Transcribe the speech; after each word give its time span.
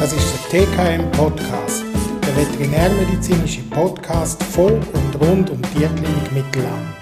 Das 0.00 0.14
ist 0.14 0.50
der 0.50 0.64
TKM 0.64 1.10
Podcast, 1.10 1.84
der 2.24 2.34
veterinärmedizinische 2.34 3.60
Podcast 3.64 4.42
von 4.44 4.82
und 4.82 5.20
rund 5.20 5.50
um 5.50 5.60
die 5.60 5.78
Tierklinik 5.78 6.32
Mittelland. 6.32 6.96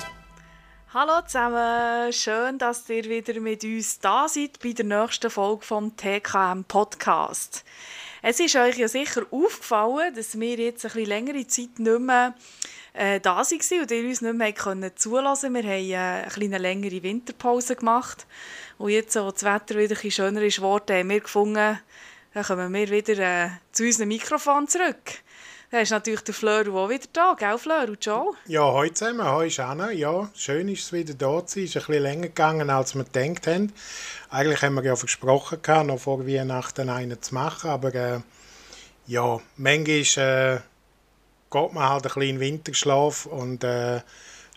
Hallo 0.92 1.24
zusammen, 1.24 2.12
schön, 2.12 2.58
dass 2.58 2.90
ihr 2.90 3.04
wieder 3.04 3.38
mit 3.38 3.62
uns 3.62 4.00
da 4.00 4.26
seid 4.26 4.58
bei 4.60 4.72
der 4.72 4.84
nächsten 4.84 5.30
Folge 5.30 5.64
vom 5.64 5.96
TKM 5.96 6.64
Podcast. 6.66 7.64
Es 8.20 8.40
ist 8.40 8.56
euch 8.56 8.76
ja 8.78 8.88
sicher 8.88 9.22
aufgefallen, 9.30 10.12
dass 10.16 10.40
wir 10.40 10.56
jetzt 10.56 10.84
ein 10.84 10.90
bisschen 10.90 11.08
längere 11.08 11.46
Zeit 11.46 11.78
nicht 11.78 12.00
mehr 12.00 12.34
äh, 12.94 13.20
da 13.20 13.36
waren 13.36 13.80
und 13.80 13.90
ihr 13.92 14.08
uns 14.08 14.22
nicht 14.22 14.34
mehr 14.34 14.52
können 14.52 14.90
zulassen 14.96 15.54
Wir 15.54 15.62
haben 15.62 15.90
äh, 15.90 15.96
eine 15.96 16.30
kleine 16.32 16.58
längere 16.58 17.00
Winterpause 17.04 17.76
gemacht. 17.76 18.26
Und 18.76 18.90
jetzt, 18.90 19.14
wo 19.14 19.30
das 19.30 19.44
Wetter 19.44 19.76
wieder 19.76 19.96
ein 20.02 20.10
schöner 20.10 20.42
ist 20.42 20.56
geworden, 20.56 20.96
haben 20.96 21.10
wir 21.10 21.20
gefunden, 21.20 21.78
dann 22.34 22.44
kommen 22.44 22.72
wir 22.72 22.90
wieder 22.90 23.18
äh, 23.18 23.50
zu 23.72 23.84
unserem 23.84 24.08
Mikrofon 24.08 24.68
zurück. 24.68 25.22
Dann 25.70 25.82
ist 25.82 25.90
natürlich 25.90 26.22
der 26.22 26.34
Fleur 26.34 26.66
auch 26.74 26.88
wieder 26.88 27.06
da, 27.12 27.36
gell 27.38 27.58
Fleur 27.58 27.88
und 27.88 28.04
Joe? 28.04 28.32
Ja, 28.46 28.62
heute 28.62 28.94
zusammen, 28.94 29.30
heute 29.30 29.48
ist 29.48 29.60
Anna. 29.60 29.90
Ja, 29.90 30.30
schön 30.34 30.68
ist 30.68 30.84
es 30.84 30.92
wieder 30.94 31.12
da 31.12 31.44
zu 31.44 31.56
sein. 31.56 31.64
Es 31.64 31.70
ist 31.70 31.76
ein 31.76 31.86
bisschen 31.88 32.02
länger 32.02 32.28
gegangen, 32.28 32.70
als 32.70 32.94
wir 32.94 33.04
gedacht 33.04 33.46
haben. 33.46 33.72
Eigentlich 34.30 34.62
haben 34.62 34.74
wir 34.76 34.84
ja 34.84 34.96
versprochen, 34.96 35.60
noch 35.86 35.98
vor 35.98 36.26
Weihnachten 36.26 36.88
einen 36.88 37.20
zu 37.20 37.34
machen, 37.34 37.68
aber 37.68 37.94
äh, 37.94 38.20
ja, 39.06 39.40
manchmal 39.56 40.56
äh, 40.56 40.60
geht 41.50 41.72
man 41.72 41.88
halt 41.88 42.04
ein 42.06 42.14
bisschen 42.14 42.22
in 42.22 42.40
Winterschlaf 42.40 43.26
und 43.26 43.62
äh, 43.62 44.00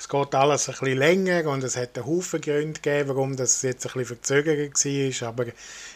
es 0.02 0.10
geht 0.10 0.34
alles 0.34 0.68
ein 0.68 0.74
bisschen 0.80 0.98
länger 0.98 1.48
und 1.52 1.64
es 1.64 1.78
hat 1.78 1.96
einen 1.96 2.08
Haufen 2.08 2.42
Gründe 2.42 2.82
gegeben, 2.82 3.10
warum 3.10 3.36
das 3.36 3.62
jetzt 3.62 3.86
ein 3.86 3.94
bisschen 3.94 4.18
verzögert 4.18 4.74
war. 4.74 5.28
Aber 5.28 5.46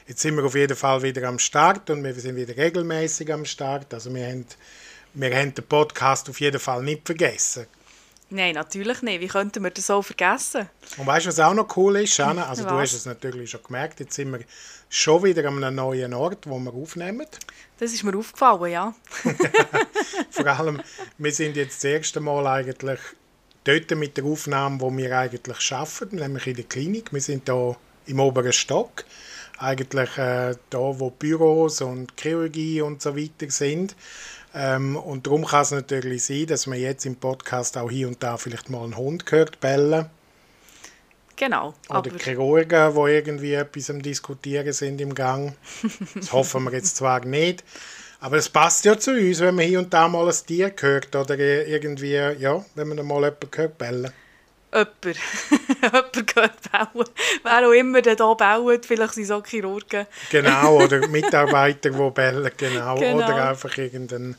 jetzt 0.07 0.21
sind 0.21 0.35
wir 0.37 0.45
auf 0.45 0.53
jeden 0.53 0.77
Fall 0.77 1.01
wieder 1.01 1.27
am 1.27 1.39
Start 1.39 1.89
und 1.89 2.03
wir 2.03 2.13
sind 2.13 2.35
wieder 2.35 2.55
regelmäßig 2.55 3.33
am 3.33 3.45
Start. 3.45 3.91
Also 3.95 4.13
wir 4.13 4.27
haben, 4.27 4.45
wir 5.15 5.35
haben 5.35 5.55
den 5.55 5.65
Podcast 5.65 6.29
auf 6.29 6.39
jeden 6.39 6.59
Fall 6.59 6.83
nicht 6.83 7.03
vergessen. 7.03 7.65
Nein, 8.29 8.53
natürlich 8.53 9.01
nicht. 9.01 9.21
Wie 9.21 9.27
könnten 9.27 9.63
wir 9.63 9.71
das 9.71 9.87
so 9.87 10.03
vergessen? 10.03 10.69
Und 10.97 11.07
weißt 11.07 11.25
du, 11.25 11.29
was 11.29 11.39
auch 11.39 11.55
noch 11.55 11.75
cool 11.75 11.95
ist, 11.95 12.13
Shanna? 12.13 12.45
Also 12.47 12.63
was? 12.65 12.71
du 12.71 12.77
hast 12.77 12.93
es 12.93 13.05
natürlich 13.07 13.49
schon 13.49 13.63
gemerkt, 13.63 14.01
jetzt 14.01 14.13
sind 14.13 14.31
wir 14.31 14.41
schon 14.87 15.23
wieder 15.23 15.47
an 15.47 15.63
einem 15.63 15.77
neuen 15.77 16.13
Ort, 16.13 16.47
wo 16.47 16.59
wir 16.59 16.73
aufnehmen. 16.75 17.25
Das 17.79 17.91
ist 17.91 18.03
mir 18.03 18.15
aufgefallen, 18.15 18.71
ja. 18.71 18.93
Vor 20.29 20.45
allem, 20.45 20.79
wir 21.17 21.31
sind 21.31 21.55
jetzt 21.55 21.77
das 21.77 21.85
erste 21.85 22.19
Mal 22.19 22.45
eigentlich 22.45 22.99
dort 23.65 23.91
mit 23.91 24.15
der 24.15 24.23
Aufnahme, 24.23 24.79
wo 24.79 24.95
wir 24.95 25.17
eigentlich 25.17 25.71
arbeiten, 25.73 26.15
nämlich 26.15 26.47
in 26.47 26.55
der 26.55 26.65
Klinik. 26.65 27.11
Wir 27.11 27.21
sind 27.21 27.49
hier 27.49 27.75
im 28.05 28.19
oberen 28.19 28.53
Stock, 28.53 29.03
eigentlich 29.57 30.17
äh, 30.17 30.55
da, 30.69 30.79
wo 30.99 31.09
Büros 31.09 31.81
und 31.81 32.13
Chirurgie 32.17 32.81
und 32.81 33.01
so 33.01 33.17
weiter 33.17 33.49
sind. 33.49 33.95
Ähm, 34.53 34.95
und 34.95 35.27
darum 35.27 35.45
kann 35.45 35.63
es 35.63 35.71
natürlich 35.71 36.23
sein, 36.23 36.45
dass 36.47 36.67
man 36.67 36.79
jetzt 36.79 37.05
im 37.05 37.15
Podcast 37.15 37.77
auch 37.77 37.91
hier 37.91 38.07
und 38.07 38.23
da 38.23 38.37
vielleicht 38.37 38.69
mal 38.69 38.83
einen 38.83 38.95
Hund 38.95 39.29
hört 39.31 39.59
bellen. 39.59 40.09
Genau. 41.35 41.73
Oder 41.89 42.11
Chirurgen, 42.17 42.93
die 42.93 43.11
irgendwie 43.11 43.53
etwas 43.53 43.89
am 43.89 44.01
Diskutieren 44.01 44.71
sind 44.71 45.01
im 45.01 45.13
Gang. 45.13 45.55
Das 46.15 46.31
hoffen 46.31 46.63
wir 46.63 46.71
jetzt 46.71 46.95
zwar 46.95 47.25
nicht. 47.25 47.63
Aber 48.25 48.37
es 48.37 48.49
passt 48.49 48.83
ja 48.85 48.97
zu 48.97 49.11
uns, 49.11 49.39
wenn 49.39 49.53
man 49.53 49.65
hier 49.65 49.77
und 49.77 49.93
da 49.93 50.07
mal 50.07 50.27
ein 50.27 50.33
Tier 50.47 50.73
hört 50.79 51.15
oder 51.15 51.37
irgendwie, 51.37 52.13
ja, 52.15 52.65
wenn 52.73 52.87
man 52.87 53.05
mal 53.05 53.23
jemanden 53.23 53.49
hört 53.55 53.77
bellen. 53.77 54.11
Jemand. 54.73 54.97
jemand 55.83 56.27
gehört 56.33 56.71
bauen. 56.71 57.05
Wer 57.43 57.67
auch 57.67 57.71
immer 57.71 58.01
der 58.01 58.15
hier 58.15 58.35
baut, 58.35 58.83
vielleicht 58.87 59.13
sind 59.13 59.25
es 59.25 59.31
auch 59.31 59.45
Chirurgen. 59.45 60.07
genau, 60.31 60.75
oder 60.83 61.07
Mitarbeiter, 61.07 61.91
die 61.91 62.09
bellen, 62.09 62.49
genau. 62.57 62.95
genau. 62.95 63.17
Oder 63.17 63.49
einfach 63.49 63.77
irgendein 63.77 64.35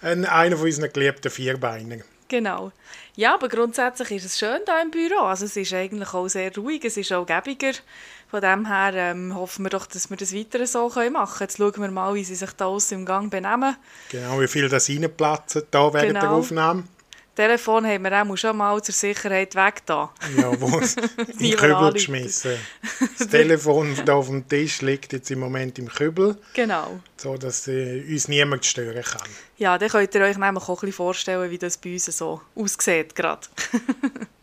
ein, 0.00 0.24
einer 0.24 0.56
von 0.56 0.64
unseren 0.64 0.90
geliebten 0.90 1.30
Vierbeinern. 1.30 2.04
Genau. 2.28 2.72
Ja, 3.14 3.34
aber 3.34 3.50
grundsätzlich 3.50 4.10
ist 4.12 4.24
es 4.24 4.38
schön 4.38 4.60
hier 4.64 4.80
im 4.80 4.90
Büro. 4.90 5.24
Also 5.24 5.44
es 5.44 5.54
ist 5.54 5.74
eigentlich 5.74 6.14
auch 6.14 6.28
sehr 6.28 6.50
ruhig, 6.56 6.82
es 6.82 6.96
ist 6.96 7.12
auch 7.12 7.26
gäbiger. 7.26 7.72
Von 8.32 8.40
dem 8.40 8.66
her 8.66 8.94
ähm, 8.94 9.34
hoffen 9.34 9.62
wir 9.62 9.68
doch, 9.68 9.84
dass 9.84 10.08
wir 10.08 10.16
das 10.16 10.34
weiter 10.34 10.66
so 10.66 10.88
machen 10.88 11.10
können. 11.10 11.38
Jetzt 11.40 11.58
schauen 11.58 11.82
wir 11.82 11.90
mal, 11.90 12.14
wie 12.14 12.24
sie 12.24 12.34
sich 12.34 12.50
da 12.52 12.74
im 12.90 13.04
Gang 13.04 13.30
benehmen. 13.30 13.76
Genau, 14.08 14.40
wie 14.40 14.48
viel 14.48 14.70
das 14.70 14.88
reinplatzen 14.88 15.64
da 15.70 15.92
während 15.92 16.08
genau. 16.08 16.20
der 16.20 16.30
Aufnahme. 16.30 16.84
Telefon 17.34 17.86
haben 17.86 18.04
wir 18.04 18.22
auch 18.22 18.36
schon 18.36 18.56
mal 18.56 18.82
zur 18.82 18.94
Sicherheit 18.94 19.54
weg 19.54 19.82
da. 19.86 20.12
Ja, 20.36 20.60
wo 20.60 20.78
es 20.80 20.96
in 20.96 21.38
den 21.38 21.56
Kübel 21.56 21.92
geschmissen. 21.92 22.56
Das 23.18 23.28
Telefon 23.28 23.96
da 24.04 24.14
auf 24.14 24.26
dem 24.26 24.46
Tisch 24.48 24.82
liegt 24.82 25.12
jetzt 25.12 25.30
im 25.30 25.40
Moment 25.40 25.78
im 25.78 25.88
Kübel. 25.88 26.36
Genau. 26.54 27.00
So, 27.16 27.36
dass 27.36 27.68
äh, 27.68 28.02
uns 28.08 28.28
niemand 28.28 28.64
stören 28.64 29.02
kann. 29.02 29.28
Ja, 29.56 29.78
dann 29.78 29.88
könnt 29.88 30.14
ihr 30.14 30.20
euch 30.22 30.36
nämlich 30.36 30.62
auch 30.64 30.68
ein 30.68 30.74
bisschen 30.74 30.92
vorstellen, 30.92 31.50
wie 31.50 31.58
das 31.58 31.78
bei 31.78 31.92
uns 31.92 32.06
so 32.06 32.40
aussieht 32.54 33.14
gerade. 33.14 33.46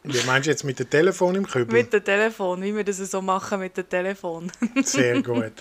Wie 0.03 0.23
meinst 0.25 0.47
du 0.47 0.51
jetzt 0.51 0.63
mit 0.63 0.79
dem 0.79 0.89
Telefon 0.89 1.35
im 1.35 1.47
Kübel? 1.47 1.73
Mit 1.73 1.93
dem 1.93 2.03
Telefon, 2.03 2.61
wie 2.61 2.75
wir 2.75 2.83
das 2.83 2.97
so 2.97 3.21
machen 3.21 3.59
mit 3.59 3.75
dem 3.75 3.87
Telefon. 3.87 4.51
Sehr 4.83 5.21
gut. 5.21 5.53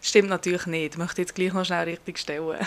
Stimmt 0.00 0.28
natürlich 0.28 0.66
nicht. 0.66 0.94
Ich 0.94 0.98
möchte 0.98 1.22
jetzt 1.22 1.34
gleich 1.34 1.52
noch 1.52 1.64
schnell 1.64 1.84
richtig 1.84 2.18
stellen. 2.18 2.58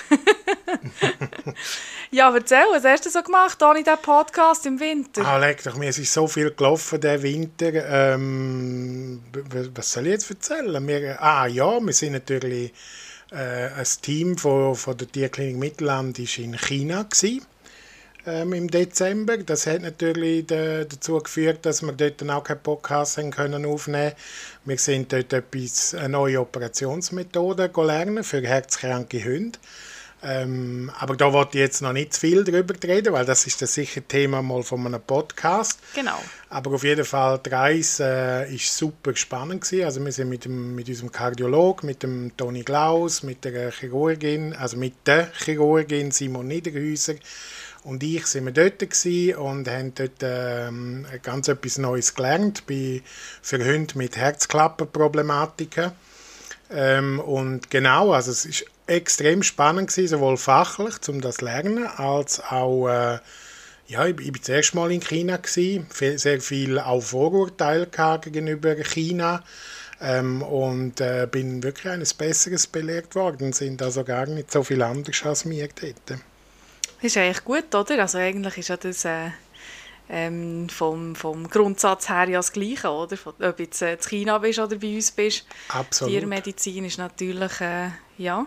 Ja, 2.11 2.33
erzähl, 2.33 2.65
was 2.71 2.83
hast 2.83 3.05
du 3.05 3.09
so 3.09 3.21
gemacht 3.21 3.61
ohne 3.61 3.83
diesen 3.83 3.97
Podcast 4.01 4.65
im 4.65 4.79
Winter? 4.79 5.25
Ah, 5.25 5.37
leck 5.37 5.63
doch, 5.63 5.77
mir 5.77 5.89
ist 5.89 6.13
so 6.13 6.27
viel 6.27 6.51
gelaufen 6.51 6.99
diesen 6.99 7.23
Winter. 7.23 7.73
Ähm, 8.13 9.21
was 9.73 9.91
soll 9.91 10.07
ich 10.07 10.13
jetzt 10.13 10.29
erzählen? 10.29 10.87
Wir, 10.87 11.21
ah 11.21 11.47
ja, 11.47 11.79
wir 11.79 11.93
sind 11.93 12.13
natürlich 12.13 12.73
äh, 13.31 13.69
ein 13.69 13.87
Team 14.01 14.37
von, 14.37 14.75
von 14.75 14.97
der 14.97 15.11
Tierklinik 15.11 15.57
Mittelland 15.57 16.19
ist 16.19 16.37
in 16.37 16.57
China 16.57 17.03
gewesen 17.03 17.45
ähm, 18.25 18.53
im 18.53 18.69
Dezember. 18.69 19.37
Das 19.37 19.67
hat 19.67 19.81
natürlich 19.81 20.47
de, 20.47 20.85
dazu 20.85 21.17
geführt, 21.19 21.65
dass 21.65 21.81
wir 21.81 21.93
dort 21.93 22.21
dann 22.21 22.31
auch 22.31 22.43
keinen 22.43 22.61
Podcast 22.61 23.17
haben 23.17 23.31
können 23.31 23.65
aufnehmen 23.65 24.13
Wir 24.65 24.77
sind 24.77 25.11
dort 25.13 25.33
etwas, 25.33 25.93
eine 25.95 26.09
neue 26.09 26.41
Operationsmethode 26.41 27.71
lernen 27.77 28.23
für 28.23 28.41
herzkranke 28.41 29.23
Hunde. 29.23 29.59
Ähm, 30.23 30.91
aber 30.97 31.15
da 31.15 31.31
wollte 31.33 31.57
ich 31.57 31.61
jetzt 31.61 31.81
noch 31.81 31.93
nicht 31.93 32.13
zu 32.13 32.21
viel 32.21 32.43
darüber 32.43 32.73
reden, 32.83 33.13
weil 33.13 33.25
das 33.25 33.45
ist 33.45 33.61
das 33.61 33.73
sicher 33.73 34.07
Thema 34.07 34.41
mal 34.41 34.63
von 34.63 34.85
einem 34.85 35.01
Podcast. 35.01 35.79
Genau. 35.93 36.19
Aber 36.49 36.71
auf 36.73 36.83
jeden 36.83 37.05
Fall, 37.05 37.39
die 37.45 37.49
Reise 37.49 38.03
äh, 38.05 38.55
ist 38.55 38.75
super 38.75 39.15
spannend 39.15 39.61
gewesen. 39.61 39.85
Also 39.85 40.03
wir 40.03 40.11
sind 40.11 40.29
mit, 40.29 40.45
dem, 40.45 40.73
mit 40.73 40.87
unserem 40.87 41.11
Kardiolog, 41.11 41.83
mit 41.83 42.01
dem 42.01 42.35
Toni 42.37 42.63
Glaus, 42.63 43.23
mit 43.23 43.45
der 43.45 43.71
Chirurgin, 43.71 44.53
also 44.53 44.77
mit 44.77 44.95
der 45.05 45.31
Chirurgin 45.33 46.11
Simon 46.11 46.47
Niederhäuser, 46.47 47.15
und 47.85 48.01
ich 48.01 48.25
sind 48.25 48.45
wir 48.45 48.51
dort 48.51 48.81
und 49.37 49.67
haben 49.69 49.93
dort 49.93 50.19
ähm, 50.23 51.05
ganz 51.21 51.47
etwas 51.47 51.77
Neues 51.77 52.15
gelernt 52.15 52.65
bei, 52.65 53.03
für 53.43 53.63
Hunde 53.63 53.95
mit 53.95 54.17
Herzklappenproblematiken. 54.17 55.91
Ähm, 56.71 57.19
und 57.19 57.69
genau, 57.69 58.11
also 58.11 58.31
es 58.31 58.45
ist 58.45 58.65
extrem 58.87 59.43
spannend 59.43 59.89
gewesen, 59.89 60.09
sowohl 60.09 60.37
fachlich, 60.37 60.95
um 61.07 61.21
das 61.21 61.35
zu 61.35 61.45
lernen, 61.45 61.87
als 61.87 62.39
auch 62.39 62.87
äh, 62.87 63.19
ja, 63.87 64.05
ich, 64.05 64.19
ich 64.19 64.27
war 64.27 64.39
das 64.39 64.49
erste 64.49 64.77
Mal 64.77 64.91
in 64.91 65.01
China, 65.01 65.37
gewesen, 65.37 65.87
sehr 65.91 66.41
viel 66.41 66.79
auch 66.79 67.01
Vorurteile 67.01 67.87
gegenüber 68.21 68.75
China 68.75 69.43
ähm, 70.01 70.41
und 70.41 70.99
äh, 71.01 71.27
bin 71.29 71.61
wirklich 71.63 71.91
eines 71.91 72.13
Besseres 72.13 72.67
belehrt 72.67 73.15
worden, 73.15 73.53
sind 73.53 73.81
also 73.81 74.03
gar 74.03 74.25
nicht 74.25 74.51
so 74.51 74.63
viel 74.63 74.81
anders 74.81 75.23
als 75.23 75.47
wir 75.47 75.67
dort. 75.67 75.95
Das 76.09 76.19
ist 77.01 77.17
eigentlich 77.17 77.43
gut, 77.43 77.73
oder? 77.75 77.99
Also 77.99 78.17
eigentlich 78.17 78.57
ist 78.57 78.69
ja 78.69 78.77
das 78.77 79.05
äh, 79.05 79.29
ähm, 80.09 80.67
vom, 80.69 81.15
vom 81.15 81.47
Grundsatz 81.49 82.09
her 82.09 82.27
ja 82.29 82.39
das 82.39 82.51
Gleiche, 82.51 82.89
oder? 82.89 83.17
Ob 83.25 83.59
jetzt 83.59 83.81
äh, 83.81 83.93
in 83.93 83.99
China 83.99 84.37
bist 84.39 84.59
oder 84.59 84.75
bei 84.77 84.95
uns 84.95 85.11
bist. 85.11 85.45
Absolut. 85.69 86.13
Tiermedizin 86.13 86.85
ist 86.85 86.97
natürlich, 86.97 87.61
äh, 87.61 87.89
ja... 88.17 88.45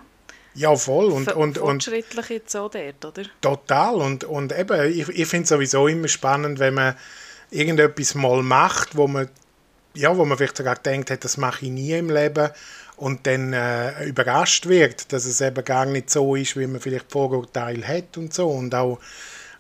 Ja, 0.59 0.75
voll. 0.75 1.13
Und, 1.13 1.33
und, 1.35 1.57
fortschrittlich 1.57 2.29
jetzt 2.31 2.51
so 2.51 2.69
dort, 2.69 3.05
oder? 3.05 3.23
Total. 3.41 3.95
Und, 3.95 4.25
und 4.25 4.59
eben, 4.59 4.91
ich, 4.91 5.09
ich 5.09 5.27
finde 5.29 5.45
es 5.45 5.51
sowieso 5.51 5.87
immer 5.87 6.09
spannend, 6.09 6.59
wenn 6.59 6.75
man 6.75 6.97
irgendetwas 7.51 8.17
mal 8.17 8.43
macht, 8.43 8.97
wo 8.97 9.07
man, 9.07 9.29
ja, 9.95 10.17
wo 10.17 10.25
man 10.25 10.37
vielleicht 10.37 10.57
sogar 10.57 10.75
denkt, 10.75 11.25
das 11.25 11.37
mache 11.37 11.67
ich 11.67 11.71
nie 11.71 11.93
im 11.93 12.11
Leben 12.11 12.51
und 12.97 13.25
dann 13.29 13.53
äh, 13.53 14.05
überrascht 14.05 14.67
wird, 14.67 15.13
dass 15.13 15.27
es 15.27 15.41
eben 15.41 15.65
gar 15.65 15.87
nicht 15.87 16.11
so 16.11 16.35
ist, 16.35 16.57
wie 16.57 16.67
man 16.67 16.81
vielleicht 16.81 17.13
Vorurteile 17.13 17.87
hat 17.87 18.17
und 18.17 18.35
so. 18.35 18.49
Und 18.49 18.75
auch, 18.75 18.99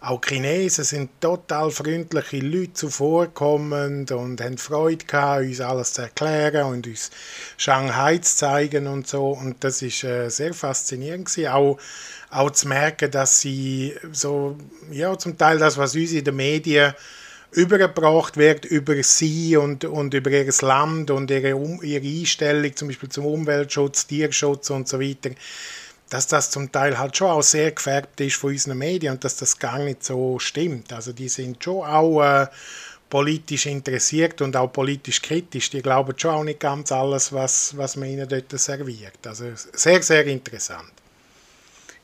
auch 0.00 0.20
Chinesen 0.24 0.84
sind 0.84 1.20
total 1.20 1.70
freundliche 1.72 2.38
Leute 2.38 2.72
zuvorkommend 2.72 4.12
und 4.12 4.40
haben 4.40 4.56
Freude 4.56 5.04
gehabt, 5.04 5.42
uns 5.42 5.60
alles 5.60 5.92
zu 5.94 6.02
erklären 6.02 6.66
und 6.66 6.86
uns 6.86 7.10
Shanghai 7.56 8.18
zu 8.18 8.36
zeigen 8.36 8.86
und 8.86 9.08
so. 9.08 9.30
Und 9.30 9.64
das 9.64 9.82
ist 9.82 10.04
äh, 10.04 10.28
sehr 10.28 10.54
faszinierend 10.54 11.26
gewesen. 11.26 11.48
Auch, 11.48 11.78
auch 12.30 12.50
zu 12.50 12.68
merken, 12.68 13.10
dass 13.10 13.40
sie 13.40 13.94
so, 14.12 14.56
ja, 14.92 15.18
zum 15.18 15.36
Teil 15.36 15.58
das, 15.58 15.76
was 15.76 15.96
uns 15.96 16.12
in 16.12 16.24
den 16.24 16.36
Medien 16.36 16.94
übergebracht 17.50 18.36
wird 18.36 18.66
über 18.66 19.02
sie 19.02 19.56
und, 19.56 19.84
und 19.84 20.14
über 20.14 20.30
ihr 20.30 20.52
Land 20.60 21.10
und 21.10 21.30
ihre, 21.30 21.56
um, 21.56 21.82
ihre 21.82 22.06
Einstellung 22.06 22.76
zum 22.76 22.88
Beispiel 22.88 23.08
zum 23.08 23.26
Umweltschutz, 23.26 24.06
Tierschutz 24.06 24.70
und 24.70 24.86
so 24.86 25.00
weiter, 25.00 25.30
dass 26.10 26.26
das 26.26 26.50
zum 26.50 26.72
Teil 26.72 26.98
halt 26.98 27.16
schon 27.16 27.28
auch 27.28 27.42
sehr 27.42 27.72
gefärbt 27.72 28.20
ist 28.20 28.36
von 28.36 28.50
unseren 28.50 28.78
Medien 28.78 29.14
und 29.14 29.24
dass 29.24 29.36
das 29.36 29.58
gar 29.58 29.78
nicht 29.78 30.04
so 30.04 30.38
stimmt. 30.38 30.92
Also 30.92 31.12
die 31.12 31.28
sind 31.28 31.62
schon 31.62 31.84
auch 31.84 32.22
äh, 32.22 32.46
politisch 33.10 33.66
interessiert 33.66 34.40
und 34.42 34.56
auch 34.56 34.72
politisch 34.72 35.20
kritisch. 35.22 35.70
Die 35.70 35.82
glauben 35.82 36.14
schon 36.16 36.34
auch 36.34 36.44
nicht 36.44 36.60
ganz 36.60 36.92
alles, 36.92 37.32
was, 37.32 37.76
was 37.76 37.96
man 37.96 38.08
ihnen 38.08 38.28
dort 38.28 38.58
serviert. 38.58 39.26
Also 39.26 39.46
sehr, 39.54 40.02
sehr 40.02 40.26
interessant. 40.26 40.92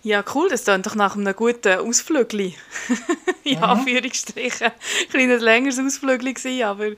Ja, 0.03 0.23
cool, 0.35 0.51
das 0.51 0.65
klingt 0.65 0.85
doch 0.85 0.95
nach 0.95 1.17
einem 1.17 1.35
guten 1.35 1.79
Ausflügli. 1.79 2.55
in 3.45 3.59
mhm. 3.59 3.65
Anführungsstrichen. 3.65 4.67
Ein 4.67 5.09
kleines 5.11 5.43
längeres 5.43 5.79
Ausflügli 5.79 6.35
gewesen, 6.35 6.63
aber 6.63 6.91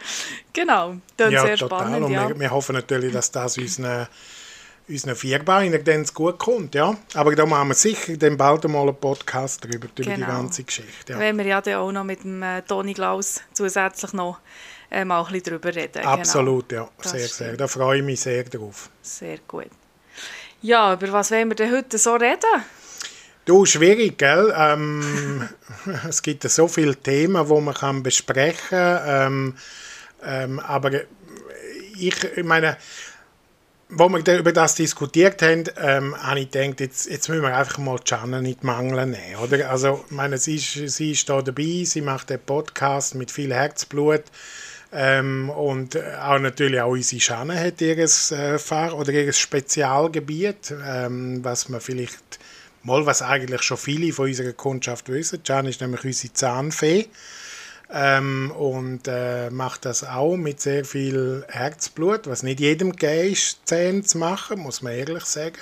genau, 0.52 0.96
das 1.16 1.32
ja, 1.32 1.42
sehr 1.42 1.56
total. 1.56 1.80
spannend. 1.80 2.04
Und 2.04 2.12
ja. 2.12 2.28
wir, 2.28 2.40
wir 2.40 2.50
hoffen 2.50 2.74
natürlich, 2.74 3.12
dass 3.12 3.30
das 3.30 3.58
unseren, 3.58 4.06
unseren 4.88 5.16
Vierbeinern 5.16 5.82
dann 5.84 6.04
gut 6.14 6.38
kommt, 6.38 6.74
ja. 6.74 6.96
Aber 7.14 7.34
da 7.34 7.44
machen 7.44 7.68
wir 7.68 7.74
sicher 7.74 8.16
dann 8.16 8.36
bald 8.36 8.64
einmal 8.64 8.88
einen 8.88 8.96
Podcast 8.96 9.64
darüber, 9.64 9.88
genau. 9.94 10.10
über 10.10 10.14
die 10.14 10.20
genau. 10.20 10.26
ganze 10.26 10.64
Geschichte. 10.64 11.12
Ja. 11.12 11.18
Wenn 11.18 11.36
wir 11.38 11.46
ja 11.46 11.60
dann 11.60 11.74
auch 11.74 11.92
noch 11.92 12.04
mit 12.04 12.22
dem 12.22 12.42
äh, 12.42 12.62
Toni 12.62 12.94
Klaus 12.94 13.40
zusätzlich 13.52 14.12
noch 14.12 14.38
äh, 14.90 15.04
mal 15.04 15.20
ein 15.20 15.32
bisschen 15.32 15.44
darüber 15.44 15.74
reden. 15.74 16.00
Genau. 16.00 16.08
Absolut, 16.08 16.68
genau. 16.68 16.90
ja, 17.02 17.10
sehr, 17.10 17.28
sehr. 17.28 17.56
Da 17.56 17.66
freue 17.66 17.98
ich 17.98 18.04
mich 18.04 18.20
sehr 18.20 18.44
drauf. 18.44 18.90
Sehr 19.02 19.38
gut. 19.48 19.70
Ja, 20.62 20.94
über 20.94 21.12
was 21.12 21.30
wollen 21.30 21.48
wir 21.48 21.56
denn 21.56 21.72
heute 21.72 21.98
so 21.98 22.14
reden? 22.14 22.62
Du, 23.44 23.64
schwierig, 23.64 24.18
gell? 24.18 24.52
Ähm, 24.56 25.48
es 26.08 26.22
gibt 26.22 26.42
so 26.44 26.68
viele 26.68 26.96
Themen, 26.96 27.46
die 27.46 27.60
man 27.60 27.74
kann 27.74 28.02
besprechen 28.02 28.70
kann. 28.70 29.00
Ähm, 29.06 29.54
ähm, 30.24 30.60
aber 30.60 30.92
ich, 31.98 32.24
ich 32.24 32.44
meine, 32.44 32.76
wo 33.88 34.08
wir 34.08 34.38
über 34.38 34.52
das 34.52 34.74
diskutiert 34.74 35.42
haben, 35.42 35.64
ähm, 35.78 36.16
habe 36.20 36.40
ich 36.40 36.50
gedacht, 36.50 36.80
jetzt, 36.80 37.08
jetzt 37.08 37.28
müssen 37.28 37.42
wir 37.42 37.56
einfach 37.56 37.78
mal 37.78 38.00
Janne 38.04 38.42
nicht 38.42 38.64
mangeln 38.64 39.10
nehmen, 39.10 39.36
oder? 39.42 39.70
Also, 39.70 40.04
ich 40.06 40.10
meine, 40.14 40.38
sie 40.38 40.56
ist, 40.56 40.96
sie 40.96 41.12
ist 41.12 41.28
da 41.28 41.40
dabei, 41.40 41.84
sie 41.84 42.00
macht 42.00 42.30
den 42.30 42.40
Podcast 42.40 43.14
mit 43.14 43.30
viel 43.30 43.54
Herzblut 43.54 44.24
ähm, 44.92 45.50
und 45.50 45.96
auch 45.96 46.38
natürlich 46.38 46.80
auch 46.80 46.90
unsere 46.90 47.22
Janne 47.22 47.58
hat 47.60 47.80
ihr 47.80 47.98
äh, 47.98 48.58
Fahr- 48.58 48.96
oder 48.96 49.12
ihr 49.12 49.32
Spezialgebiet, 49.32 50.74
ähm, 50.84 51.44
was 51.44 51.68
man 51.68 51.80
vielleicht 51.80 52.40
Mal, 52.86 53.04
was 53.04 53.20
eigentlich 53.20 53.62
schon 53.62 53.78
viele 53.78 54.12
von 54.12 54.26
unserer 54.26 54.52
Kundschaft 54.52 55.08
wissen. 55.08 55.42
Can 55.42 55.66
ist 55.66 55.80
nämlich 55.80 56.04
unsere 56.04 56.32
Zahnfee 56.32 57.08
ähm, 57.92 58.50
und 58.50 59.06
äh, 59.06 59.50
macht 59.50 59.84
das 59.84 60.04
auch 60.04 60.36
mit 60.36 60.60
sehr 60.60 60.84
viel 60.84 61.44
Herzblut, 61.48 62.26
was 62.26 62.42
nicht 62.42 62.60
jedem 62.60 62.92
gegeben 62.92 63.32
ist, 63.32 63.60
Zähne 63.66 64.02
zu 64.02 64.18
machen, 64.18 64.60
muss 64.60 64.82
man 64.82 64.92
ehrlich 64.92 65.24
sagen. 65.24 65.56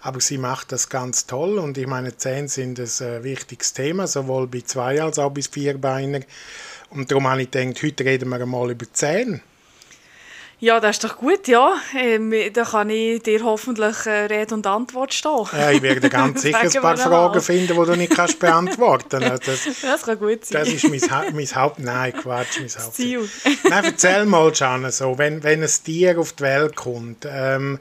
Aber 0.00 0.20
sie 0.20 0.36
macht 0.36 0.72
das 0.72 0.88
ganz 0.88 1.26
toll 1.26 1.58
und 1.58 1.78
ich 1.78 1.86
meine, 1.86 2.16
Zähne 2.16 2.48
sind 2.48 2.78
ein 2.78 2.84
äh, 3.06 3.24
wichtiges 3.24 3.72
Thema, 3.72 4.06
sowohl 4.06 4.46
bei 4.46 4.60
zwei 4.60 5.00
als 5.02 5.18
auch 5.18 5.30
bei 5.30 5.42
vierbeiner. 5.42 6.20
Und 6.90 7.10
darum 7.10 7.28
habe 7.28 7.42
ich 7.42 7.50
gedacht, 7.50 7.82
heute 7.82 8.04
reden 8.04 8.28
wir 8.28 8.44
mal 8.44 8.70
über 8.70 8.86
Zähne. 8.92 9.40
Ja, 10.64 10.80
das 10.80 10.96
ist 10.96 11.04
doch 11.04 11.18
gut, 11.18 11.46
ja. 11.46 11.74
Ähm, 11.94 12.32
da 12.54 12.64
kann 12.64 12.88
ich 12.88 13.22
dir 13.22 13.44
hoffentlich 13.44 14.06
äh, 14.06 14.24
Rede 14.24 14.54
und 14.54 14.66
Antwort 14.66 15.12
stehen. 15.12 15.44
Ja, 15.52 15.70
ich 15.70 15.82
werde 15.82 16.08
ganz 16.08 16.40
sicher 16.40 16.58
ein 16.62 16.72
paar 16.80 16.96
Fragen 16.96 17.42
finden, 17.42 17.78
die 17.78 17.86
du 17.86 17.96
nicht 17.96 18.14
kannst 18.14 18.38
beantworten 18.38 19.20
kannst. 19.20 19.46
Das, 19.46 19.68
das 19.82 20.02
kann 20.04 20.18
gut 20.18 20.46
sein. 20.46 20.64
Das 20.64 20.72
ist 20.72 20.88
mein, 20.88 21.34
mein 21.34 21.54
Haupt... 21.54 21.80
Nein, 21.80 22.14
Quatsch, 22.14 22.60
mein 22.60 22.82
Hauptziel. 22.82 23.28
Nein, 23.68 23.84
erzähl 23.84 24.24
mal, 24.24 24.50
Janne, 24.54 24.90
so, 24.90 25.18
wenn, 25.18 25.42
wenn 25.42 25.62
ein 25.62 25.70
Tier 25.84 26.18
auf 26.18 26.32
die 26.32 26.44
Welt 26.44 26.76
kommt, 26.76 27.28
ähm, 27.30 27.78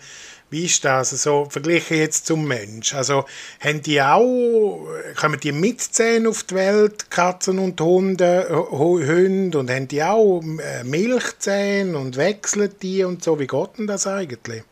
wie 0.54 0.66
ist 0.66 0.86
das? 0.86 1.12
Also, 1.12 1.48
verglichen 1.50 1.98
jetzt 1.98 2.28
zum 2.28 2.48
Mensch. 2.48 2.94
Also, 2.94 3.26
haben 3.60 3.82
die 3.82 4.02
auch, 4.02 4.86
kommen 5.20 5.40
die 5.40 5.52
mit 5.52 5.82
Zähnen 5.82 6.28
auf 6.28 6.44
die 6.44 6.56
Welt, 6.56 7.10
Katzen 7.10 7.58
und 7.58 7.82
Hunde, 7.82 8.48
Hunde, 8.70 9.58
und 9.58 9.72
haben 9.72 9.88
die 9.88 10.04
auch 10.04 10.42
äh, 10.42 10.84
Milchzähne 10.84 11.98
und 11.98 12.18
wechseln 12.18 12.72
die 12.82 13.04
und 13.04 13.24
so? 13.24 13.40
Wie 13.40 13.48
geht 13.48 13.78
denn 13.80 13.88
das 13.88 14.06
eigentlich? 14.06 14.64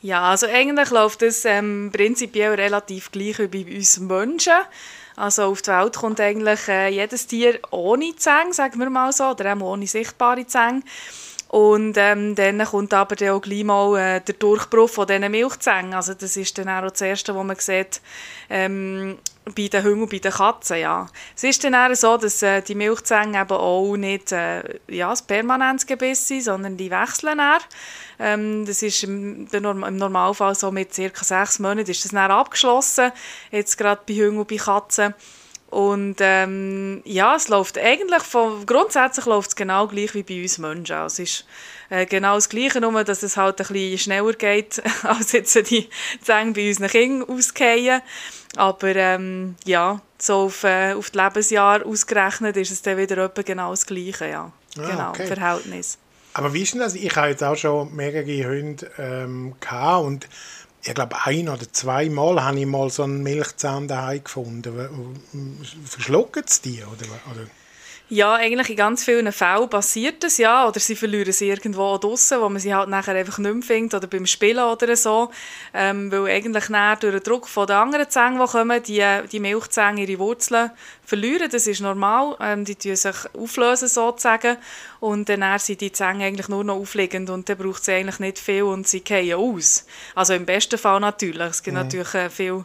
Ja, 0.00 0.22
also 0.30 0.46
eigentlich 0.46 0.90
läuft 0.90 1.20
das 1.20 1.44
ähm, 1.44 1.90
prinzipiell 1.92 2.54
relativ 2.54 3.12
gleich 3.12 3.38
wie 3.38 3.64
bei 3.64 3.76
uns 3.76 3.98
Menschen. 3.98 4.54
Also 5.16 5.44
auf 5.44 5.62
die 5.62 5.70
Welt 5.70 5.96
kommt 5.96 6.20
eigentlich 6.20 6.68
äh, 6.68 6.88
jedes 6.88 7.26
Tier 7.26 7.58
ohne 7.70 8.16
Zähne, 8.16 8.52
sagen 8.52 8.78
wir 8.78 8.88
mal 8.88 9.12
so, 9.12 9.24
oder 9.24 9.54
auch 9.54 9.60
ohne 9.60 9.86
sichtbare 9.86 10.46
Zähne. 10.46 10.82
Und 11.48 11.94
ähm, 11.96 12.34
dann 12.34 12.64
kommt 12.64 12.92
aber 12.92 13.14
dann 13.14 13.30
auch 13.30 13.40
gleich 13.40 13.62
mal 13.62 13.96
äh, 13.98 14.20
der 14.20 14.34
Durchbruch 14.34 14.90
von 14.90 15.06
diesen 15.06 15.30
Milchzängen. 15.30 15.94
Also 15.94 16.14
das 16.14 16.36
ist 16.36 16.58
dann 16.58 16.68
auch 16.68 16.90
das 16.90 17.00
Erste, 17.00 17.34
was 17.36 17.44
man 17.44 17.56
sieht 17.56 18.00
ähm, 18.50 19.18
bei 19.54 19.68
den 19.68 19.84
Hunden 19.84 20.02
und 20.02 20.10
bei 20.10 20.18
den 20.18 20.32
Katzen. 20.32 20.78
Ja. 20.78 21.08
Es 21.36 21.44
ist 21.44 21.62
dann 21.62 21.76
auch 21.76 21.94
so, 21.94 22.16
dass 22.16 22.42
äh, 22.42 22.62
die 22.62 22.74
Milchzänge 22.74 23.40
eben 23.40 23.52
auch 23.52 23.96
nicht 23.96 24.32
äh, 24.32 24.80
ja, 24.88 25.10
das 25.10 25.22
permanentes 25.22 25.86
Gebiss 25.86 26.26
sind, 26.26 26.42
sondern 26.42 26.76
die 26.76 26.90
wechseln 26.90 27.38
dann. 27.38 27.60
Ähm, 28.18 28.66
das 28.66 28.82
ist 28.82 29.04
im, 29.04 29.46
im, 29.52 29.96
Normalfall 29.96 30.56
so 30.56 30.72
mit 30.72 30.96
ca. 30.96 31.24
sechs 31.24 31.60
Monaten 31.60 31.90
ist 31.90 32.04
das 32.04 32.12
dann 32.12 32.30
abgeschlossen, 32.30 33.12
jetzt 33.52 33.78
gerade 33.78 34.00
bei 34.04 34.14
Hunden 34.14 34.38
und 34.38 34.48
bei 34.48 34.56
Katzen. 34.56 35.14
Und 35.76 36.16
ähm, 36.20 37.02
ja, 37.04 37.36
es 37.36 37.48
läuft 37.48 37.76
eigentlich, 37.76 38.22
von, 38.22 38.64
grundsätzlich 38.64 39.26
läuft 39.26 39.50
es 39.50 39.56
genau 39.56 39.86
gleich 39.86 40.14
wie 40.14 40.22
bei 40.22 40.40
uns 40.40 40.56
Menschen. 40.56 40.96
Also 40.96 41.22
es 41.22 41.28
ist 41.28 41.46
äh, 41.90 42.06
genau 42.06 42.36
das 42.36 42.48
Gleiche, 42.48 42.80
nur 42.80 43.04
dass 43.04 43.22
es 43.22 43.36
halt 43.36 43.60
ein 43.60 43.66
bisschen 43.66 43.98
schneller 43.98 44.32
geht, 44.32 44.82
als 45.02 45.32
jetzt 45.32 45.54
die 45.70 45.86
Zähne 46.22 46.52
bei 46.52 46.68
unseren 46.68 46.88
Kindern 46.88 47.28
ausgehen. 47.28 48.00
Aber 48.56 48.96
ähm, 48.96 49.56
ja, 49.66 50.00
so 50.16 50.44
auf, 50.44 50.64
äh, 50.64 50.94
auf 50.94 51.10
das 51.10 51.22
Lebensjahr 51.22 51.84
ausgerechnet 51.84 52.56
ist 52.56 52.70
es 52.70 52.80
dann 52.80 52.96
wieder 52.96 53.18
etwa 53.18 53.42
genau 53.42 53.68
das 53.72 53.84
Gleiche, 53.84 54.30
ja. 54.30 54.50
Ah, 54.78 54.90
genau, 54.90 55.08
okay. 55.10 55.26
Verhältnis. 55.26 55.98
Aber 56.32 56.54
wie 56.54 56.62
ist 56.62 56.72
denn 56.72 56.80
das? 56.80 56.94
Ich 56.94 57.14
habe 57.16 57.28
jetzt 57.28 57.44
auch 57.44 57.56
schon 57.56 57.94
mehrere 57.94 58.48
Hunde 58.48 58.90
ähm, 58.96 59.54
gehabt 59.60 60.06
und 60.06 60.28
ich 60.86 60.94
glaube, 60.94 61.16
ein 61.24 61.48
oder 61.48 61.72
zweimal 61.72 62.42
habe 62.44 62.60
ich 62.60 62.66
mal 62.66 62.90
so 62.90 63.02
einen 63.02 63.22
Milchzahn 63.22 63.88
daheim 63.88 64.22
gefunden. 64.22 65.18
Verschlucken 65.84 66.44
sie 66.46 66.62
die? 66.62 66.84
Oder, 66.84 67.06
oder? 67.32 67.46
Ja, 68.08 68.34
eigentlich 68.34 68.70
in 68.70 68.76
ganz 68.76 69.02
vielen 69.02 69.32
Fällen 69.32 69.68
passiert 69.68 70.22
das, 70.22 70.38
ja. 70.38 70.68
Oder 70.68 70.78
sie 70.78 70.94
verlieren 70.94 71.32
sie 71.32 71.48
irgendwo 71.48 71.98
draußen, 71.98 72.40
wo 72.40 72.48
man 72.48 72.60
sie 72.60 72.72
halt 72.72 72.88
nachher 72.88 73.16
einfach 73.16 73.38
nicht 73.38 73.52
mehr 73.52 73.62
findet, 73.64 73.94
oder 73.94 74.06
beim 74.06 74.26
Spielen 74.26 74.62
oder 74.62 74.94
so. 74.94 75.30
Ähm, 75.74 76.12
weil 76.12 76.26
eigentlich 76.36 76.66
durch 76.66 77.00
den 77.00 77.22
Druck 77.24 77.48
von 77.48 77.66
den 77.66 77.74
anderen 77.74 78.08
Zähnen, 78.08 78.38
die 78.38 78.46
kommen, 78.46 78.82
die, 78.84 79.04
die 79.32 79.40
Milchzähne 79.40 80.02
ihre 80.02 80.20
Wurzeln 80.20 80.70
verlieren. 81.04 81.50
Das 81.50 81.66
ist 81.66 81.80
normal. 81.80 82.36
Ähm, 82.38 82.64
die 82.64 82.76
lösen 82.84 83.12
sich 83.12 83.34
auflösen 83.34 83.88
sozusagen. 83.88 84.56
Und 85.00 85.28
dann 85.28 85.58
sind 85.58 85.80
die 85.80 85.90
Zähne 85.90 86.26
eigentlich 86.26 86.48
nur 86.48 86.62
noch 86.62 86.76
aufliegend 86.76 87.28
und 87.28 87.48
dann 87.48 87.58
braucht 87.58 87.84
sie 87.84 87.92
eigentlich 87.92 88.20
nicht 88.20 88.38
viel 88.38 88.62
und 88.62 88.86
sie 88.86 89.02
fallen 89.04 89.34
aus. 89.34 89.84
Also 90.14 90.34
im 90.34 90.46
besten 90.46 90.78
Fall 90.78 91.00
natürlich. 91.00 91.48
Es 91.48 91.62
gibt 91.64 91.76
mhm. 91.76 91.82
natürlich 91.82 92.14
äh, 92.14 92.30
viel 92.30 92.64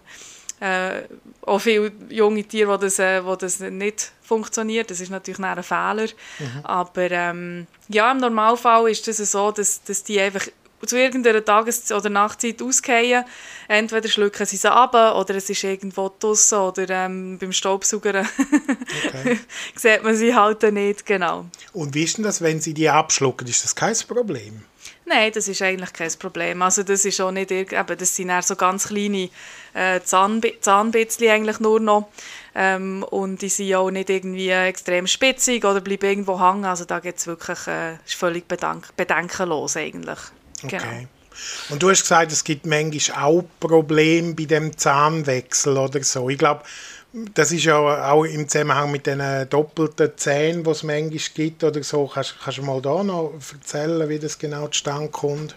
äh, 0.62 1.02
auch 1.42 1.60
viele 1.60 1.92
junge 2.10 2.44
Tiere, 2.44 2.70
wo 2.70 2.78
das, 2.78 3.00
äh, 3.00 3.26
wo 3.26 3.36
das 3.36 3.60
nicht 3.60 4.12
funktioniert. 4.22 4.92
Das 4.92 5.00
ist 5.00 5.10
natürlich 5.10 5.40
ein 5.40 5.64
Fehler. 5.64 6.08
Mhm. 6.40 6.62
Aber 6.64 7.12
ähm, 7.12 7.68
ja, 7.90 8.12
im 8.12 8.20
Normalfall 8.20 8.90
ist 8.92 9.08
es 9.08 9.18
das 9.18 9.32
so, 9.32 9.52
dass, 9.52 9.84
dass 9.84 10.04
die 10.04 10.20
einfach 10.22 10.48
zu 10.86 10.98
irgendeiner 10.98 11.44
Tages- 11.44 11.92
oder 11.92 12.10
Nachtzeit 12.10 12.62
ausgehen. 12.62 13.26
Entweder 13.68 14.08
schlucken 14.08 14.46
sie 14.46 14.58
sie 14.58 14.72
ab 14.72 14.94
oder 14.94 15.36
es 15.36 15.50
ist 15.50 15.64
irgendwo 15.64 16.12
draussen 16.20 16.60
oder 16.60 16.90
ähm, 16.90 17.38
beim 17.40 17.52
Staubsauger 17.52 18.26
okay. 19.08 19.40
sieht 19.76 20.04
man 20.04 20.16
sie 20.16 20.34
halt 20.36 20.62
nicht 20.72 21.06
genau. 21.06 21.46
Und 21.74 21.96
wie 21.96 22.04
ist 22.04 22.18
denn 22.18 22.24
das, 22.24 22.42
wenn 22.42 22.62
sie 22.62 22.74
die 22.74 22.90
abschlucken? 22.90 23.48
Ist 23.48 23.64
das 23.64 23.76
kein 23.76 23.96
Problem? 24.08 24.64
Nein, 25.14 25.32
das 25.34 25.50
ist 25.50 25.62
eigentlich 25.62 25.92
kein 25.92 26.12
Problem. 26.18 26.62
Also 26.62 26.84
das 26.84 27.04
ist 27.04 27.20
auch 27.20 27.32
nicht, 27.32 27.52
eben, 27.52 27.98
das 27.98 28.16
sind 28.16 28.30
eher 28.30 28.42
so 28.42 28.56
ganz 28.56 28.88
kleine 28.88 29.30
äh, 29.74 30.00
Zahnbitzchen 30.02 31.30
eigentlich 31.30 31.60
nur 31.60 31.82
noch. 31.82 32.08
Ähm, 32.56 33.04
und 33.04 33.42
die 33.42 33.50
sind 33.50 33.76
auch 33.76 33.92
nicht 33.92 34.10
irgendwie 34.10 34.50
extrem 34.50 35.08
spitzig 35.08 35.66
oder 35.66 35.82
bleiben 35.82 36.06
irgendwo 36.06 36.40
hängen. 36.40 36.64
Also 36.64 36.86
da 36.86 37.00
es 37.00 37.28
wirklich, 37.28 37.68
äh, 37.68 37.96
ist 38.06 38.16
völlig 38.16 38.48
bedenk 38.48 38.96
bedenkenlos 38.96 39.76
eigentlich. 39.76 40.20
Genau. 40.62 40.82
Okay. 40.82 41.08
Und 41.70 41.84
du 41.84 41.90
hast 41.90 42.04
gesagt, 42.04 42.32
es 42.32 42.44
gibt 42.46 42.66
manchmal 42.66 43.22
auch 43.22 43.44
Probleme 43.60 44.34
bei 44.34 44.46
dem 44.46 44.78
Zahnwechsel 44.78 45.78
oder 45.78 46.02
so. 46.04 46.30
Ich 46.30 46.38
glaube, 46.38 46.64
das 47.14 47.52
ist 47.52 47.66
ja 47.66 47.78
auch 48.12 48.24
im 48.24 48.48
Zusammenhang 48.48 48.92
mit 48.92 49.06
den 49.06 49.22
doppelten 49.50 50.12
Zähnen, 50.16 50.64
die 50.64 50.70
es 50.70 50.84
manchmal 50.84 51.20
gibt 51.34 51.64
oder 51.64 51.84
so. 51.84 52.08
Kannst, 52.08 52.36
kannst 52.42 52.60
du 52.60 52.64
mal 52.64 52.82
da 52.82 53.04
noch 53.04 53.34
erzählen, 53.54 54.08
wie 54.08 54.20
das 54.20 54.40
genau 54.40 54.68
zustande 54.68 55.10
kommt? 55.10 55.56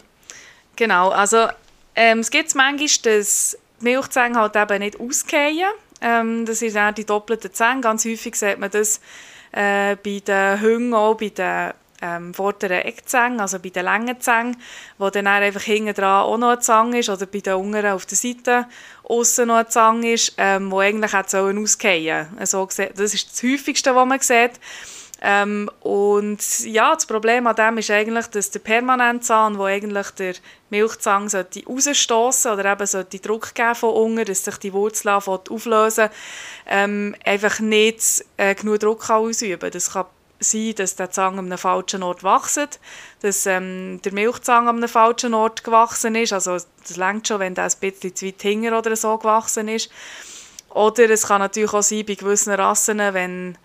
Genau, 0.77 1.11
also 1.11 1.47
ähm, 1.95 2.19
es 2.21 2.31
gibt 2.31 2.55
manchmal, 2.57 3.19
dass 3.19 3.57
die 3.81 3.85
Milchzähne 3.85 4.39
halt 4.39 4.57
eben 4.57 4.79
nicht 4.81 4.99
ausgehen. 4.99 5.71
Ähm, 6.01 6.45
das 6.45 6.59
sind 6.59 6.77
auch 6.77 6.93
die 6.93 7.05
doppelten 7.05 7.53
Zähne. 7.53 7.81
Ganz 7.81 8.05
häufig 8.05 8.35
sieht 8.35 8.59
man 8.59 8.71
das 8.71 9.01
äh, 9.53 9.97
bei 9.97 10.21
den 10.27 10.61
Hüngen 10.61 10.95
auch, 10.95 11.17
bei 11.17 11.29
den 11.29 11.73
ähm, 12.03 12.35
vorderen 12.35 12.83
Eckzängen, 12.83 13.41
also 13.41 13.59
bei 13.59 13.71
den 13.71 13.85
langen 13.85 14.21
Zängen, 14.21 14.57
wo 14.99 15.09
dann 15.11 15.27
einfach 15.27 15.63
hinten 15.63 15.95
dran 15.95 16.25
auch 16.25 16.37
noch 16.37 16.51
eine 16.51 16.59
Zange 16.59 16.99
ist, 16.99 17.09
oder 17.09 17.27
bei 17.27 17.41
den 17.41 17.55
unteren 17.55 17.93
auf 17.93 18.07
der 18.07 18.19
Seite 18.19 18.67
außen 19.05 19.47
noch 19.47 19.57
eine 19.57 19.69
Zange 19.69 20.13
ist, 20.13 20.35
ähm, 20.39 20.71
wo 20.71 20.81
eigentlich 20.81 21.15
auch 21.15 21.25
ausgehen 21.59 22.29
also, 22.39 22.67
Das 22.67 23.15
ist 23.15 23.33
das 23.33 23.43
Häufigste, 23.43 23.95
was 23.95 24.07
man 24.07 24.21
sieht. 24.21 24.61
Ähm, 25.27 25.71
und 25.81 26.61
ja, 26.67 26.93
das 26.93 27.07
Problem 27.07 27.47
an 27.47 27.57
dem 27.57 27.79
ist 27.79 27.91
eigentlich, 27.91 28.27
dass 28.27 28.51
der 28.51 28.59
Permanentzahn, 28.59 29.57
wo 29.57 29.65
eigentlich 29.65 30.11
der 30.11 30.35
Milchzahn 30.69 31.31
sollte 31.31 31.63
oder 31.65 32.73
eben 32.73 32.87
sollte 32.87 33.19
Druck 33.21 33.55
geben 33.55 33.75
von 33.75 33.95
unten, 33.95 34.27
dass 34.27 34.45
sich 34.45 34.59
die 34.59 34.75
Wurzel 34.75 35.09
auflösen 35.09 36.11
ähm, 36.67 37.17
einfach 37.25 37.59
nicht 37.61 38.25
äh, 38.37 38.55
genug 38.55 38.81
Druck 38.81 39.07
kann 39.07 39.23
ausüben 39.23 39.61
kann. 39.61 39.71
Das 39.71 39.93
kann 39.93 40.05
sein, 40.41 40.75
dass 40.77 40.97
der 40.97 41.11
Zang 41.11 41.39
an 41.39 41.47
einem 41.47 41.59
falschen 41.59 42.03
Ort 42.03 42.23
wächst, 42.23 42.81
dass 43.21 43.47
ähm, 43.47 44.01
der 44.05 44.13
Milchzang 44.13 44.69
an 44.69 44.77
einem 44.77 44.89
falschen 44.89 45.35
Ort 45.35 45.65
gewachsen 45.65 46.15
ist. 46.15 46.33
Also 46.33 46.53
das 46.53 46.97
längt 46.97 47.29
schon, 47.29 47.41
wenn 47.41 47.55
der 47.55 47.65
ein 47.65 47.73
bisschen 47.81 48.15
zu 48.15 48.27
weit 48.27 48.43
hinten 48.43 48.75
oder 48.75 48.95
so 48.97 49.17
gewachsen 49.17 49.69
ist. 49.69 49.91
Oder 50.71 51.09
es 51.11 51.29
kann 51.29 51.41
natürlich 51.41 51.73
auch 51.73 51.83
sein, 51.83 52.05
bei 52.05 52.15
gewissen 52.15 52.53
Rassen, 52.53 52.99
wenn 52.99 53.57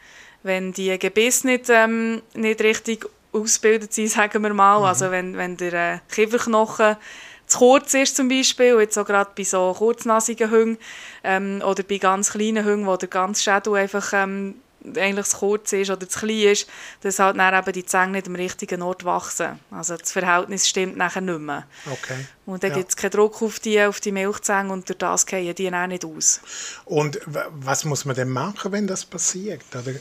wenn 0.43 0.71
die 0.71 0.97
Gebisse 0.97 1.47
nicht, 1.47 1.69
ähm, 1.69 2.21
nicht 2.33 2.61
richtig 2.61 3.05
ausgebildet 3.31 3.93
sind, 3.93 4.09
sagen 4.09 4.43
wir 4.43 4.53
mal, 4.53 4.79
mhm. 4.79 4.85
also 4.85 5.11
wenn, 5.11 5.37
wenn 5.37 5.57
der 5.57 5.73
äh, 5.73 5.99
Kieferknochen 6.09 6.97
zu 7.45 7.57
kurz 7.57 7.95
ist 7.95 8.15
zum 8.15 8.29
Beispiel, 8.29 8.79
jetzt 8.79 8.97
auch 8.97 9.05
gerade 9.05 9.31
bei 9.35 9.43
so 9.43 9.73
kurznasigen 9.75 10.51
Hüngen 10.51 10.77
ähm, 11.23 11.63
oder 11.65 11.81
bei 11.81 11.97
ganz 11.97 12.31
kleinen 12.31 12.63
Hüngen, 12.63 12.85
wo 12.85 12.95
der 12.95 13.09
ganze 13.09 13.41
Schädel 13.41 13.75
einfach 13.75 14.13
ähm, 14.13 14.55
eigentlich 14.95 15.25
zu 15.27 15.37
kurz 15.37 15.73
ist 15.73 15.89
oder 15.89 16.07
zu 16.07 16.19
klein 16.19 16.51
ist, 16.51 16.67
dass 17.01 17.19
halt 17.19 17.37
dann 17.37 17.53
eben 17.53 17.73
die 17.73 17.85
Zähne 17.85 18.13
nicht 18.13 18.27
am 18.27 18.35
richtigen 18.35 18.81
Ort 18.81 19.03
wachsen. 19.05 19.59
Also 19.71 19.97
das 19.97 20.11
Verhältnis 20.11 20.67
stimmt 20.67 20.97
nachher 20.97 21.21
nicht 21.21 21.39
mehr. 21.39 21.65
Okay. 21.85 22.25
Und 22.45 22.63
dann 22.63 22.71
ja. 22.71 22.77
gibt 22.77 22.89
es 22.89 22.95
keinen 22.95 23.11
Druck 23.11 23.41
auf 23.41 23.59
die, 23.59 23.81
auf 23.81 23.99
die 23.99 24.11
Milchzähne 24.11 24.71
und 24.71 24.87
durch 24.87 24.97
das 24.97 25.25
gehen 25.25 25.53
die 25.53 25.73
auch 25.73 25.87
nicht 25.87 26.05
aus. 26.05 26.41
Und 26.85 27.19
was 27.25 27.85
muss 27.85 28.05
man 28.05 28.15
denn 28.15 28.29
machen, 28.29 28.71
wenn 28.71 28.87
das 28.87 29.05
passiert? 29.05 29.63
Oder? 29.73 29.99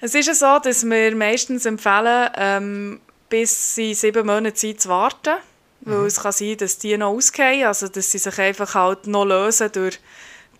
Es 0.00 0.14
ist 0.14 0.26
ja 0.26 0.34
so, 0.34 0.58
dass 0.62 0.84
wir 0.84 1.16
meistens 1.16 1.64
empfehlen, 1.64 2.30
ähm, 2.36 3.00
bis 3.28 3.74
sie 3.74 3.94
sieben 3.94 4.26
Monate 4.26 4.54
Zeit 4.54 4.80
zu 4.80 4.88
warten. 4.90 5.36
Weil 5.80 5.98
mhm. 5.98 6.06
es 6.06 6.20
kann 6.20 6.32
sein, 6.32 6.56
dass 6.56 6.78
die 6.78 6.96
noch 6.96 7.14
ausgehen, 7.14 7.66
also 7.66 7.88
dass 7.88 8.10
sie 8.10 8.18
sich 8.18 8.38
einfach 8.38 8.74
halt 8.74 9.06
noch 9.06 9.24
lösen 9.24 9.70
durch, 9.72 10.00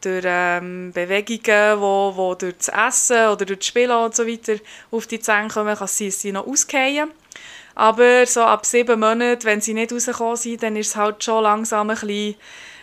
durch 0.07 0.25
ähm, 0.27 0.93
Bewegungen, 0.93 1.81
wo, 1.81 2.13
wo 2.15 2.35
durch 2.35 2.55
das 2.59 2.69
Essen 2.69 3.29
oder 3.29 3.45
durch 3.45 3.59
das 3.59 3.67
Spielen 3.67 3.91
und 3.91 4.15
so 4.15 4.27
weiter 4.27 4.55
auf 4.91 5.07
die 5.07 5.21
Zähne 5.21 5.49
kommen, 5.49 5.77
kann 5.77 5.87
dass 5.87 5.99
sie 5.99 6.33
noch 6.33 6.47
ausgehen. 6.47 7.11
Aber 7.75 8.25
so 8.27 8.43
ab 8.43 8.65
sieben 8.65 8.99
Monaten, 9.01 9.45
wenn 9.45 9.61
sie 9.61 9.75
nicht 9.75 9.93
rausgekommen 9.93 10.37
sind, 10.37 10.63
dann 10.63 10.77
ist 10.77 10.89
es 10.89 10.97
halt 10.97 11.23
schon 11.23 11.43
langsam 11.43 11.91
ein 11.91 11.97
bisschen 11.97 12.37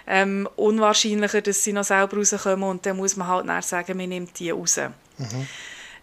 ähm, 0.05 0.49
unwahrscheinlicher, 0.55 1.41
dass 1.41 1.63
sie 1.63 1.73
noch 1.73 1.83
selber 1.83 2.17
rauskommen 2.17 2.69
und 2.69 2.85
dann 2.85 2.97
muss 2.97 3.15
man 3.15 3.27
halt 3.27 3.63
sagen, 3.63 3.97
man 3.97 4.09
nimmt 4.09 4.37
die 4.37 4.51
raus. 4.51 4.77
Mhm. 5.17 5.47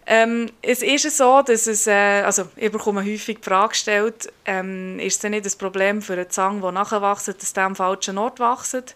Ähm, 0.07 0.49
es 0.61 0.81
ist 0.81 1.15
so, 1.15 1.41
dass 1.41 1.67
es, 1.67 1.85
äh, 1.87 2.23
also 2.25 2.47
ich 2.55 2.71
bekomme 2.71 3.01
häufig 3.01 3.37
die 3.37 3.43
Frage 3.43 3.69
gestellt, 3.69 4.33
ähm, 4.45 4.99
ist 4.99 5.13
es 5.13 5.19
denn 5.19 5.31
nicht 5.31 5.45
das 5.45 5.55
Problem 5.55 6.01
für 6.01 6.13
einen 6.13 6.29
Zang, 6.29 6.59
der 6.59 6.71
nachwächst, 6.71 7.27
dass 7.27 7.53
der 7.53 7.65
am 7.65 7.75
falschen 7.75 8.17
Ort 8.17 8.39
wächst? 8.39 8.95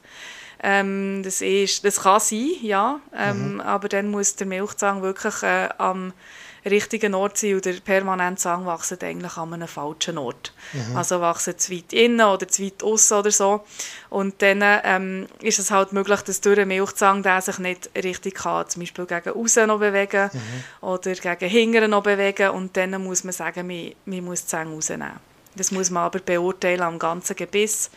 Ähm, 0.68 1.22
das, 1.24 1.42
ist, 1.42 1.86
das 1.86 2.02
kann 2.02 2.20
sein, 2.20 2.50
ja, 2.64 3.00
ähm, 3.16 3.54
mhm. 3.54 3.62
aber 3.62 3.88
dann 3.88 4.10
muss 4.10 4.36
der 4.36 4.48
Milchzang 4.48 5.04
wirklich 5.04 5.44
äh, 5.44 5.70
am 5.78 6.12
richtigen 6.66 7.14
Ort 7.14 7.38
sein 7.38 7.54
und 7.54 7.66
der 7.66 7.74
permanente 7.74 8.42
Zang 8.42 8.66
wächst 8.66 9.04
eigentlich 9.04 9.38
an 9.38 9.54
einem 9.54 9.68
falschen 9.68 10.18
Ort. 10.18 10.54
Mhm. 10.74 10.98
Also 10.98 11.22
wachsen 11.22 11.56
zu 11.60 11.72
weit 11.72 11.94
innen 11.94 12.26
oder 12.26 12.48
zu 12.48 12.64
weit 12.64 12.82
außen 12.82 13.16
oder 13.16 13.30
so. 13.30 13.64
Und 14.10 14.42
dann 14.42 14.64
ähm, 14.64 15.28
ist 15.40 15.60
es 15.60 15.70
halt 15.70 15.94
möglich, 15.94 16.22
dass 16.22 16.42
durch 16.42 16.56
den 16.56 16.70
Milchzang 16.70 17.22
der 17.22 17.42
sich 17.42 17.60
nicht 17.60 17.92
richtig 17.96 18.34
kann, 18.34 18.68
zum 18.68 18.82
Beispiel 18.82 19.06
gegen 19.06 19.36
außen 19.36 19.68
noch 19.68 19.78
bewegen 19.78 20.32
mhm. 20.34 20.88
oder 20.88 21.14
gegen 21.14 21.48
hinten 21.48 21.92
noch 21.92 22.02
bewegen 22.02 22.50
und 22.50 22.76
dann 22.76 23.04
muss 23.04 23.24
man 23.24 23.34
sagen, 23.34 23.68
man, 23.68 23.92
man 24.06 24.26
muss 24.26 24.42
die 24.42 24.48
Zähne 24.48 24.72
rausnehmen. 24.72 25.12
Das 25.56 25.72
muss 25.72 25.92
man 25.92 26.06
aber 26.06 26.20
beurteilen 26.20 26.82
am 26.82 26.98
ganzen 26.98 27.36
Gebiss 27.36 27.92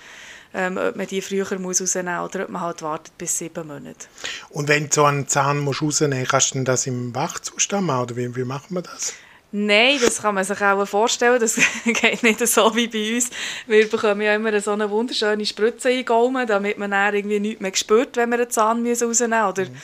ähm, 0.54 0.78
ob 0.78 0.96
man 0.96 1.06
die 1.06 1.20
früher 1.20 1.58
muss 1.58 1.80
rausnehmen 1.80 2.16
muss 2.20 2.34
oder 2.34 2.44
ob 2.44 2.50
man 2.50 2.62
halt 2.62 2.82
wartet 2.82 3.16
bis 3.18 3.38
sieben 3.38 3.66
Monate. 3.66 4.06
Und 4.50 4.68
wenn 4.68 4.84
du 4.84 4.92
so 4.92 5.04
einen 5.04 5.28
Zahn 5.28 5.58
musst 5.58 5.82
rausnehmen 5.82 6.20
musst, 6.20 6.30
kannst 6.30 6.54
du 6.54 6.64
das 6.64 6.86
im 6.86 7.14
Wachzustand 7.14 7.86
machen 7.86 8.02
oder 8.02 8.16
wie, 8.16 8.34
wie 8.34 8.44
macht 8.44 8.70
man 8.70 8.82
das? 8.82 9.14
Nein, 9.50 9.98
das 10.04 10.20
kann 10.20 10.34
man 10.34 10.44
sich 10.44 10.60
auch 10.60 10.84
vorstellen. 10.86 11.40
Das 11.40 11.56
geht 11.84 12.22
nicht 12.22 12.46
so 12.46 12.74
wie 12.76 12.86
bei 12.86 13.14
uns. 13.14 13.30
Wir 13.66 13.88
bekommen 13.88 14.20
ja 14.20 14.34
immer 14.34 14.58
so 14.60 14.72
eine 14.72 14.90
wunderschöne 14.90 15.46
Spritze 15.46 15.88
eingaumen, 15.88 16.46
damit 16.46 16.76
man 16.76 16.90
dann 16.90 17.14
irgendwie 17.14 17.40
nichts 17.40 17.60
mehr 17.60 17.74
spürt, 17.74 18.16
wenn 18.16 18.30
wir 18.30 18.40
einen 18.40 18.50
Zahn 18.50 18.86
rausnehmen 18.86 19.08
müssen 19.08 19.32
oder 19.32 19.64
mhm. 19.64 19.76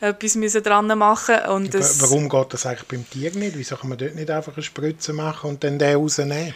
etwas 0.00 0.34
müssen 0.34 0.62
dran 0.62 0.86
machen 0.98 1.40
und 1.48 1.74
Warum 1.74 2.28
geht 2.28 2.54
das 2.54 2.64
eigentlich 2.64 2.88
beim 2.88 3.10
Tier 3.10 3.34
nicht? 3.34 3.58
Wieso 3.58 3.76
kann 3.76 3.90
man 3.90 3.98
dort 3.98 4.14
nicht 4.14 4.30
einfach 4.30 4.54
eine 4.54 4.62
Spritze 4.62 5.12
machen 5.12 5.50
und 5.50 5.64
dann 5.64 5.78
den 5.78 5.94
rausnehmen? 5.94 6.54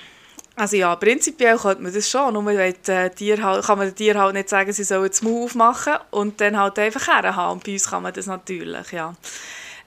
Also 0.59 0.77
ja, 0.77 0.97
prinzipiell 0.97 1.59
könnte 1.59 1.83
man 1.83 1.93
das 1.93 2.09
schon, 2.09 2.33
nur 2.33 2.47
weil 2.47 2.75
äh, 2.87 3.11
Tier 3.11 3.43
halt, 3.43 3.67
kann 3.67 3.77
man 3.77 3.89
den 3.89 3.95
Tieren 3.95 4.19
halt 4.19 4.33
nicht 4.33 4.49
sagen, 4.49 4.73
sie 4.73 4.85
sollen 4.85 5.09
das 5.09 5.21
Maul 5.21 5.45
aufmachen 5.45 5.97
und 6.11 6.41
dann 6.41 6.59
halt 6.59 6.79
einfach 6.79 7.07
herhaben. 7.07 7.53
Und 7.53 7.65
bei 7.65 7.73
uns 7.73 7.91
kann 7.91 8.03
man 8.03 8.15
das 8.15 8.25
natürlich, 8.25 8.91
ja. 8.91 9.15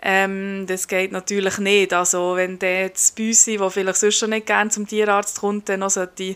Ähm, 0.02 0.66
das 0.68 0.88
geht 0.88 1.12
natürlich 1.12 1.58
nicht. 1.58 1.92
Also 1.92 2.36
wenn 2.36 2.60
der 2.60 2.90
das 2.90 3.12
Büssi, 3.12 3.58
der 3.58 3.70
vielleicht 3.72 4.00
sonst 4.00 4.20
schon 4.20 4.30
nicht 4.30 4.46
gerne 4.46 4.70
zum 4.70 4.88
Tierarzt 4.88 5.42
kommt, 5.42 5.68
dann 5.68 5.80
noch 5.80 5.90
sollte 5.90 6.36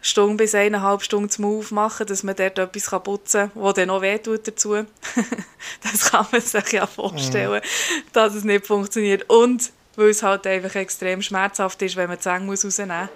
Stunde 0.00 0.36
bis 0.44 0.54
eineinhalb 0.54 1.02
Stunden 1.02 1.28
zum 1.28 1.44
Maul 1.44 1.58
aufmachen, 1.58 2.06
dass 2.06 2.22
man 2.22 2.36
dort 2.36 2.58
etwas 2.58 3.02
putzen 3.02 3.50
kann, 3.52 3.62
das 3.62 3.74
dann 3.74 3.88
noch 3.88 4.02
wehtut 4.02 4.46
dazu. 4.46 4.74
das 5.82 6.10
kann 6.10 6.26
man 6.30 6.40
sich 6.40 6.72
ja 6.72 6.86
vorstellen, 6.86 7.60
mhm. 7.60 8.02
dass 8.12 8.34
es 8.34 8.44
nicht 8.44 8.66
funktioniert. 8.66 9.28
Und 9.28 9.72
weil 9.96 10.10
es 10.10 10.22
halt 10.22 10.46
einfach 10.46 10.74
extrem 10.76 11.22
schmerzhaft 11.22 11.82
ist, 11.82 11.96
wenn 11.96 12.08
man 12.08 12.18
die 12.18 12.22
Zähne 12.22 12.46
rausnehmen 12.46 13.00
muss. 13.00 13.08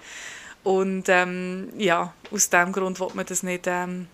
Und 0.63 1.07
ähm, 1.07 1.69
ja, 1.77 2.13
aus 2.31 2.49
diesem 2.49 2.71
Grund 2.71 2.99
will 2.99 3.07
man 3.13 3.25
das 3.25 3.43
nicht, 3.43 3.65
ähm, 3.67 4.07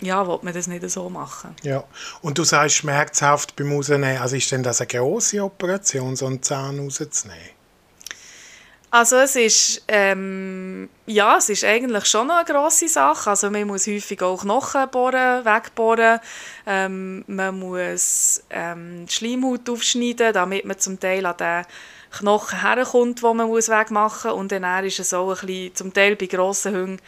ja, 0.00 0.26
will 0.26 0.38
man 0.42 0.52
das 0.52 0.66
nicht 0.66 0.88
so 0.90 1.08
machen. 1.08 1.54
Ja, 1.62 1.84
und 2.22 2.38
du 2.38 2.44
sagst 2.44 2.76
schmerzhaft 2.76 3.56
beim 3.56 3.72
Rausnehmen, 3.72 4.18
also 4.18 4.36
ist 4.36 4.50
denn 4.50 4.62
das 4.62 4.80
eine 4.80 4.88
grosse 4.88 5.42
Operation, 5.42 6.16
so 6.16 6.26
einen 6.26 6.42
Zahn 6.42 6.80
rauszunehmen? 6.80 7.56
Also 8.90 9.16
es 9.16 9.36
ist, 9.36 9.84
ähm, 9.88 10.88
ja, 11.06 11.36
es 11.36 11.50
ist 11.50 11.64
eigentlich 11.64 12.06
schon 12.06 12.30
eine 12.30 12.44
grosse 12.44 12.88
Sache. 12.88 13.30
Also 13.30 13.50
man 13.50 13.66
muss 13.66 13.86
häufig 13.86 14.22
auch 14.22 14.40
Knochen 14.40 14.88
bohren, 14.90 15.44
wegbohren. 15.44 16.20
Ähm, 16.66 17.24
man 17.26 17.58
muss 17.58 18.42
ähm, 18.48 19.04
die 19.06 19.12
Schleimhaut 19.12 19.68
aufschneiden, 19.68 20.32
damit 20.32 20.64
man 20.64 20.78
zum 20.78 20.98
Teil 20.98 21.26
an 21.26 21.36
den 21.36 21.64
Knochen 22.18 22.60
herkommt, 22.60 23.20
die 23.22 23.34
man 23.34 23.50
wegmachen 23.50 24.30
muss. 24.30 24.38
Und 24.38 24.52
dann 24.52 24.84
ist 24.84 25.00
es 25.00 25.14
auch 25.14 25.30
ein 25.30 25.46
bisschen, 25.46 25.74
zum 25.74 25.94
Teil 25.94 26.16
bei 26.16 26.26
grossen 26.26 26.74
Hunden 26.74 27.00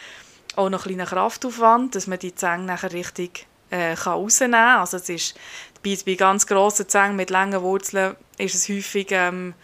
auch 0.57 0.71
noch 0.71 0.87
ein 0.87 0.95
kleiner 0.95 1.07
Kraftaufwand, 1.07 1.95
dass 1.95 2.07
man 2.07 2.19
die 2.19 2.35
Zähne 2.35 2.65
nachher 2.65 2.93
richtig 2.93 3.47
äh, 3.71 3.93
rausnehmen 3.93 4.59
kann. 4.59 4.81
Also 4.81 4.97
es 4.97 5.09
ist, 5.09 5.35
bei, 5.85 5.97
bei 6.05 6.15
ganz 6.15 6.47
grossen 6.47 6.89
Zähnen 6.89 7.17
mit 7.17 7.31
langen 7.31 7.63
Wurzeln 7.63 8.17
ist 8.39 8.55
es 8.55 8.69
häufig 8.69 9.09
ähm, 9.11 9.55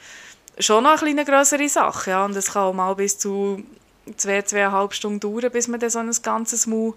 schon 0.59 0.85
noch 0.85 1.03
eine 1.03 1.25
größere 1.25 1.69
Sache. 1.69 2.11
Ja? 2.11 2.25
Und 2.25 2.37
es 2.37 2.53
kann 2.53 2.63
auch 2.63 2.73
mal 2.73 2.95
bis 2.95 3.19
zu 3.19 3.63
zwei, 4.17 4.43
zweieinhalb 4.43 4.95
Stunden 4.95 5.21
dauern, 5.21 5.51
bis 5.51 5.69
man 5.69 5.81
dann 5.81 5.91
so 5.91 5.99
ein 5.99 6.11
ganzes 6.23 6.67
Maul 6.67 6.95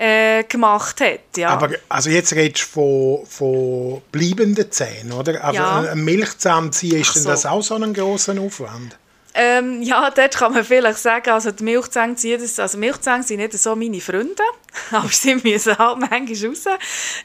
äh, 0.00 0.44
gemacht 0.44 1.00
hat. 1.02 1.36
Ja. 1.36 1.50
Aber 1.50 1.70
also 1.90 2.08
jetzt 2.08 2.32
redest 2.32 2.74
du 2.74 3.22
von, 3.22 3.26
von 3.26 4.02
bleibenden 4.10 4.72
Zähnen, 4.72 5.12
oder? 5.12 5.44
Also 5.44 5.60
ja. 5.60 5.80
ein 5.92 6.02
Milchzahn 6.02 6.72
ziehen, 6.72 7.02
ist 7.02 7.12
so. 7.12 7.20
denn 7.20 7.28
das 7.28 7.44
auch 7.44 7.62
so 7.62 7.74
ein 7.74 7.92
grosser 7.92 8.40
Aufwand? 8.40 8.96
Ähm, 9.32 9.82
ja, 9.82 10.10
dort 10.10 10.36
kann 10.36 10.54
man 10.54 10.64
vielleicht 10.64 10.98
sagen, 10.98 11.30
also 11.30 11.52
die 11.52 11.62
Milchzähne 11.62 12.16
ziehen, 12.16 12.40
also 12.40 12.78
Milchzähne 12.78 13.22
sind 13.22 13.36
nicht 13.36 13.52
so 13.52 13.76
meine 13.76 14.00
Freunde, 14.00 14.42
aber 14.90 15.08
sie 15.08 15.36
müssen 15.36 15.78
halt 15.78 15.98
manchmal 15.98 16.48
raus. 16.48 16.64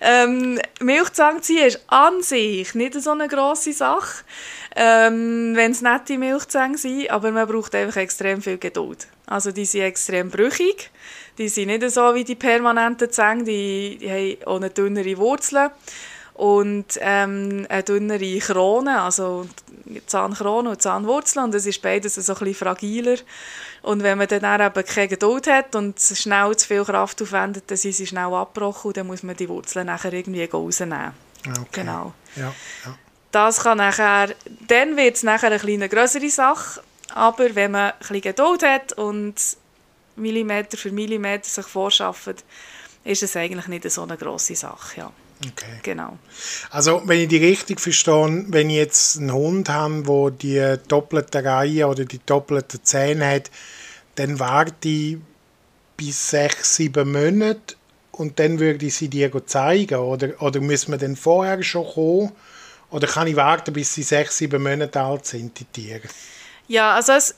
Ähm, 0.02 0.60
Milchzähne 0.82 1.42
ziehen 1.42 1.66
ist 1.66 1.82
an 1.88 2.22
sich 2.22 2.76
nicht 2.76 3.02
so 3.02 3.12
eine 3.12 3.28
grosse 3.28 3.74
Sache, 3.74 4.24
ähm, 4.76 5.54
wenn 5.56 5.72
es 5.72 5.82
nette 5.82 6.18
Milchzähne 6.18 6.78
sind, 6.78 7.10
aber 7.10 7.32
man 7.32 7.48
braucht 7.48 7.74
einfach 7.74 8.02
extrem 8.02 8.42
viel 8.42 8.60
Geduld. 8.60 9.08
Also 9.26 9.52
die 9.52 9.66
sind 9.66 9.82
extrem 9.82 10.30
brüchig, 10.30 10.92
die 11.38 11.50
sind 11.50 11.68
nicht 11.68 11.90
so 11.92 12.14
wie 12.16 12.24
die 12.24 12.36
permanenten 12.36 13.12
Zähne, 13.12 13.44
die, 13.44 13.98
die 14.00 14.10
haben 14.10 14.48
auch 14.48 14.56
eine 14.58 14.70
dünnere 14.70 15.18
Wurzel 15.18 15.72
und 16.36 16.86
ähm, 17.00 17.66
eine 17.70 17.84
dünnere 17.84 18.40
Krone, 18.40 19.02
also 19.02 19.48
Zahnkrone 20.06 20.72
und 20.72 20.82
Zahnwurzel 20.82 21.44
und 21.44 21.56
es 21.56 21.66
ist 21.66 21.82
beides 21.82 22.16
so 22.16 22.34
ein 22.34 22.40
bisschen 22.40 22.56
fragiler. 22.56 23.18
Und 23.82 24.04
wenn 24.04 24.18
man 24.18 24.28
dann 24.28 24.62
eben 24.62 24.86
keine 24.86 25.08
Geduld 25.08 25.48
hat 25.48 25.76
und 25.76 26.00
schnell 26.00 26.56
zu 26.58 26.68
viel 26.68 26.84
Kraft 26.84 27.22
aufwendet, 27.22 27.66
dann 27.68 27.78
sind 27.78 27.94
sie 27.94 28.08
schnell 28.08 28.34
abgebrochen 28.34 28.90
und 28.90 28.98
dann 28.98 29.08
muss 29.08 29.24
man 29.24 29.38
die 29.38 29.48
Wurzeln 29.48 29.88
nachher 29.88 30.12
irgendwie 30.12 30.44
rausnehmen. 30.44 31.14
Okay. 31.48 31.66
Genau. 31.72 32.14
Ja, 32.36 32.54
ja. 32.86 32.98
das 33.32 33.62
kann 33.62 33.78
nachher, 33.78 34.30
dann 34.68 34.98
wird 34.98 35.16
es 35.16 35.24
nachher 35.24 35.48
eine 35.48 35.60
kleine 35.60 35.88
größere 35.88 36.30
Sache, 36.30 36.82
aber 37.14 37.56
wenn 37.56 37.72
man 37.72 37.92
ein 37.92 38.00
bisschen 38.00 38.22
Geduld 38.22 38.64
hat 38.64 38.94
und 38.94 39.36
Millimeter 40.16 40.78
für 40.78 40.92
Millimeter 40.92 41.48
sich 41.48 41.66
vorschafft, 41.66 42.44
ist 43.04 43.24
es 43.24 43.36
eigentlich 43.36 43.68
nicht 43.68 43.90
so 43.90 44.04
eine 44.04 44.18
grosse 44.18 44.56
Sache, 44.56 45.02
ja. 45.02 45.12
Okay. 45.42 45.80
Genau. 45.84 46.18
Also, 46.70 47.02
wenn 47.06 47.20
ich 47.20 47.28
die 47.28 47.38
richtig 47.38 47.82
verstehe, 47.82 48.46
wenn 48.48 48.70
ich 48.70 48.78
jetzt 48.78 49.18
einen 49.18 49.34
Hund 49.34 49.70
habe, 49.70 50.32
der 50.32 50.78
die 50.78 50.88
doppelte 50.88 51.44
Reihe 51.44 51.88
oder 51.88 52.06
die 52.06 52.22
doppelten 52.26 52.84
Zähne 52.84 53.30
hat, 53.30 53.52
dann 54.16 54.40
warte 54.40 54.88
ich 54.88 55.18
bis 55.98 56.30
sechs, 56.30 56.76
sieben 56.76 57.12
Monate 57.12 57.76
und 58.12 58.40
dann 58.40 58.60
würde 58.60 58.86
ich 58.86 58.96
sie 58.96 59.10
dir 59.10 59.32
zeigen? 59.46 59.96
Oder, 59.96 60.42
oder 60.42 60.62
müssen 60.62 60.92
wir 60.92 60.98
dann 60.98 61.16
vorher 61.16 61.62
schon 61.64 61.86
kommen? 61.86 62.32
Oder 62.90 63.08
kann 63.08 63.28
ich 63.28 63.36
warten, 63.36 63.74
bis 63.74 63.94
sie 63.94 64.04
sechs, 64.04 64.38
sieben 64.38 64.64
Monate 64.64 65.02
alt 65.02 65.26
sind, 65.26 65.60
die 65.60 65.66
Tiere? 65.66 66.08
Ja, 66.68 66.96
also 66.96 67.12
es, 67.12 67.36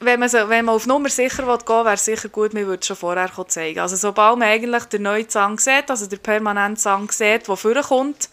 wenn, 0.00 0.20
man 0.20 0.28
so, 0.28 0.48
wenn 0.48 0.64
man 0.64 0.74
auf 0.74 0.86
Nummer 0.86 1.08
sicher 1.08 1.46
will 1.46 1.58
wäre 1.66 1.94
es 1.94 2.04
sicher 2.04 2.28
gut, 2.28 2.54
man 2.54 2.66
würde 2.66 2.80
es 2.80 2.86
schon 2.86 2.96
vorher 2.96 3.30
zeigen. 3.48 3.80
Also 3.80 3.96
sobald 3.96 4.38
man 4.38 4.48
eigentlich 4.48 4.84
den 4.84 5.02
neuen 5.02 5.28
Zang 5.28 5.58
sieht, 5.58 5.90
also 5.90 6.06
der 6.06 6.18
permanente 6.18 6.80
Zang 6.80 7.10
sieht, 7.10 7.48
der 7.48 7.56
vorkommt, 7.56 8.28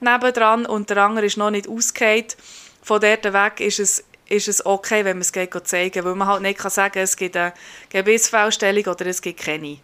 nebendran 0.00 0.66
und 0.66 0.90
der 0.90 0.98
andere 0.98 1.26
ist 1.26 1.36
noch 1.36 1.50
nicht 1.50 1.68
ausgehend, 1.68 2.36
von 2.82 3.00
dort 3.00 3.24
weg 3.24 3.60
ist 3.60 3.80
es 3.80 4.04
ist 4.28 4.46
es 4.46 4.66
okay, 4.66 5.04
wenn 5.04 5.16
man 5.16 5.22
es 5.22 5.32
geht 5.32 5.54
zeigen 5.66 6.04
weil 6.04 6.14
man 6.14 6.28
halt 6.28 6.42
nicht 6.42 6.58
kann 6.58 6.70
sagen 6.70 6.98
es 6.98 7.16
gibt 7.16 7.36
eine 7.36 7.54
Gebissfellstellung 7.88 8.84
oder 8.84 9.06
es 9.06 9.22
gibt 9.22 9.40
keine. 9.40 9.78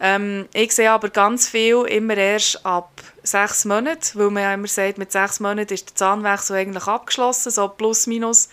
Ähm, 0.00 0.48
ich 0.54 0.72
sehe 0.72 0.90
aber 0.90 1.10
ganz 1.10 1.48
viel 1.48 1.84
immer 1.86 2.16
erst 2.16 2.64
ab 2.64 2.90
sechs 3.22 3.66
Monaten, 3.66 4.18
weil 4.18 4.30
man 4.30 4.42
ja 4.42 4.54
immer 4.54 4.66
sagt, 4.66 4.96
mit 4.96 5.12
sechs 5.12 5.40
Monaten 5.40 5.74
ist 5.74 5.90
der 5.90 5.96
Zahnwechsel 5.96 6.56
eigentlich 6.56 6.86
abgeschlossen, 6.86 7.50
so 7.50 7.68
plus 7.68 8.06
minus. 8.06 8.48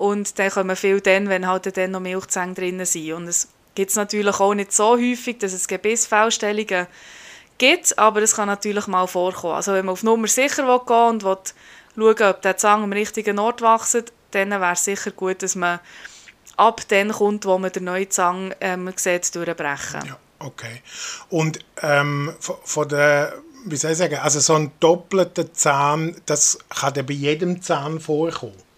Und 0.00 0.38
dann 0.38 0.50
kommen 0.50 0.76
viel 0.76 1.02
dann, 1.02 1.28
wenn 1.28 1.46
halt 1.46 1.76
dann 1.76 1.90
noch 1.90 2.00
Milchzähne 2.00 2.54
drin 2.54 2.82
sind. 2.86 3.12
Und 3.12 3.28
es 3.28 3.48
gibt 3.74 3.90
es 3.90 3.96
natürlich 3.96 4.40
auch 4.40 4.54
nicht 4.54 4.72
so 4.72 4.92
häufig, 4.92 5.36
dass 5.40 5.52
es 5.52 5.68
Gebissfellstellungen 5.68 6.86
gibt, 7.58 7.98
aber 7.98 8.22
es 8.22 8.34
kann 8.34 8.48
natürlich 8.48 8.86
mal 8.86 9.06
vorkommen. 9.06 9.56
Also 9.56 9.74
wenn 9.74 9.84
man 9.84 9.92
auf 9.92 10.02
Nummer 10.02 10.26
sicher 10.26 10.66
will 10.66 10.80
gehen 10.86 11.22
und 11.22 11.22
will 11.22 12.16
schauen, 12.16 12.30
ob 12.30 12.40
der 12.40 12.56
Zahn 12.56 12.82
am 12.82 12.94
richtigen 12.94 13.38
Ort 13.38 13.60
wächst, 13.60 14.10
dann 14.30 14.48
wäre 14.48 14.72
es 14.72 14.84
sicher 14.86 15.10
gut, 15.10 15.42
dass 15.42 15.54
man 15.54 15.80
ab 16.56 16.80
dann 16.88 17.12
kommt, 17.12 17.44
wo 17.44 17.58
man 17.58 17.70
den 17.70 17.84
neuen 17.84 18.10
Zahn 18.10 18.54
ähm, 18.62 18.90
sieht, 18.96 19.34
durchbrechen. 19.34 20.00
Ja, 20.06 20.16
okay. 20.38 20.80
Und 21.28 21.58
ähm, 21.82 22.34
von, 22.40 22.56
von 22.64 22.88
der, 22.88 23.34
wie 23.66 23.76
soll 23.76 23.90
ich 23.90 23.98
sagen, 23.98 24.16
also 24.16 24.40
so 24.40 24.54
ein 24.54 24.72
doppelter 24.80 25.52
Zahn, 25.52 26.16
das 26.24 26.58
kann 26.70 26.94
bei 26.94 27.12
jedem 27.12 27.60
Zahn 27.60 28.00
vorkommen? 28.00 28.69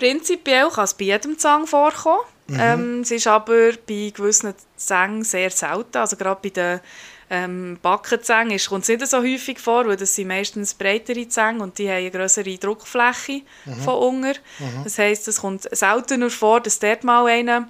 Prinzipiell 0.00 0.70
kann 0.70 0.84
es 0.84 0.94
bei 0.94 1.04
jedem 1.04 1.38
Zahn 1.38 1.66
vorkommen. 1.66 2.22
Mhm. 2.46 2.56
Ähm, 2.58 3.00
es 3.02 3.10
ist 3.10 3.26
aber 3.26 3.72
bei 3.86 4.10
gewissen 4.14 4.54
Zähnen 4.74 5.24
sehr 5.24 5.50
selten. 5.50 5.98
Also 5.98 6.16
gerade 6.16 6.40
bei 6.42 6.48
den 6.48 6.80
ähm, 7.28 7.78
Backenzähne 7.82 8.56
kommt 8.58 8.84
es 8.84 8.88
nicht 8.88 9.06
so 9.06 9.18
häufig 9.18 9.60
vor, 9.60 9.86
weil 9.86 9.98
das 9.98 10.14
sind 10.14 10.28
meistens 10.28 10.72
breitere 10.72 11.28
Zähne 11.28 11.62
und 11.62 11.76
die 11.76 11.90
haben 11.90 11.98
eine 11.98 12.10
größere 12.10 12.56
Druckfläche 12.56 13.42
mhm. 13.66 13.74
von 13.84 13.94
unten. 13.94 14.38
Mhm. 14.58 14.84
Das 14.84 14.96
heisst, 14.98 15.28
es 15.28 15.42
kommt 15.42 15.68
seltener 15.70 16.30
vor, 16.30 16.62
dass 16.62 16.78
dort 16.78 17.04
mal 17.04 17.26
einer 17.26 17.68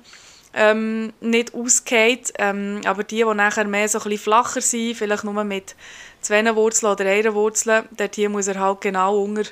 ähm, 0.54 1.12
nicht 1.20 1.52
ausgeht. 1.52 2.32
Ähm, 2.38 2.80
aber 2.84 3.02
die, 3.02 3.25
die 3.25 3.34
nachher 3.34 3.64
mehr 3.64 3.88
so 3.88 3.99
ein 3.99 4.04
bisschen 4.04 4.18
flacher 4.18 4.60
sind, 4.60 4.96
vielleicht 4.96 5.25
nur 5.25 5.42
mit 5.42 5.75
zwei 6.20 6.54
Wurzeln 6.54 6.92
oder 6.92 7.06
einer 7.06 7.34
Wurzel, 7.34 7.82
dort 7.90 8.14
hier 8.14 8.28
muss 8.28 8.46
er 8.46 8.60
halt 8.60 8.82
genau 8.82 9.20
unter 9.20 9.42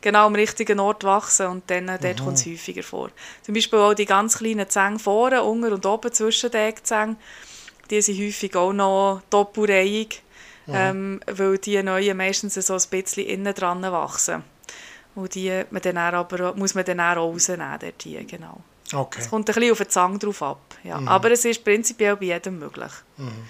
genau 0.00 0.26
am 0.26 0.34
richtigen 0.34 0.80
Ort 0.80 1.04
wachsen 1.04 1.46
und 1.46 1.70
dann 1.70 1.88
äh, 1.88 1.98
dort 2.00 2.22
kommt 2.22 2.38
es 2.38 2.46
häufiger 2.46 2.82
vor. 2.82 3.10
Zum 3.42 3.54
Beispiel 3.54 3.78
auch 3.78 3.94
die 3.94 4.06
ganz 4.06 4.38
kleinen 4.38 4.68
Zähne 4.68 4.98
vorne, 4.98 5.42
unten 5.42 5.72
und 5.72 5.86
oben 5.86 6.12
zwischen 6.12 6.50
den 6.50 6.68
Eckzähnen, 6.68 7.16
die 7.90 8.02
sind 8.02 8.18
häufig 8.20 8.54
auch 8.54 8.72
noch 8.72 9.22
doppelreihig, 9.30 10.22
ähm, 10.70 11.20
weil 11.26 11.58
die 11.58 11.82
neuen 11.82 12.16
meistens 12.16 12.54
so 12.54 12.74
ein 12.74 12.82
bisschen 12.90 13.26
innen 13.26 13.54
dran 13.54 13.82
wachsen. 13.82 14.44
Und 15.14 15.34
die 15.34 15.64
man 15.70 15.82
dann 15.82 15.96
aber, 15.96 16.54
muss 16.54 16.74
man 16.74 16.84
dann 16.84 17.00
auch 17.00 17.16
rausnehmen, 17.16 17.78
dort 17.80 18.02
hier, 18.02 18.24
genau. 18.24 18.60
Okay. 18.92 19.20
Es 19.20 19.30
kommt 19.30 19.48
ein 19.48 19.54
bisschen 19.54 19.72
auf 19.72 19.78
den 19.78 19.88
Zang 19.88 20.18
drauf 20.18 20.42
ab. 20.42 20.60
Ja. 20.84 21.00
Mhm. 21.00 21.08
Aber 21.08 21.30
es 21.30 21.44
ist 21.44 21.64
prinzipiell 21.64 22.16
bei 22.16 22.26
jedem 22.26 22.58
möglich. 22.58 22.92
Mhm. 23.16 23.48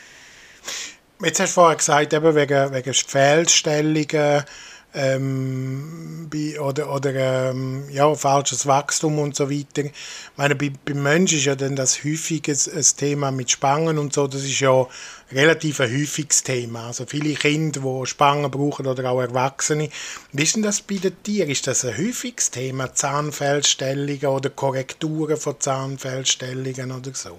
Jetzt 1.20 1.40
hast 1.40 1.50
du 1.50 1.54
vorher 1.54 1.76
gesagt, 1.76 2.12
eben 2.12 2.34
wegen, 2.34 2.72
wegen 2.72 2.94
Fehlstellungen 2.94 4.44
ähm, 4.98 6.26
bei, 6.28 6.61
oder, 6.61 6.92
oder 6.92 7.14
ähm, 7.14 7.84
ja, 7.90 8.12
falsches 8.16 8.66
Wachstum 8.66 9.20
und 9.20 9.37
so 9.37 9.48
weiter. 9.48 9.84
Ich 9.84 9.92
meine, 10.37 10.56
bei, 10.56 10.72
beim 10.84 11.02
Menschen 11.02 11.38
ist 11.38 11.44
ja 11.44 11.54
dann 11.54 11.76
das 11.76 12.02
häufig 12.04 12.48
ein, 12.48 12.76
ein, 12.76 12.84
Thema 12.96 13.30
mit 13.30 13.50
Spangen 13.50 13.96
und 13.98 14.12
so, 14.12 14.26
das 14.26 14.42
ist 14.42 14.58
ja 14.58 14.87
relativ 15.30 15.80
ein 15.80 15.92
häufiges 15.92 16.42
Thema. 16.42 16.88
Also 16.88 17.06
viele 17.06 17.34
Kinder, 17.34 17.80
die 17.80 18.06
Spangen 18.06 18.50
brauchen 18.50 18.88
oder 18.88 19.08
auch 19.08 19.20
Erwachsene. 19.20 19.88
Wie 20.32 20.42
ist 20.42 20.56
denn 20.56 20.62
das 20.64 20.80
bei 20.80 20.96
den 20.96 21.22
Tieren? 21.22 21.50
Ist 21.50 21.68
das 21.68 21.84
ein 21.84 21.96
häufiges 21.96 22.50
Thema, 22.50 22.92
Zahnfellstellungen 22.92 24.26
oder 24.26 24.50
Korrekturen 24.50 25.37
von 25.37 25.61
Zahnfellstellungen 25.61 26.90
oder 26.90 27.14
so? 27.14 27.38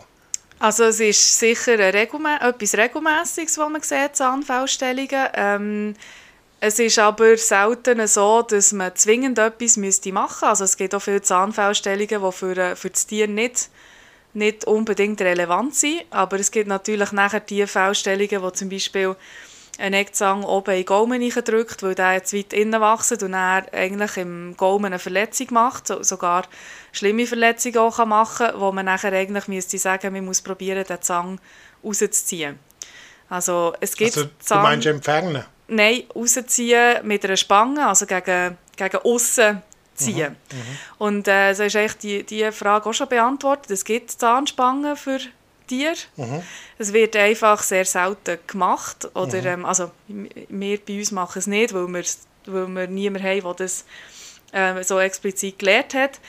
Also 0.60 0.86
es 0.86 1.00
ist 1.00 1.40
sicher 1.40 1.78
Regumä 1.94 2.38
etwas 2.42 2.76
Regelmäßiges, 2.76 3.58
was 3.58 3.70
man 3.70 3.82
sieht, 3.82 4.16
Zahnfellstellungen. 4.16 5.28
Ähm, 5.34 5.96
es 6.62 6.80
ist 6.80 7.00
aber 7.00 7.38
selten 7.38 8.06
so, 8.08 8.42
dass 8.42 8.74
man 8.74 8.96
zwingend 8.96 9.40
etwas 9.40 9.78
machen 9.78 9.82
müsste. 9.86 10.14
Also 10.48 10.66
es 10.66 10.76
gibt 10.76 10.94
auch 10.94 11.02
viele 11.02 11.22
Zahnfellstellungen, 11.22 12.22
die 12.22 12.32
für, 12.32 12.58
äh, 12.58 12.76
für 12.76 12.90
das 12.90 13.08
Tier 13.08 13.28
nicht, 13.28 13.70
nicht 14.34 14.66
unbedingt 14.66 15.22
relevant 15.22 15.76
sind. 15.76 16.04
Aber 16.10 16.38
es 16.38 16.52
gibt 16.52 16.68
natürlich 16.68 17.12
nachher 17.14 17.40
die 17.40 17.66
Fellstellungen, 17.66 18.42
wo 18.42 18.50
zum 18.50 18.70
Beispiel 18.70 19.16
ein 19.78 19.94
Eckzahn 19.94 20.44
oben 20.44 20.72
in 20.72 20.78
den 20.80 20.86
Gaumen 20.86 21.30
drückt, 21.30 21.82
weil 21.82 21.96
der 21.96 22.14
jetzt 22.14 22.34
weit 22.34 22.52
innen 22.52 22.82
wächst 22.82 23.24
und 23.24 23.34
er 23.34 23.66
eigentlich 23.74 24.18
im 24.18 24.58
Gaumen 24.58 24.88
eine 24.88 25.00
Verletzung 25.00 25.48
macht, 25.52 25.88
sogar 25.88 26.44
schlimme 26.92 27.26
Verletzungen 27.26 27.78
auch 27.78 28.06
machen 28.06 28.48
kann, 28.48 28.60
wo 28.60 28.74
man 28.74 28.86
nachher 28.86 29.14
eigentlich 29.14 29.48
müsste 29.48 29.78
sagen, 29.78 30.12
man 30.12 30.26
muss 30.26 30.42
probieren, 30.42 30.84
den 30.84 31.02
Zahn 31.02 31.40
rauszuziehen. 31.82 32.60
Also 33.30 33.74
es 33.80 33.96
gibt 33.96 34.18
also, 34.18 34.30
Zahn... 34.40 34.58
Du 34.58 34.64
meinst 34.64 34.88
entfernen? 34.88 35.46
Nein, 35.70 36.04
rausziehen 36.16 37.06
mit 37.06 37.24
einer 37.26 37.38
Spange, 37.38 37.88
also 37.88 38.06
gegen, 38.06 38.58
gegen 38.76 38.98
aussen 38.98 39.62
ziehen. 39.96 40.36
Mhm, 40.52 40.58
mhm. 40.58 40.78
Und 40.98 41.28
äh, 41.28 41.54
so 41.54 41.64
ist 41.64 41.76
eigentlich 41.76 41.98
die, 41.98 42.24
die 42.24 42.52
Frage 42.52 42.90
auch 42.90 42.94
schon 42.94 43.10
beantwortet. 43.10 43.72
Es 43.72 43.84
gibt 43.84 44.12
Zahnspangen 44.12 44.96
für 44.96 45.20
Tiere. 45.68 45.96
Mhm. 46.16 46.42
Es 46.78 46.94
wird 46.94 47.16
einfach 47.16 47.62
sehr 47.62 47.86
selten 47.86 48.40
gemacht. 48.48 49.10
Oder, 49.14 49.42
mhm. 49.42 49.48
ähm, 49.48 49.66
also, 49.66 49.92
wir 50.08 50.80
bei 50.86 50.98
uns 50.98 51.12
machen 51.12 51.40
es 51.40 51.48
nicht, 51.48 51.74
weil 51.74 51.88
wir, 51.88 52.04
weil 52.46 52.68
wir 52.68 52.88
niemanden 52.88 53.28
haben, 53.28 53.42
der 53.42 53.54
das 53.54 53.86
äh, 54.52 54.84
so 54.84 55.00
explizit 55.00 55.60
gelernt 55.60 55.94
hat. 55.94 56.20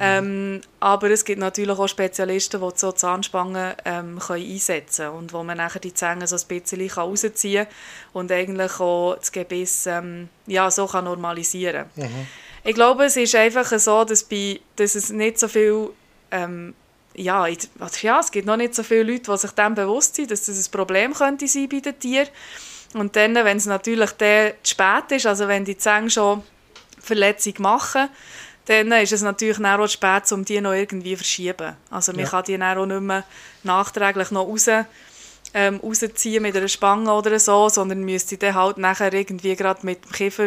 Ähm, 0.00 0.60
aber 0.80 1.10
es 1.10 1.24
gibt 1.24 1.40
natürlich 1.40 1.78
auch 1.78 1.86
Spezialisten, 1.86 2.60
die 2.60 2.70
so 2.74 2.92
Zahnspangen 2.92 3.74
ähm, 3.84 4.18
können 4.18 4.50
einsetzen 4.50 5.06
können 5.06 5.18
und 5.18 5.32
wo 5.32 5.42
man 5.42 5.58
nachher 5.58 5.80
die 5.80 5.92
Zähne 5.92 6.26
so 6.26 6.36
ein 6.36 6.46
bisschen 6.48 6.90
rausziehen 6.90 7.66
kann 7.66 7.74
und 8.14 8.32
eigentlich 8.32 8.80
auch 8.80 9.16
das 9.16 9.30
Gebiss 9.30 9.86
ähm, 9.86 10.28
ja, 10.46 10.70
so 10.70 10.86
kann 10.86 11.04
normalisieren 11.04 11.86
kann. 11.94 12.04
Mhm. 12.04 12.26
Ich 12.64 12.74
glaube, 12.74 13.04
es 13.04 13.16
ist 13.16 13.34
einfach 13.34 13.66
so, 13.78 14.04
dass, 14.04 14.24
bei, 14.24 14.60
dass 14.76 14.94
es 14.94 15.10
nicht 15.10 15.38
so 15.38 15.48
viel 15.48 15.90
ähm, 16.30 16.74
ja, 17.14 17.46
ja, 17.46 18.20
es 18.20 18.30
gibt 18.30 18.46
noch 18.46 18.56
nicht 18.56 18.74
so 18.74 18.82
viele 18.82 19.02
Leute, 19.02 19.30
die 19.30 19.36
sich 19.36 19.50
dem 19.50 19.74
bewusst 19.74 20.14
sind, 20.14 20.30
dass 20.30 20.46
das 20.46 20.66
ein 20.66 20.70
Problem 20.70 21.12
könnte 21.12 21.48
sein 21.48 21.68
bei 21.68 21.80
den 21.80 21.98
Tieren. 21.98 22.28
Und 22.94 23.16
dann, 23.16 23.34
wenn 23.34 23.56
es 23.56 23.66
natürlich 23.66 24.10
dann 24.12 24.52
zu 24.62 24.70
spät 24.74 25.10
ist, 25.10 25.26
also 25.26 25.48
wenn 25.48 25.64
die 25.64 25.76
Zähne 25.76 26.10
schon 26.10 26.42
Verletzung 27.00 27.54
machen, 27.58 28.08
dann 28.70 28.92
ist 28.92 29.12
es 29.12 29.22
natürlich 29.22 29.64
auch 29.64 29.88
spät, 29.88 30.30
um 30.30 30.44
die 30.44 30.60
noch 30.60 30.72
irgendwie 30.72 31.12
zu 31.12 31.18
verschieben. 31.18 31.76
Also 31.90 32.12
man 32.12 32.22
ja. 32.22 32.28
kann 32.28 32.44
die 32.44 32.56
dann 32.56 32.78
auch 32.78 32.86
nicht 32.86 33.00
mehr 33.00 33.24
nachträglich 33.64 34.30
noch 34.30 34.46
raus, 34.46 34.68
ähm, 35.54 35.80
rausziehen 35.82 36.40
mit 36.40 36.56
einer 36.56 36.68
Spange 36.68 37.12
oder 37.12 37.38
so, 37.40 37.68
sondern 37.68 38.04
müsste 38.04 38.36
dann 38.36 38.54
halt 38.54 38.78
nachher 38.78 39.12
irgendwie 39.12 39.56
gerade 39.56 39.84
mit 39.84 40.04
dem 40.04 40.12
Kiefer, 40.12 40.46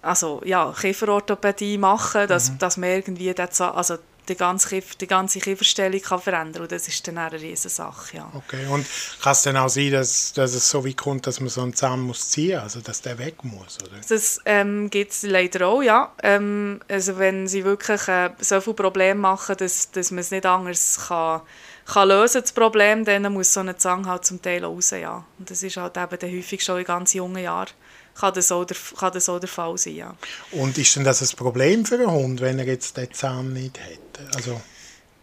also 0.00 0.40
ja, 0.46 0.72
Kieferorthopädie 0.72 1.76
machen, 1.76 2.26
dass, 2.26 2.52
mhm. 2.52 2.58
dass 2.58 2.78
man 2.78 2.88
irgendwie 2.88 3.34
das, 3.34 3.60
also 3.60 3.98
die 4.28 4.36
ganze, 4.36 4.68
Kiefer, 4.68 4.94
die 5.00 5.06
ganze 5.06 5.40
Kieferstellung 5.40 6.00
kann 6.00 6.20
verändern 6.20 6.62
und 6.62 6.72
das 6.72 6.86
ist 6.88 7.06
dann 7.06 7.18
eine 7.18 7.40
riesige 7.40 7.68
Sache, 7.68 8.18
ja. 8.18 8.32
Okay, 8.34 8.66
und 8.66 8.86
kann 9.20 9.32
es 9.32 9.42
dann 9.42 9.56
auch 9.56 9.68
sein, 9.68 9.90
dass, 9.92 10.32
dass 10.32 10.54
es 10.54 10.68
so 10.68 10.84
weit 10.84 10.96
kommt, 10.96 11.26
dass 11.26 11.40
man 11.40 11.48
so 11.48 11.62
einen 11.62 11.74
Zahn 11.74 12.00
muss 12.00 12.30
ziehen 12.30 12.58
also 12.60 12.80
dass 12.80 13.02
der 13.02 13.18
weg 13.18 13.42
muss, 13.42 13.78
oder? 13.82 14.00
Das 14.08 14.40
ähm, 14.44 14.90
gibt 14.90 15.12
es 15.12 15.22
leider 15.22 15.66
auch, 15.66 15.82
ja. 15.82 16.12
Ähm, 16.22 16.80
also 16.88 17.18
wenn 17.18 17.48
sie 17.48 17.64
wirklich 17.64 18.06
äh, 18.08 18.30
so 18.40 18.60
viele 18.60 18.74
Probleme 18.74 19.20
machen, 19.20 19.56
dass, 19.58 19.90
dass 19.90 20.10
man 20.10 20.20
es 20.20 20.30
nicht 20.30 20.46
anders 20.46 21.00
kann, 21.08 21.42
kann 21.84 22.08
lösen 22.08 22.42
das 22.42 22.52
Problem, 22.52 23.04
dann 23.04 23.32
muss 23.32 23.52
so 23.52 23.60
ein 23.60 23.76
Zahn 23.76 24.06
halt 24.06 24.24
zum 24.24 24.40
Teil 24.40 24.64
raus, 24.64 24.90
ja. 24.90 25.24
Und 25.38 25.50
das 25.50 25.62
ist 25.62 25.76
halt 25.76 25.96
eben 25.96 26.38
häufig 26.38 26.62
schon 26.62 26.78
in 26.78 26.84
ganz 26.84 27.12
jungen 27.12 27.42
Jahren 27.42 27.70
kann 28.18 28.34
das 28.34 28.52
auch 28.52 28.64
der, 28.64 28.76
kann 28.98 29.12
das 29.12 29.28
auch 29.28 29.38
der 29.38 29.48
Fall 29.48 29.76
sein, 29.78 29.96
ja. 29.96 30.14
Und 30.52 30.78
ist 30.78 30.96
denn 30.96 31.04
das 31.04 31.22
ein 31.22 31.36
Problem 31.36 31.84
für 31.84 31.96
einen 31.96 32.10
Hund, 32.10 32.40
wenn 32.40 32.58
er 32.58 32.66
jetzt 32.66 32.96
den 32.96 33.12
Zahn 33.12 33.52
nicht 33.52 33.78
hätte? 33.78 34.28
Also, 34.34 34.60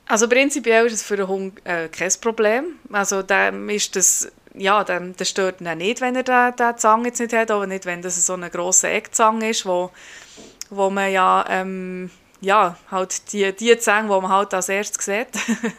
also 0.05 0.27
prinzipiell 0.27 0.85
ist 0.87 0.93
es 0.93 1.03
für 1.03 1.15
einen 1.15 1.27
Hund 1.27 1.65
äh, 1.65 1.87
kein 1.89 2.11
Problem. 2.21 2.65
Also 2.91 3.21
dem 3.21 3.69
ist 3.69 3.95
das, 3.95 4.31
ja, 4.55 4.83
dem, 4.83 5.15
das 5.15 5.29
stört 5.29 5.61
ihn 5.61 5.77
nicht, 5.77 6.01
wenn 6.01 6.15
er 6.15 6.23
den, 6.23 6.55
den 6.55 6.77
Zahn 6.77 7.05
jetzt 7.05 7.19
nicht 7.19 7.33
hat, 7.33 7.51
aber 7.51 7.67
nicht, 7.67 7.85
wenn 7.85 8.01
das 8.01 8.25
so 8.25 8.33
ein 8.33 8.49
grosser 8.49 8.89
Eckzang 8.89 9.41
ist, 9.41 9.65
wo, 9.65 9.91
wo 10.69 10.89
man 10.89 11.11
ja... 11.11 11.45
Ähm, 11.49 12.09
ja, 12.41 12.77
halt 12.89 13.33
die, 13.33 13.53
die 13.53 13.77
Zähne, 13.77 14.03
die 14.03 14.21
man 14.21 14.29
halt 14.29 14.53
als 14.53 14.69
erstes 14.69 15.05
sieht. 15.05 15.27
mhm. 15.47 15.71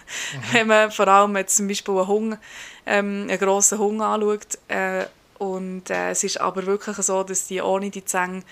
Wenn 0.52 0.66
man 0.66 0.90
vor 0.90 1.08
allem 1.08 1.36
jetzt 1.36 1.56
zum 1.56 1.68
Beispiel 1.68 1.94
einen 1.94 2.06
Hunger, 2.06 2.38
ähm, 2.86 3.26
einen 3.28 3.38
grossen 3.38 3.78
Hunger 3.78 4.06
anschaut. 4.06 4.58
Äh, 4.68 5.06
und 5.40 5.88
äh, 5.88 6.10
es 6.10 6.22
ist 6.22 6.38
aber 6.38 6.66
wirklich 6.66 6.96
so, 6.98 7.22
dass 7.22 7.46
die 7.46 7.62
ohne 7.62 7.88
die 7.88 8.04
Zähne 8.04 8.42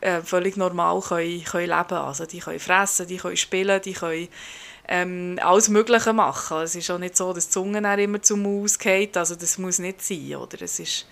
äh, 0.00 0.20
völlig 0.20 0.56
normal 0.56 1.00
können, 1.00 1.42
können 1.42 1.66
leben 1.66 1.88
können. 1.88 2.00
Also 2.00 2.26
die 2.26 2.38
können 2.38 2.60
fressen, 2.60 3.08
die 3.08 3.16
können 3.16 3.36
spielen, 3.36 3.82
die 3.82 3.92
können 3.92 4.28
ähm, 4.86 5.40
alles 5.42 5.68
Mögliche 5.68 6.12
machen. 6.12 6.58
Es 6.58 6.76
ist 6.76 6.92
auch 6.92 6.98
nicht 6.98 7.16
so, 7.16 7.32
dass 7.32 7.46
die 7.46 7.54
Zunge 7.54 7.82
dann 7.82 7.98
immer 7.98 8.22
zum 8.22 8.42
Maus 8.42 8.78
geht. 8.78 9.16
Also 9.16 9.34
das 9.34 9.58
muss 9.58 9.80
nicht 9.80 10.00
sein. 10.00 10.36
Oder? 10.36 10.62
Es 10.62 10.78
ist, 10.78 11.08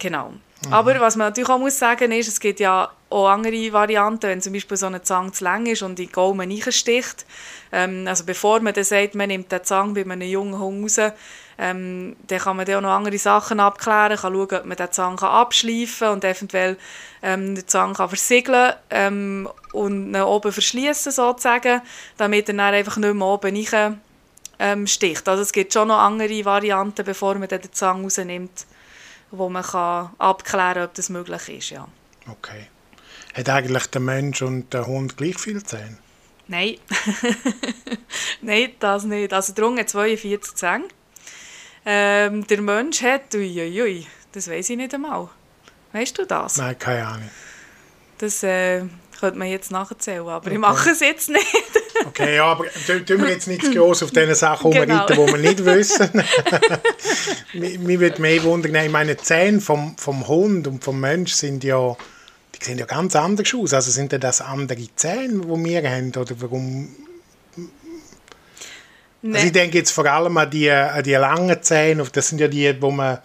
genau. 0.00 0.30
Mhm. 0.66 0.72
Aber 0.72 0.98
was 0.98 1.14
man 1.14 1.28
natürlich 1.28 1.48
auch 1.48 1.58
muss 1.60 1.78
sagen 1.78 2.10
ist, 2.10 2.26
es 2.26 2.40
gibt 2.40 2.58
ja 2.58 2.90
auch 3.08 3.28
andere 3.28 3.72
Varianten, 3.72 4.30
wenn 4.30 4.42
zum 4.42 4.52
Beispiel 4.52 4.76
so 4.76 4.86
eine 4.86 5.02
Zange 5.02 5.30
zu 5.30 5.44
lang 5.44 5.66
ist 5.66 5.82
und 5.82 5.90
in 6.00 6.06
den 6.06 6.12
Gaumen 6.12 6.50
reinsticht. 6.50 7.24
Ähm, 7.70 8.04
also 8.08 8.24
bevor 8.24 8.58
man 8.58 8.74
dann 8.74 8.82
sagt, 8.82 9.14
man 9.14 9.28
nimmt 9.28 9.52
den 9.52 9.62
Zang 9.62 9.94
bei 9.94 10.02
einem 10.02 10.22
jungen 10.22 10.58
Hund 10.58 10.82
raus, 10.82 11.12
ähm, 11.60 12.16
dann 12.26 12.38
kann 12.38 12.56
man 12.56 12.64
dann 12.64 12.76
auch 12.76 12.80
noch 12.80 12.96
andere 12.96 13.18
Sachen 13.18 13.60
abklären, 13.60 14.16
kann 14.16 14.32
schauen, 14.32 14.60
ob 14.60 14.64
man 14.64 14.76
den 14.78 14.90
Zahn 14.92 15.18
abschleifen 15.18 15.98
kann 15.98 16.12
und 16.14 16.24
eventuell 16.24 16.78
ähm, 17.22 17.54
den 17.54 17.68
Zahn 17.68 17.92
kann 17.92 18.08
versiegeln 18.08 18.72
ähm, 18.88 19.46
und 19.74 20.14
ihn 20.14 20.22
oben 20.22 20.52
verschließen 20.52 21.12
sozusagen, 21.12 21.82
damit 22.16 22.48
er 22.48 22.54
dann 22.54 22.74
einfach 22.74 22.96
nicht 22.96 23.12
mehr 23.12 23.26
oben 23.26 23.66
rein, 23.66 24.00
ähm, 24.58 24.86
sticht. 24.86 25.28
Also 25.28 25.42
es 25.42 25.52
gibt 25.52 25.74
schon 25.74 25.88
noch 25.88 25.98
andere 25.98 26.44
Varianten, 26.46 27.04
bevor 27.04 27.34
man 27.34 27.48
den 27.48 27.72
Zahn 27.72 28.04
rausnimmt, 28.04 28.66
wo 29.30 29.50
man 29.50 29.62
kann 29.62 30.10
abklären 30.16 30.74
kann, 30.74 30.84
ob 30.84 30.94
das 30.94 31.10
möglich 31.10 31.48
ist. 31.50 31.70
Ja. 31.70 31.86
Okay. 32.26 32.68
Hat 33.34 33.50
eigentlich 33.50 33.86
der 33.88 34.00
Mensch 34.00 34.40
und 34.40 34.72
der 34.72 34.86
Hund 34.86 35.18
gleich 35.18 35.38
viel 35.38 35.62
Zähne? 35.62 35.98
Nein. 36.48 36.76
Nein, 38.40 38.72
das 38.80 39.04
nicht. 39.04 39.32
Also 39.34 39.52
der 39.52 39.66
Hund 39.66 39.78
hat 39.78 39.90
42 39.90 40.54
Zähne. 40.54 40.84
Ähm, 41.86 42.46
der 42.46 42.60
Mensch 42.60 43.02
hat, 43.02 43.34
uiuiui, 43.34 44.06
das 44.32 44.48
weiß 44.48 44.70
ich 44.70 44.76
nicht 44.76 44.94
einmal. 44.94 45.28
Weißt 45.92 46.18
du 46.18 46.26
das? 46.26 46.56
Nein, 46.56 46.78
keine 46.78 47.06
Ahnung. 47.06 47.30
Das 48.18 48.42
äh, 48.42 48.82
könnte 49.18 49.38
man 49.38 49.48
jetzt 49.48 49.70
nachzählen, 49.70 50.20
aber 50.20 50.46
okay. 50.46 50.52
ich 50.52 50.58
mache 50.58 50.90
es 50.90 51.00
jetzt 51.00 51.30
nicht. 51.30 51.46
okay, 52.06 52.36
ja, 52.36 52.44
aber 52.44 52.66
tun 52.86 53.22
wir 53.22 53.30
jetzt 53.30 53.48
nicht 53.48 53.64
zu 53.64 53.70
groß 53.72 54.02
auf 54.04 54.10
diese 54.10 54.34
Sachen 54.34 54.70
genau. 54.70 55.06
die 55.06 55.16
wir 55.16 55.36
nicht 55.38 55.64
wissen. 55.64 56.10
Mir 57.54 58.00
würde 58.00 58.20
mehr 58.20 58.42
wundern, 58.44 58.74
ich 58.74 58.90
meine, 58.90 59.16
die 59.16 59.22
Zähne 59.22 59.60
vom, 59.60 59.96
vom 59.96 60.28
Hund 60.28 60.66
und 60.66 60.84
vom 60.84 61.00
Mensch 61.00 61.32
sind 61.32 61.64
ja, 61.64 61.96
die 62.54 62.64
sehen 62.64 62.78
ja 62.78 62.86
ganz 62.86 63.16
anders 63.16 63.52
aus. 63.54 63.74
Also 63.74 63.90
sind 63.90 64.12
das 64.12 64.40
andere 64.40 64.86
Zähne, 64.96 65.40
die 65.40 65.64
wir 65.64 65.90
haben, 65.90 66.12
oder 66.14 66.34
warum 66.40 66.88
Nee. 69.22 69.34
Also 69.34 69.46
ich 69.46 69.52
denke 69.52 69.78
jetzt 69.78 69.90
vor 69.90 70.06
allem 70.06 70.36
an 70.36 70.50
die, 70.50 70.70
an 70.70 71.02
die 71.02 71.14
langen 71.14 71.62
Zähne, 71.62 72.04
das 72.10 72.28
sind 72.28 72.40
ja 72.40 72.48
die, 72.48 72.80
wo 72.80 72.90
man 72.90 73.18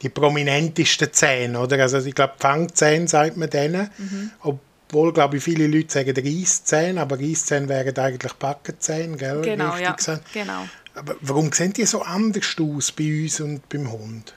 die 0.00 0.08
prominentesten 0.08 1.12
Zähne, 1.12 1.58
oder? 1.58 1.78
Also 1.80 1.98
ich 1.98 2.14
glaube, 2.14 2.34
Fangzähne 2.38 3.08
sagt 3.08 3.36
man 3.36 3.50
denen, 3.50 3.90
mhm. 3.98 4.30
obwohl, 4.40 5.12
glaube 5.12 5.36
ich, 5.36 5.44
viele 5.44 5.66
Leute 5.66 5.92
sagen 5.92 6.14
Reisszähne, 6.16 7.00
aber 7.00 7.18
Reisszähne 7.18 7.68
wären 7.68 7.96
eigentlich 7.96 8.32
Backenzähne, 8.34 9.16
gell? 9.16 9.42
Genau, 9.42 9.76
ja, 9.76 9.96
genau. 10.32 10.68
Aber 10.94 11.16
warum 11.20 11.52
sehen 11.52 11.72
die 11.72 11.86
so 11.86 12.02
anders 12.02 12.56
aus 12.60 12.92
bei 12.92 13.22
uns 13.22 13.40
und 13.40 13.68
beim 13.68 13.90
Hund? 13.90 14.34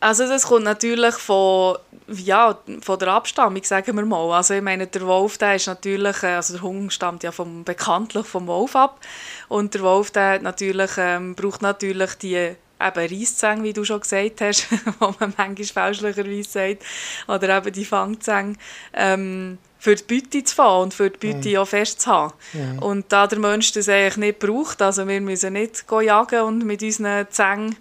Also 0.00 0.28
das 0.28 0.46
kommt 0.46 0.64
natürlich 0.64 1.14
von, 1.14 1.78
ja, 2.08 2.58
von 2.82 2.98
der 2.98 3.08
Abstammung, 3.08 3.64
sagen 3.64 3.96
wir 3.96 4.04
mal. 4.04 4.30
Also 4.32 4.54
ich 4.54 4.62
meine, 4.62 4.86
der 4.86 5.06
Wolf, 5.06 5.38
der 5.38 5.56
ist 5.56 5.66
natürlich, 5.66 6.22
äh, 6.22 6.34
also 6.34 6.54
der 6.54 6.62
Hund 6.62 6.92
stammt 6.92 7.22
ja 7.22 7.32
vom, 7.32 7.64
bekanntlich 7.64 8.26
vom 8.26 8.46
Wolf 8.46 8.76
ab. 8.76 9.00
Und 9.48 9.74
der 9.74 9.82
Wolf, 9.82 10.10
der 10.10 10.40
natürlich, 10.40 10.92
ähm, 10.98 11.34
braucht 11.34 11.62
natürlich 11.62 12.14
die 12.14 12.34
eben 12.34 12.58
Reisszähne, 12.78 13.62
wie 13.62 13.72
du 13.72 13.84
schon 13.84 14.00
gesagt 14.00 14.40
hast, 14.42 14.68
wo 14.98 15.14
man 15.18 15.32
manchmal 15.36 15.94
fälschlicherweise 15.94 16.50
sagt, 16.50 16.84
oder 17.26 17.56
eben 17.56 17.72
die 17.72 17.84
Fangzähne, 17.84 18.54
ähm, 18.92 19.58
für 19.78 19.94
die 19.94 20.20
Beute 20.20 20.42
zu 20.42 20.54
fahren 20.54 20.84
und 20.84 20.94
für 20.94 21.10
die 21.10 21.32
Beute 21.32 21.48
mhm. 21.48 21.56
auch 21.58 21.68
festzuhaben. 21.68 22.34
Mhm. 22.52 22.78
Und 22.80 23.12
da 23.12 23.26
der 23.26 23.38
Mensch 23.38 23.72
das 23.72 23.88
eigentlich 23.88 24.16
nicht 24.16 24.38
braucht, 24.40 24.82
also 24.82 25.06
wir 25.06 25.20
müssen 25.20 25.52
nicht 25.52 25.84
jagen 25.88 26.40
und 26.42 26.64
mit 26.64 26.82
unseren 26.82 27.30
Zähnen 27.30 27.76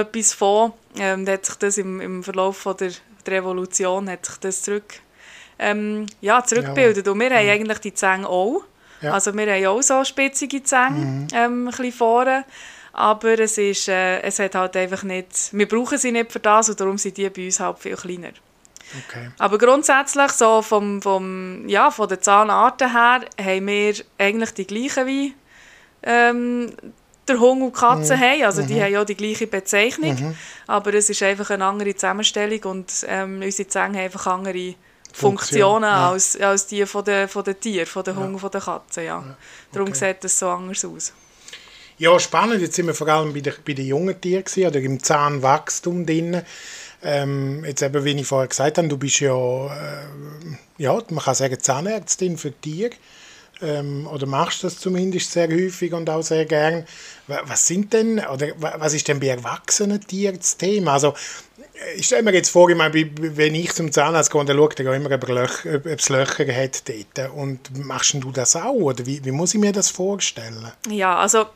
etwas 0.00 0.32
von. 0.32 0.72
Ähm, 0.98 1.26
hat 1.26 1.46
sich 1.46 1.54
das 1.56 1.78
im, 1.78 2.00
im 2.00 2.22
Verlauf 2.22 2.58
von 2.58 2.76
der, 2.76 2.92
der 3.26 3.34
Revolution 3.34 4.08
hat 4.08 4.26
sich 4.26 4.36
das 4.36 4.62
zurück, 4.62 4.94
ähm, 5.58 6.06
ja, 6.20 6.42
zurückgebildet. 6.44 7.06
Ja. 7.06 7.12
Und 7.12 7.20
wir 7.20 7.30
haben 7.30 7.48
eigentlich 7.48 7.78
die 7.78 7.94
Zähne 7.94 8.28
auch. 8.28 8.62
Ja. 9.00 9.12
Also 9.12 9.34
wir 9.34 9.52
haben 9.52 9.66
auch 9.66 9.82
so 9.82 10.04
spitzige 10.04 10.62
Zähne 10.62 10.90
mhm. 10.90 11.26
ähm, 11.32 11.68
ein 11.68 11.70
bisschen 11.70 11.92
vorne. 11.92 12.44
Aber 12.92 13.38
es, 13.40 13.58
ist, 13.58 13.88
äh, 13.88 14.20
es 14.20 14.38
hat 14.38 14.54
halt 14.54 14.76
einfach 14.76 15.02
nicht, 15.02 15.52
wir 15.52 15.68
brauchen 15.68 15.98
sie 15.98 16.12
nicht 16.12 16.30
für 16.30 16.38
das 16.38 16.70
und 16.70 16.80
darum 16.80 16.96
sind 16.96 17.16
die 17.16 17.28
bei 17.28 17.46
uns 17.46 17.58
halt 17.58 17.80
viel 17.80 17.96
kleiner. 17.96 18.30
Okay. 19.08 19.30
Aber 19.38 19.58
grundsätzlich, 19.58 20.30
so 20.30 20.62
vom, 20.62 21.02
vom, 21.02 21.68
ja, 21.68 21.90
von 21.90 22.08
den 22.08 22.22
Zahnarten 22.22 22.92
her, 22.92 23.22
haben 23.40 23.66
wir 23.66 23.94
eigentlich 24.18 24.54
die 24.54 24.66
gleichen 24.66 25.06
wie 25.06 25.34
ähm, 26.04 26.72
der 27.28 27.40
Hund 27.40 27.62
und 27.62 27.74
Katze 27.74 28.16
mhm. 28.16 28.20
haben. 28.20 28.44
Also 28.44 28.62
die 28.62 28.74
mhm. 28.74 28.82
haben 28.82 28.92
ja 28.92 29.04
die 29.04 29.14
gleiche 29.14 29.46
Bezeichnung, 29.46 30.14
mhm. 30.14 30.36
aber 30.66 30.94
es 30.94 31.10
ist 31.10 31.22
einfach 31.22 31.50
eine 31.50 31.64
andere 31.64 31.94
Zusammenstellung 31.94 32.62
und 32.64 33.06
ähm, 33.08 33.40
unsere 33.42 33.68
Zähne 33.68 33.98
haben 33.98 34.04
einfach 34.04 34.26
andere 34.26 34.74
Funktionen 35.12 35.84
ja. 35.84 36.10
als, 36.10 36.38
als 36.40 36.66
die 36.66 36.84
von 36.86 37.04
den, 37.04 37.28
von 37.28 37.44
den 37.44 37.58
Tieren, 37.58 37.86
von 37.86 38.02
den 38.02 38.16
ja. 38.16 38.20
Hunden 38.20 38.42
und 38.42 38.54
der 38.54 38.60
Katzen. 38.60 39.04
Ja. 39.04 39.20
ja. 39.20 39.36
Darum 39.72 39.88
okay. 39.88 40.12
sieht 40.12 40.24
es 40.24 40.38
so 40.38 40.48
anders 40.48 40.84
aus. 40.84 41.12
Ja, 41.96 42.18
spannend. 42.18 42.60
Jetzt 42.60 42.74
sind 42.74 42.86
wir 42.86 42.94
vor 42.94 43.06
allem 43.06 43.32
bei, 43.32 43.40
der, 43.40 43.54
bei 43.64 43.72
den 43.72 43.86
jungen 43.86 44.20
Tieren 44.20 44.44
gewesen, 44.44 44.66
oder 44.66 44.80
im 44.80 45.00
Zahnwachstum 45.00 46.04
drin. 46.04 46.42
Ähm, 47.04 47.64
jetzt 47.64 47.82
eben, 47.82 48.04
wie 48.04 48.12
ich 48.12 48.26
vorher 48.26 48.48
gesagt 48.48 48.78
habe, 48.78 48.88
du 48.88 48.96
bist 48.96 49.20
ja, 49.20 49.66
äh, 49.66 50.06
ja 50.78 51.00
man 51.10 51.24
kann 51.24 51.34
sagen, 51.34 51.60
Zahnärztin 51.60 52.36
für 52.36 52.50
Tiere 52.52 52.90
ähm, 53.62 54.06
oder 54.06 54.26
machst 54.26 54.64
das 54.64 54.78
zumindest 54.78 55.32
sehr 55.32 55.48
häufig 55.48 55.92
und 55.92 56.08
auch 56.10 56.22
sehr 56.22 56.44
gern. 56.44 56.86
Was 57.26 57.66
sind 57.66 57.92
denn, 57.92 58.18
oder 58.18 58.48
was 58.58 58.94
ist 58.94 59.08
denn 59.08 59.20
bei 59.20 59.28
erwachsenen 59.28 60.00
Tieren 60.00 60.36
das 60.36 60.56
Thema? 60.56 60.94
Also, 60.94 61.14
ich 61.96 62.06
stelle 62.06 62.22
mir 62.22 62.34
jetzt 62.34 62.50
vor, 62.50 62.68
ich 62.70 62.76
meine, 62.76 62.94
wenn 62.94 63.54
ich 63.54 63.72
zum 63.72 63.90
Zahnarzt 63.90 64.30
gehe, 64.30 64.44
dann 64.44 64.56
schaut 64.56 64.78
er 64.78 64.94
immer, 64.94 65.10
ob, 65.10 65.86
es 65.86 66.08
Löcher 66.08 66.46
hat 66.54 66.82
dort. 66.88 67.30
Und 67.34 67.84
machst 67.84 68.14
du 68.14 68.30
das 68.30 68.56
auch? 68.56 68.72
Oder 68.72 69.06
wie, 69.06 69.24
wie 69.24 69.32
muss 69.32 69.54
ich 69.54 69.60
mir 69.60 69.72
das 69.72 69.90
vorstellen? 69.90 70.70
Ja, 70.88 71.16
also 71.16 71.46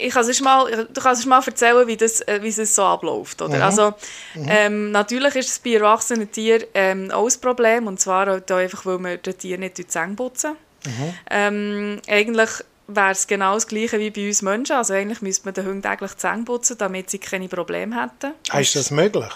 ich 0.00 0.12
kann 0.12 0.28
es 0.28 0.40
mal, 0.40 0.88
du 0.92 1.00
kannst 1.00 1.26
mal 1.26 1.42
erzählen, 1.44 1.86
wie, 1.86 1.96
das, 1.96 2.20
äh, 2.22 2.40
wie 2.42 2.48
es 2.48 2.74
so 2.74 2.82
abläuft. 2.82 3.40
Oder? 3.42 3.56
Mhm. 3.56 3.62
Also, 3.62 3.94
mhm. 4.34 4.46
Ähm, 4.48 4.90
natürlich 4.90 5.34
ist 5.36 5.50
es 5.50 5.58
bei 5.58 5.74
erwachsenen 5.74 6.30
Tieren 6.30 6.64
ähm, 6.74 7.10
auch 7.10 7.28
ein 7.28 7.40
Problem. 7.40 7.86
Und 7.86 8.00
zwar 8.00 8.28
auch 8.28 8.50
einfach, 8.50 8.86
weil 8.86 8.98
wir 8.98 9.16
den 9.18 9.38
Tieren 9.38 9.60
nicht 9.60 9.78
die 9.78 9.86
Zähne 9.86 10.14
putzen. 10.14 10.56
Mhm. 10.86 11.14
Ähm, 11.30 12.00
eigentlich 12.08 12.50
wäre 12.94 13.10
es 13.12 13.26
genau 13.26 13.54
das 13.54 13.66
Gleiche 13.66 13.98
wie 13.98 14.10
bei 14.10 14.26
uns 14.26 14.42
Menschen. 14.42 14.76
Also 14.76 14.94
eigentlich 14.94 15.22
müsste 15.22 15.46
man 15.46 15.54
den 15.54 15.66
Hunden 15.66 15.82
täglich 15.82 16.12
die 16.12 16.16
Zähne 16.18 16.44
putzen, 16.44 16.76
damit 16.78 17.10
sie 17.10 17.18
keine 17.18 17.48
Probleme 17.48 18.00
hätten. 18.00 18.34
Ist 18.58 18.76
das 18.76 18.90
möglich? 18.90 19.30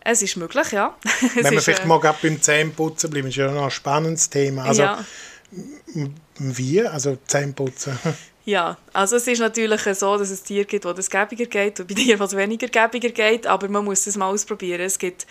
Es 0.00 0.22
ist 0.22 0.36
möglich, 0.36 0.70
ja. 0.72 0.96
Wenn 1.34 1.52
wir 1.52 1.60
vielleicht 1.60 1.84
äh, 1.84 1.86
mal 1.86 1.98
gerade 1.98 2.18
beim 2.22 2.40
Zähneputzen 2.40 3.10
bleiben, 3.10 3.28
ist 3.28 3.36
ja 3.36 3.50
noch 3.50 3.64
ein 3.64 3.70
spannendes 3.70 4.30
Thema. 4.30 4.64
Also, 4.64 4.82
ja. 4.82 5.04
wie? 6.38 6.86
Also 6.86 7.18
Zähneputzen? 7.26 7.98
Ja, 8.46 8.76
also 8.92 9.16
es 9.16 9.26
ist 9.26 9.40
natürlich 9.40 9.82
so, 9.82 10.16
dass 10.16 10.30
es 10.30 10.40
Tiere 10.40 10.66
gibt, 10.66 10.84
wo 10.84 10.92
das 10.92 11.10
gäbiger 11.10 11.46
geht 11.46 11.80
und 11.80 11.88
bei 11.88 12.16
wo 12.16 12.22
es 12.22 12.36
weniger 12.36 12.68
gäbiger 12.68 13.08
geht, 13.08 13.44
aber 13.44 13.68
man 13.68 13.84
muss 13.84 14.06
es 14.06 14.16
mal 14.16 14.28
ausprobieren. 14.28 14.82
Es 14.82 15.00
gibt 15.00 15.26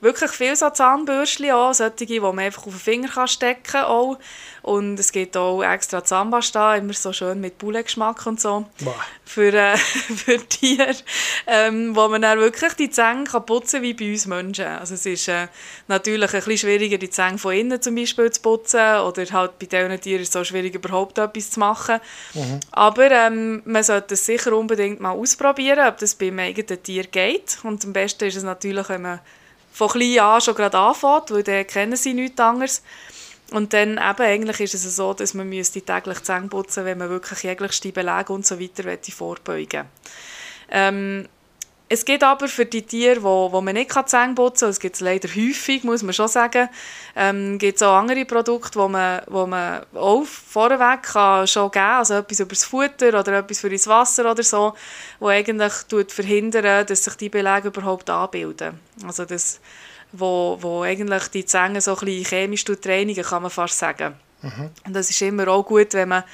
wirklich 0.00 0.30
viele 0.30 0.56
so 0.56 0.70
Zahnbürstchen 0.70 1.52
auch, 1.52 1.72
solche, 1.72 2.06
die 2.06 2.20
man 2.20 2.38
einfach 2.38 2.66
auf 2.66 2.72
den 2.72 2.80
Finger 2.80 3.08
kann 3.08 3.28
stecken 3.28 3.62
kann. 3.64 4.16
Und 4.62 4.98
es 4.98 5.12
gibt 5.12 5.36
auch 5.36 5.62
extra 5.62 6.02
Zahnpasta, 6.02 6.76
immer 6.76 6.92
so 6.92 7.12
schön 7.12 7.40
mit 7.40 7.56
Bullengeschmack 7.58 8.26
und 8.26 8.40
so, 8.40 8.66
für, 9.24 9.54
äh, 9.54 9.76
für 9.76 10.38
Tiere, 10.48 10.94
ähm, 11.46 11.94
wo 11.94 12.08
man 12.08 12.22
dann 12.22 12.38
wirklich 12.38 12.72
die 12.74 12.90
Zähne 12.90 13.24
kann 13.24 13.46
putzen 13.46 13.82
wie 13.82 13.94
bei 13.94 14.10
uns 14.10 14.26
Menschen. 14.26 14.66
Also 14.66 14.94
es 14.94 15.06
ist 15.06 15.28
äh, 15.28 15.46
natürlich 15.86 16.34
ein 16.34 16.42
bisschen 16.42 16.58
schwieriger, 16.58 16.98
die 16.98 17.10
Zähne 17.10 17.38
von 17.38 17.54
innen 17.54 17.80
zum 17.80 17.94
Beispiel 17.94 18.30
zu 18.30 18.42
putzen 18.42 18.96
oder 19.00 19.24
halt 19.32 19.58
bei 19.58 19.66
diesen 19.66 20.00
Tieren 20.00 20.22
ist 20.22 20.28
es 20.28 20.32
so 20.32 20.44
schwierig, 20.44 20.74
überhaupt 20.74 21.18
etwas 21.18 21.50
zu 21.50 21.60
machen. 21.60 22.00
Mhm. 22.34 22.60
Aber 22.72 23.10
ähm, 23.10 23.62
man 23.64 23.84
sollte 23.84 24.14
es 24.14 24.26
sicher 24.26 24.52
unbedingt 24.52 25.00
mal 25.00 25.12
ausprobieren, 25.12 25.86
ob 25.86 25.98
das 25.98 26.16
beim 26.16 26.38
eigenen 26.40 26.82
Tier 26.82 27.04
geht. 27.04 27.58
Und 27.62 27.84
am 27.84 27.92
besten 27.92 28.24
ist 28.24 28.36
es 28.36 28.42
natürlich, 28.42 28.88
wenn 28.88 29.02
man 29.02 29.20
von 29.76 29.88
klein 29.88 30.20
an 30.20 30.40
schon 30.40 30.54
gerade 30.54 30.78
anfängt, 30.78 31.30
weil 31.30 31.42
dann 31.42 31.66
kennen 31.66 31.96
sie 31.96 32.14
nichts 32.14 32.40
anderes. 32.40 32.82
Und 33.50 33.74
dann 33.74 33.98
eben, 33.98 34.22
eigentlich 34.22 34.60
ist 34.60 34.72
es 34.72 34.96
so, 34.96 35.12
dass 35.12 35.34
man 35.34 35.50
müsste 35.50 35.82
täglich 35.82 36.22
Zähne 36.22 36.48
putzen 36.48 36.86
wenn 36.86 36.96
man 36.96 37.10
wirklich 37.10 37.42
jeglichste 37.42 37.92
Belege 37.92 38.32
und 38.32 38.46
so 38.46 38.58
weiter 38.58 38.96
vorbeugen 39.12 39.84
ähm, 40.70 41.28
es 41.88 42.04
gibt 42.04 42.24
aber 42.24 42.48
für 42.48 42.66
die 42.66 42.82
Tiere, 42.82 43.22
wo, 43.22 43.52
wo 43.52 43.60
man 43.60 43.74
nicht 43.74 43.92
Zähne 44.08 44.34
putzen 44.34 44.64
kann, 44.64 44.70
es 44.70 44.80
gibt 44.80 44.96
es 44.96 45.00
leider 45.00 45.28
häufig, 45.28 45.84
muss 45.84 46.02
man 46.02 46.12
schon 46.12 46.26
sagen, 46.26 46.68
ähm, 47.14 47.58
gibt 47.58 47.76
es 47.76 47.82
auch 47.82 47.94
andere 47.94 48.24
Produkte, 48.24 48.78
wo 48.78 48.88
man, 48.88 49.22
wo 49.28 49.46
man 49.46 49.82
auch 49.94 50.24
vorweg 50.24 51.02
kann 51.04 51.46
schon 51.46 51.70
geben 51.70 51.84
kann, 51.84 51.98
also 51.98 52.14
etwas 52.14 52.40
über 52.40 52.50
das 52.50 52.64
Futter 52.64 53.08
oder 53.08 53.38
etwas 53.38 53.60
für 53.60 53.70
das 53.70 53.86
Wasser 53.86 54.28
oder 54.28 54.42
so, 54.42 54.74
wo 55.20 55.28
eigentlich 55.28 55.72
verhindern 56.08 56.86
dass 56.86 57.04
sich 57.04 57.14
die 57.14 57.28
Belege 57.28 57.68
überhaupt 57.68 58.10
anbilden. 58.10 58.80
Also 59.06 59.24
das, 59.24 59.60
wo, 60.10 60.58
wo 60.60 60.82
eigentlich 60.82 61.28
die 61.28 61.44
Zähne 61.44 61.80
so 61.80 61.92
ein 61.96 62.04
bisschen 62.04 62.24
chemisch 62.24 62.64
reinigen, 62.84 63.24
kann 63.24 63.42
man 63.42 63.50
fast 63.50 63.78
sagen. 63.78 64.14
Mhm. 64.42 64.70
Und 64.86 64.92
das 64.92 65.10
ist 65.10 65.22
immer 65.22 65.48
auch 65.48 65.64
gut, 65.64 65.94
wenn 65.94 66.08
man 66.08 66.24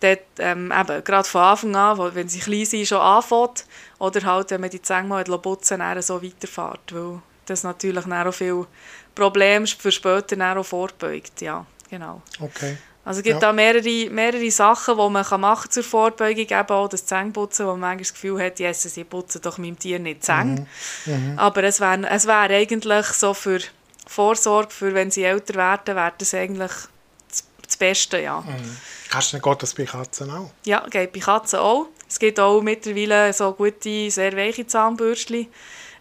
dort, 0.00 0.20
ähm, 0.38 0.72
eben, 0.72 1.04
gerade 1.04 1.28
von 1.28 1.40
Anfang 1.42 1.76
an, 1.76 2.14
wenn 2.14 2.28
sie 2.28 2.40
klein 2.40 2.64
sind, 2.64 2.86
schon 2.86 3.00
anfängt. 3.00 3.64
Oder 3.98 4.22
halt, 4.24 4.50
wenn 4.50 4.60
man 4.60 4.70
die 4.70 4.82
Zähne 4.82 5.08
mal 5.08 5.24
putzen 5.24 5.78
dann 5.80 6.02
so 6.02 6.22
weiterfährt. 6.22 6.94
Weil 6.94 7.20
das 7.46 7.62
natürlich 7.62 8.04
dann 8.04 8.26
auch 8.26 8.32
viele 8.32 8.66
Probleme 9.14 9.66
für 9.66 9.92
später 9.92 10.56
auch 10.56 10.64
vorbeugt. 10.64 11.40
Ja, 11.40 11.64
genau. 11.90 12.22
Okay. 12.40 12.76
Also 13.04 13.20
es 13.20 13.24
gibt 13.24 13.34
ja. 13.34 13.40
da 13.40 13.52
mehrere, 13.52 14.10
mehrere 14.10 14.50
Sachen, 14.50 14.96
die 14.98 15.10
man 15.10 15.24
kann 15.24 15.40
machen 15.40 15.70
zur 15.70 15.84
Vorbeugung, 15.84 16.44
eben 16.44 16.70
auch 16.70 16.88
das 16.88 17.06
Zähneputzen, 17.06 17.64
wo 17.64 17.70
man 17.70 17.80
manchmal 17.80 17.98
das 17.98 18.12
Gefühl 18.14 18.42
hat, 18.42 18.58
yes, 18.58 18.82
sie 18.82 19.04
putzen 19.04 19.40
doch 19.42 19.58
meinem 19.58 19.78
Tier 19.78 20.00
nicht 20.00 20.24
Zähne. 20.24 20.66
Mhm. 21.06 21.12
Mhm. 21.12 21.38
Aber 21.38 21.62
es 21.62 21.80
wäre 21.80 22.04
es 22.10 22.26
wär 22.26 22.50
eigentlich 22.50 23.06
so 23.06 23.32
für 23.32 23.60
Vorsorge, 24.08 24.70
für 24.70 24.92
wenn 24.92 25.12
sie 25.12 25.22
älter 25.22 25.54
werden, 25.54 25.94
wäre 25.94 26.14
das 26.18 26.34
eigentlich 26.34 26.72
das, 27.76 27.88
Beste, 27.88 28.20
ja. 28.20 28.40
Mhm. 28.40 28.76
Hast 29.10 29.32
du 29.32 29.38
geht 29.38 29.62
das 29.62 29.74
bei 29.74 29.84
Katzen 29.84 30.30
auch? 30.30 30.50
Ja, 30.64 30.86
geht 30.88 31.12
bei 31.12 31.20
Katzen 31.20 31.58
auch. 31.58 31.86
Es 32.08 32.18
gibt 32.18 32.40
auch 32.40 32.60
mittlerweile 32.60 33.32
so 33.32 33.52
gute, 33.52 34.10
sehr 34.10 34.36
weiche 34.36 34.66
Zahnbürstchen, 34.66 35.48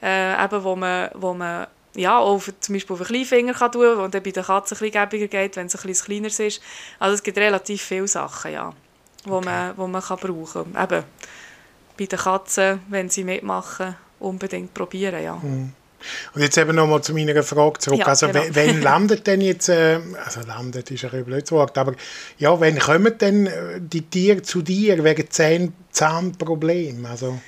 äh, 0.01 0.43
eben, 0.43 0.63
wo 0.63 0.75
man, 0.75 1.09
wo 1.13 1.33
man 1.33 1.67
ja, 1.95 2.17
auch 2.17 2.39
für, 2.39 2.59
zum 2.59 2.73
Beispiel 2.73 2.93
auf 2.93 2.99
den 2.99 3.07
Kleinfinger 3.07 3.53
kann 3.53 3.71
tun 3.71 3.97
und 3.97 4.13
dann 4.13 4.23
bei 4.23 4.31
den 4.31 4.43
Katzen 4.43 4.77
ein 4.77 4.79
bisschen 4.79 5.09
gäbiger 5.09 5.27
geht, 5.27 5.55
wenn 5.55 5.67
es 5.67 5.75
ein 5.75 5.87
bisschen 5.87 6.05
kleiner 6.05 6.27
ist. 6.27 6.61
Also 6.99 7.15
es 7.15 7.23
gibt 7.23 7.37
relativ 7.37 7.81
viele 7.81 8.07
Sachen, 8.07 8.51
ja, 8.51 8.73
wo 9.23 9.37
okay. 9.37 9.45
man, 9.45 9.77
wo 9.77 9.87
man 9.87 10.01
kann 10.01 10.17
brauchen 10.17 10.73
kann. 10.73 10.83
Eben, 10.83 11.03
bei 11.97 12.05
den 12.05 12.19
Katzen, 12.19 12.81
wenn 12.89 13.09
sie 13.09 13.23
mitmachen, 13.23 13.95
unbedingt 14.19 14.73
probieren, 14.73 15.23
ja. 15.23 15.35
Mhm. 15.35 15.73
Und 16.33 16.41
jetzt 16.41 16.57
eben 16.57 16.75
nochmal 16.75 17.01
zu 17.01 17.13
meiner 17.13 17.43
Frage 17.43 17.79
zurück. 17.79 17.99
Ja, 17.99 18.05
also, 18.07 18.27
genau. 18.27 18.43
wenn 18.51 18.81
landet 18.83 19.27
denn 19.27 19.41
jetzt, 19.41 19.69
äh, 19.69 19.99
also 20.23 20.41
landet 20.47 20.91
ist 20.91 21.05
ein 21.05 21.25
blödes 21.25 21.51
Wort, 21.51 21.77
aber 21.77 21.93
ja, 22.37 22.59
wann 22.59 22.79
kommen 22.79 23.17
denn 23.17 23.47
äh, 23.47 23.79
die 23.79 24.01
Tiere 24.03 24.41
zu 24.41 24.61
dir 24.61 25.03
wegen 25.03 25.29
Zahn 25.29 25.73
Zahnproblemen? 25.91 27.05
Also, 27.05 27.39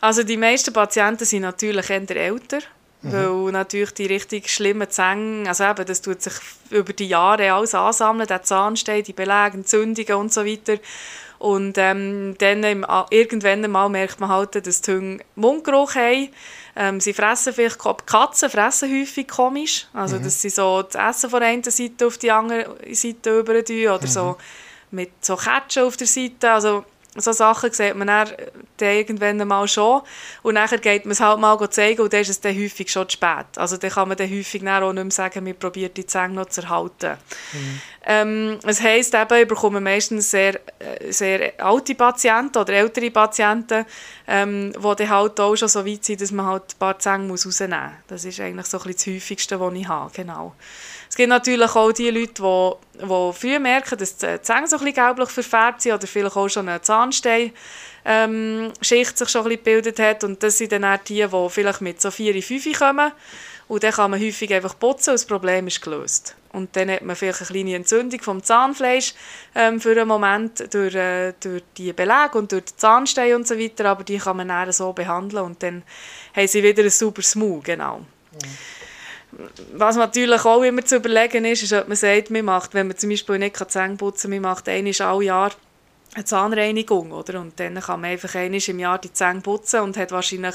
also 0.00 0.22
die 0.22 0.36
meisten 0.36 0.72
Patienten 0.72 1.24
sind 1.24 1.42
natürlich 1.42 1.90
eher 1.90 2.10
älter. 2.10 2.58
Mhm. 3.00 3.12
Weil 3.12 3.52
natürlich 3.52 3.92
die 3.92 4.06
richtig 4.06 4.50
schlimmen 4.50 4.90
Zähne, 4.90 5.48
also 5.48 5.64
eben, 5.64 5.86
das 5.86 6.02
tut 6.02 6.20
sich 6.20 6.34
über 6.70 6.92
die 6.92 7.06
Jahre 7.06 7.52
alles 7.52 7.74
ansammeln, 7.74 8.26
der 8.26 8.42
Zahnstein, 8.42 9.04
die 9.04 9.12
Belege, 9.12 9.58
Entzündungen 9.58 10.14
und 10.14 10.32
so 10.32 10.44
weiter. 10.44 10.78
Und 11.38 11.78
ähm, 11.78 12.34
dann 12.38 12.64
im, 12.64 12.84
irgendwann 13.10 13.64
einmal 13.64 13.88
merkt 13.88 14.18
man 14.18 14.28
halt, 14.28 14.66
dass 14.66 14.82
die 14.82 14.90
Hunde 14.90 15.24
Mundgeruch 15.36 15.94
haben. 15.94 16.30
Ähm, 16.80 17.00
sie 17.00 17.12
fressen 17.12 17.52
vielleicht, 17.52 17.78
Katzen 18.06 18.48
fressen 18.48 18.88
häufig 18.88 19.26
komisch. 19.26 19.88
Also, 19.92 20.16
mhm. 20.16 20.22
dass 20.22 20.40
sie 20.40 20.48
so 20.48 20.82
das 20.82 20.94
Essen 20.94 21.28
von 21.28 21.40
der 21.40 21.48
einen 21.48 21.64
Seite 21.64 22.06
auf 22.06 22.18
die 22.18 22.30
andere 22.30 22.76
Seite 22.92 23.40
über 23.40 23.52
oder 23.52 24.00
mhm. 24.00 24.06
so 24.06 24.38
mit 24.92 25.10
so 25.20 25.34
Ketchup 25.34 25.88
auf 25.88 25.96
der 25.96 26.06
Seite. 26.06 26.52
Also, 26.52 26.84
so 27.20 27.32
Sachen 27.32 27.72
sieht 27.72 27.94
man 27.94 28.08
dann, 28.08 28.28
dann 28.76 28.88
irgendwann 28.88 29.48
mal 29.48 29.66
schon. 29.68 30.02
Und 30.42 30.54
dann 30.54 30.68
geht 30.68 31.04
man 31.04 31.12
es 31.12 31.20
halt 31.20 31.38
mal 31.38 31.70
zeigen 31.70 32.02
und 32.02 32.12
dann 32.12 32.20
ist 32.20 32.28
es 32.28 32.40
dann 32.40 32.56
häufig 32.56 32.90
schon 32.90 33.08
zu 33.08 33.14
spät. 33.14 33.46
Also 33.56 33.76
dann 33.76 33.90
kann 33.90 34.08
man 34.08 34.16
dann 34.16 34.30
häufig 34.30 34.62
dann 34.62 34.82
auch 34.82 34.92
nicht 34.92 35.04
mehr 35.04 35.10
sagen, 35.10 35.46
wir 35.46 35.54
probieren 35.54 35.92
die 35.94 36.06
Zähne 36.06 36.34
noch 36.34 36.46
zu 36.46 36.62
erhalten. 36.62 37.16
Mhm. 37.52 37.80
Ähm, 38.10 38.58
das 38.62 38.80
heisst 38.80 39.14
eben, 39.14 39.42
ich 39.42 39.48
bekomme 39.48 39.80
meistens 39.80 40.30
sehr, 40.30 40.54
äh, 40.78 41.12
sehr 41.12 41.52
alte 41.58 41.94
Patienten 41.94 42.56
oder 42.56 42.72
ältere 42.72 43.10
Patienten, 43.10 43.84
ähm, 44.26 44.72
die 44.72 44.94
dann 44.96 45.08
halt 45.10 45.38
auch 45.40 45.56
schon 45.56 45.68
so 45.68 45.84
weit 45.84 46.04
sind, 46.04 46.22
dass 46.22 46.30
man 46.30 46.46
halt 46.46 46.74
ein 46.74 46.78
paar 46.78 46.98
Zähne 46.98 47.28
rausnehmen 47.28 47.68
muss. 47.68 48.00
Das 48.08 48.24
ist 48.24 48.40
eigentlich 48.40 48.66
so 48.66 48.78
ein 48.78 48.84
bisschen 48.84 48.96
das 48.96 49.06
Häufigste, 49.06 49.60
was 49.60 49.74
ich 49.74 49.88
habe, 49.88 50.10
genau. 50.14 50.54
Es 51.08 51.16
gibt 51.16 51.28
natürlich 51.28 51.74
auch 51.74 51.92
die 51.92 52.10
Leute, 52.10 52.34
die, 52.34 53.00
die 53.00 53.32
früh 53.32 53.58
merken, 53.58 53.98
dass 53.98 54.16
die 54.16 54.40
Zähne 54.42 54.66
so 54.68 54.76
ein 54.76 54.84
bisschen 54.84 54.94
gelblich 54.94 55.30
verfärbt 55.30 55.82
sind 55.82 55.94
oder 55.94 56.06
vielleicht 56.06 56.36
auch 56.36 56.48
schon 56.48 56.68
eine 56.68 56.82
Zahnstein 56.82 57.52
ähm, 58.04 58.72
Schicht 58.80 59.18
sich 59.18 59.28
schon 59.28 59.42
ein 59.42 59.48
bisschen 59.48 59.64
gebildet 59.64 59.98
hat 59.98 60.24
und 60.24 60.42
das 60.42 60.58
sind 60.58 60.72
dann 60.72 60.84
auch 60.84 60.98
die, 60.98 61.26
die 61.26 61.50
vielleicht 61.50 61.80
mit 61.80 62.00
so 62.00 62.10
4, 62.10 62.42
5 62.42 62.78
kommen 62.78 63.12
und 63.68 63.82
dann 63.82 63.92
kann 63.92 64.10
man 64.10 64.20
häufig 64.20 64.52
einfach 64.52 64.78
putzen 64.78 65.10
und 65.10 65.14
das 65.14 65.26
Problem 65.26 65.66
ist 65.66 65.82
gelöst. 65.82 66.34
Und 66.52 66.74
dann 66.74 66.90
hat 66.90 67.02
man 67.02 67.14
vielleicht 67.14 67.42
eine 67.42 67.48
kleine 67.48 67.74
Entzündung 67.76 68.20
vom 68.20 68.42
Zahnfleisch 68.42 69.12
ähm, 69.54 69.78
für 69.78 69.90
einen 69.90 70.08
Moment 70.08 70.72
durch, 70.72 70.94
äh, 70.94 71.34
durch 71.38 71.62
die 71.76 71.92
Belege 71.92 72.38
und 72.38 72.50
durch 72.50 72.64
die 72.64 72.76
Zahnsteine 72.76 73.36
und 73.36 73.46
so 73.46 73.58
weiter, 73.58 73.84
aber 73.84 74.04
die 74.04 74.16
kann 74.16 74.38
man 74.38 74.48
dann 74.48 74.72
so 74.72 74.94
behandeln 74.94 75.44
und 75.44 75.62
dann 75.62 75.82
haben 76.34 76.48
sie 76.48 76.62
wieder 76.62 76.82
ein 76.82 76.90
super 76.90 77.20
Smooth, 77.20 77.64
genau. 77.64 77.98
Mhm. 77.98 78.77
Was 79.72 79.96
natürlich 79.96 80.44
auch 80.44 80.62
immer 80.62 80.84
zu 80.84 80.96
überlegen 80.96 81.44
ist, 81.44 81.62
ist, 81.62 81.72
ob 81.72 81.88
man 81.88 81.96
sagt, 81.96 82.30
man 82.30 82.44
macht, 82.44 82.74
wenn 82.74 82.88
man 82.88 82.96
zum 82.96 83.10
Beispiel 83.10 83.38
nicht 83.38 83.70
Zähne 83.70 83.96
putzen 83.96 84.30
kann, 84.30 84.40
man 84.40 84.52
macht 84.52 84.68
einmal 84.68 84.94
alle 85.00 85.24
Jahr 85.24 85.52
eine 86.14 86.24
Zahnreinigung, 86.24 87.12
oder? 87.12 87.40
Und 87.40 87.60
dann 87.60 87.74
kann 87.80 88.00
man 88.00 88.10
einfach 88.10 88.34
einmal 88.34 88.60
im 88.66 88.78
Jahr 88.78 88.98
die 88.98 89.12
Zähne 89.12 89.40
putzen 89.40 89.80
und 89.80 89.96
hat 89.96 90.10
wahrscheinlich 90.10 90.54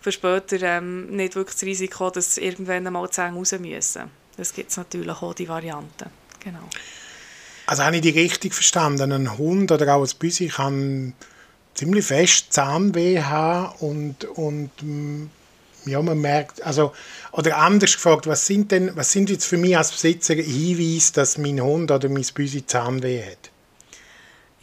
für 0.00 0.10
später 0.10 0.60
ähm, 0.62 1.14
nicht 1.14 1.36
wirklich 1.36 1.54
das 1.54 1.64
Risiko, 1.64 2.10
dass 2.10 2.38
irgendwann 2.38 2.86
einmal 2.86 3.06
die 3.06 3.12
Zähne 3.12 3.36
raus 3.36 3.52
müssen. 3.58 4.10
Das 4.36 4.54
gibt 4.54 4.70
es 4.70 4.76
natürlich 4.76 5.22
auch, 5.22 5.34
die 5.34 5.48
Variante. 5.48 6.06
Genau. 6.40 6.68
Also 7.66 7.84
habe 7.84 7.96
ich 7.96 8.02
die 8.02 8.10
richtig 8.10 8.54
verstanden? 8.54 9.12
Ein 9.12 9.38
Hund 9.38 9.70
oder 9.70 9.94
auch 9.94 10.02
ein 10.02 10.18
Büsi 10.18 10.48
kann 10.48 11.14
ziemlich 11.74 12.04
fest 12.04 12.52
Zahnweh 12.52 13.20
haben 13.20 13.74
und, 13.80 14.24
und 14.24 14.70
ja, 15.86 16.00
man 16.02 16.18
merkt, 16.18 16.62
also, 16.62 16.92
oder 17.32 17.58
anders 17.58 17.94
gefragt, 17.94 18.26
was 18.26 18.46
sind 18.46 18.70
denn, 18.72 18.96
was 18.96 19.12
sind 19.12 19.30
jetzt 19.30 19.46
für 19.46 19.56
mich 19.56 19.76
als 19.76 19.92
Besitzer 19.92 20.34
Hinweise, 20.34 21.12
dass 21.14 21.38
mein 21.38 21.60
Hund 21.60 21.90
oder 21.90 22.08
mein 22.08 22.26
Büsi 22.34 22.66
Zahnweh 22.66 23.22
hat? 23.22 23.50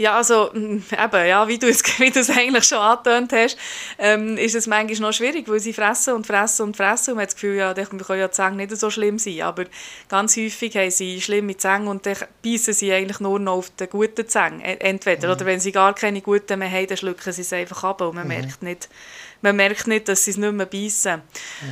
Ja, 0.01 0.17
also 0.17 0.49
mm, 0.53 0.77
eben, 0.91 1.27
ja, 1.27 1.47
wie 1.47 1.59
du 1.59 1.67
es, 1.67 1.83
wie 1.99 2.09
du 2.09 2.19
es 2.21 2.29
eigentlich 2.29 2.63
schon 2.63 2.79
angetönt 2.79 3.31
hast, 3.33 3.57
ähm, 3.99 4.35
ist 4.35 4.55
es 4.55 4.65
manchmal 4.65 5.09
noch 5.09 5.13
schwierig, 5.15 5.47
weil 5.47 5.59
sie 5.59 5.73
fressen 5.73 6.15
und 6.15 6.25
fressen 6.25 6.63
und 6.63 6.77
fressen 6.77 7.11
und 7.11 7.17
man 7.17 7.23
hat 7.23 7.29
das 7.29 7.35
Gefühl, 7.35 7.57
ja, 7.57 7.73
dann 7.73 7.85
können 7.85 8.19
ja 8.19 8.27
die 8.27 8.33
Zähne 8.33 8.55
nicht 8.55 8.75
so 8.75 8.89
schlimm 8.89 9.19
sein, 9.19 9.41
aber 9.41 9.65
ganz 10.09 10.35
häufig 10.37 10.75
haben 10.75 10.89
sie 10.89 11.21
schlimme 11.21 11.55
Zähne 11.55 11.89
und 11.89 12.05
dann 12.05 12.15
beißen 12.43 12.73
sie 12.73 12.91
eigentlich 12.91 13.19
nur 13.19 13.39
noch 13.39 13.57
auf 13.57 13.71
die 13.79 13.85
guten 13.85 14.27
Zähne, 14.27 14.63
e, 14.65 14.77
entweder, 14.79 15.27
mhm. 15.27 15.33
oder 15.35 15.45
wenn 15.45 15.59
sie 15.59 15.71
gar 15.71 15.93
keine 15.93 16.21
guten 16.21 16.57
mehr 16.57 16.71
haben, 16.71 16.87
dann 16.87 16.97
schlucken 16.97 17.31
sie 17.31 17.41
es 17.41 17.53
einfach 17.53 17.83
ab 17.83 18.01
und 18.01 18.15
man 18.15 18.23
mhm. 18.23 18.29
merkt 18.29 18.63
nicht, 18.63 18.89
man 19.41 19.55
merkt 19.55 19.87
nicht, 19.87 20.07
dass 20.07 20.25
sie 20.25 20.31
es 20.31 20.37
nicht 20.37 20.53
mehr 20.53 20.65
beißen. 20.65 21.21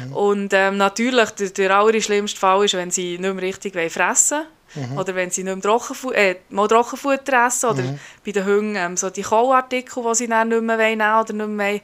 Mhm. 0.08 0.13
Und 0.13 0.53
ähm, 0.53 0.77
natürlich, 0.77 1.29
der, 1.32 1.49
der 1.49 1.75
allerschlimmste 1.75 2.39
Fall 2.39 2.65
ist, 2.65 2.73
wenn 2.73 2.91
sie 2.91 3.17
nicht 3.17 3.34
mehr 3.34 3.41
richtig 3.41 3.73
fressen 3.91 4.38
wollen 4.39 4.47
Mhm. 4.75 4.97
Oder 4.97 5.15
wenn 5.15 5.32
sie 5.32 5.43
nicht 5.43 5.55
mehr 5.55 5.63
Trockenfu 5.63 6.12
äh, 6.12 6.38
mal 6.49 6.67
Trockenfutter 6.67 7.47
essen. 7.47 7.69
Oder 7.69 7.82
mhm. 7.82 7.99
bei 8.25 8.32
den 8.32 8.45
Hunden 8.45 8.75
ähm, 8.75 8.97
so 8.97 9.10
die 9.10 9.21
Kauartikel, 9.21 10.03
die 10.03 10.15
sie 10.15 10.27
dann 10.27 10.49
nicht 10.49 10.62
mehr 10.62 10.77
nehmen 10.77 10.99
wollen 10.99 11.21
oder 11.21 11.34
nicht 11.34 11.49
mehr 11.49 11.82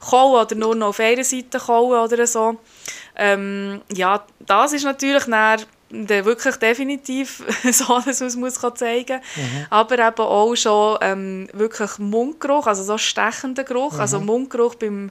kauen 0.00 0.46
oder 0.46 0.54
nur 0.54 0.74
noch 0.74 0.88
auf 0.88 1.00
einer 1.00 1.24
Seite 1.24 1.58
kauen 1.58 1.98
oder 1.98 2.26
so. 2.26 2.58
Ähm, 3.16 3.80
ja, 3.92 4.24
das 4.38 4.72
ist 4.72 4.84
natürlich 4.84 5.24
dann 5.24 5.60
wirklich 5.90 6.56
definitiv 6.56 7.42
so, 7.72 8.00
dass 8.04 8.20
man 8.20 8.28
es 8.28 8.36
muss 8.36 8.60
zeigen 8.74 9.20
mhm. 9.36 9.66
Aber 9.70 9.98
eben 9.98 10.20
auch 10.20 10.54
schon 10.54 10.98
ähm, 11.00 11.48
wirklich 11.52 11.98
Mundgeruch, 11.98 12.66
also 12.66 12.82
so 12.82 12.98
stechender 12.98 13.64
Geruch. 13.64 13.94
Mhm. 13.94 14.00
Also 14.00 14.20
Mundgeruch 14.20 14.74
beim, 14.74 15.10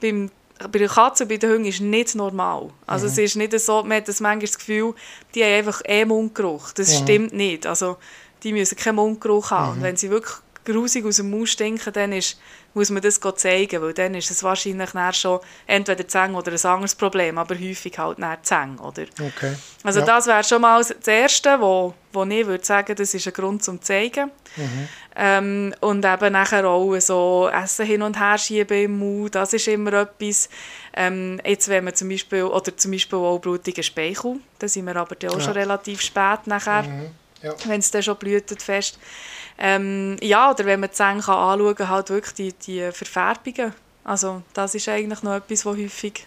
beim 0.00 0.30
bei 0.70 0.78
der 0.78 0.88
Katze 0.88 1.24
und 1.24 1.28
bei 1.28 1.36
den 1.36 1.50
Hunden 1.50 1.64
ist 1.64 1.80
nicht 1.80 2.14
normal. 2.14 2.70
Also 2.86 3.06
mhm. 3.06 3.12
es 3.12 3.18
ist 3.18 3.36
nicht 3.36 3.58
so, 3.58 3.82
man 3.82 3.98
hat 3.98 4.08
das 4.08 4.20
manchmal 4.20 4.46
das 4.46 4.56
Gefühl, 4.56 4.94
die 5.34 5.42
haben 5.42 5.52
einfach 5.52 5.82
eh 5.84 6.04
Mundgeruch. 6.04 6.72
Das 6.72 6.88
mhm. 6.90 7.02
stimmt 7.02 7.32
nicht. 7.32 7.66
Also 7.66 7.96
die 8.42 8.52
müssen 8.52 8.76
keinen 8.76 8.96
Mundgeruch 8.96 9.50
haben. 9.50 9.78
Mhm. 9.78 9.82
Wenn 9.82 9.96
sie 9.96 10.10
wirklich 10.10 10.36
grusig 10.64 11.04
aus 11.04 11.16
dem 11.16 11.30
Mund 11.30 11.48
stinken, 11.48 11.92
dann 11.92 12.12
ist, 12.12 12.38
muss 12.72 12.90
man 12.90 13.02
das 13.02 13.20
zeigen, 13.36 13.82
weil 13.82 13.92
dann 13.92 14.14
ist 14.14 14.30
es 14.30 14.42
wahrscheinlich 14.42 14.90
schon 15.12 15.40
entweder 15.66 16.06
Zäng 16.08 16.34
oder 16.34 16.52
ein 16.52 16.64
anderes 16.64 16.94
Problem, 16.94 17.38
aber 17.38 17.54
häufig 17.54 17.98
halt 17.98 18.18
Zäng, 18.42 18.78
oder? 18.78 19.04
Okay. 19.20 19.54
Also 19.82 20.00
ja. 20.00 20.06
das 20.06 20.26
wäre 20.26 20.44
schon 20.44 20.62
mal 20.62 20.82
das 20.82 21.06
Erste, 21.06 21.60
wo, 21.60 21.94
wo 22.12 22.24
ich 22.24 22.46
würde 22.46 22.64
sagen, 22.64 22.96
das 22.96 23.14
ist 23.14 23.26
ein 23.26 23.32
Grund 23.32 23.62
zum 23.62 23.80
zeigen. 23.82 24.30
Mhm. 24.56 24.88
Ähm, 25.16 25.74
und 25.80 26.04
eben 26.04 26.32
nachher 26.32 26.66
auch 26.66 26.98
so 26.98 27.48
Essen 27.52 27.86
hin 27.86 28.02
und 28.02 28.18
her 28.18 28.36
schieben 28.36 28.84
im 28.84 28.98
Mund, 28.98 29.34
das 29.34 29.52
ist 29.52 29.68
immer 29.68 29.92
etwas. 29.92 30.48
Ähm, 30.92 31.40
jetzt 31.44 31.68
wenn 31.68 31.84
man 31.84 31.94
zum 31.94 32.08
Beispiel, 32.08 32.44
oder 32.44 32.76
zum 32.76 32.90
Beispiel 32.90 33.18
auch 33.18 33.38
blutigen 33.38 33.84
Speichel, 33.84 34.40
da 34.58 34.66
sind 34.66 34.86
wir 34.86 34.96
aber 34.96 35.16
auch 35.16 35.34
ja. 35.34 35.40
schon 35.40 35.52
relativ 35.52 36.00
spät 36.00 36.46
nachher, 36.46 36.82
mhm. 36.82 37.10
ja. 37.42 37.54
wenn 37.66 37.80
es 37.80 37.90
dann 37.90 38.02
schon 38.02 38.16
blüht 38.16 38.50
fest. 38.60 38.98
Ähm, 39.58 40.16
ja, 40.20 40.50
oder 40.50 40.64
wenn 40.64 40.80
man 40.80 40.90
die 40.90 40.96
Zähne 40.96 41.16
anschauen 41.16 41.74
kann, 41.74 41.88
halt 41.88 42.10
wirklich 42.10 42.34
die, 42.34 42.52
die 42.52 42.92
Verfärbungen. 42.92 43.72
Also 44.02 44.42
das 44.52 44.74
ist 44.74 44.88
eigentlich 44.88 45.22
noch 45.22 45.34
etwas, 45.34 45.64
was 45.64 45.76
häufig 45.76 46.26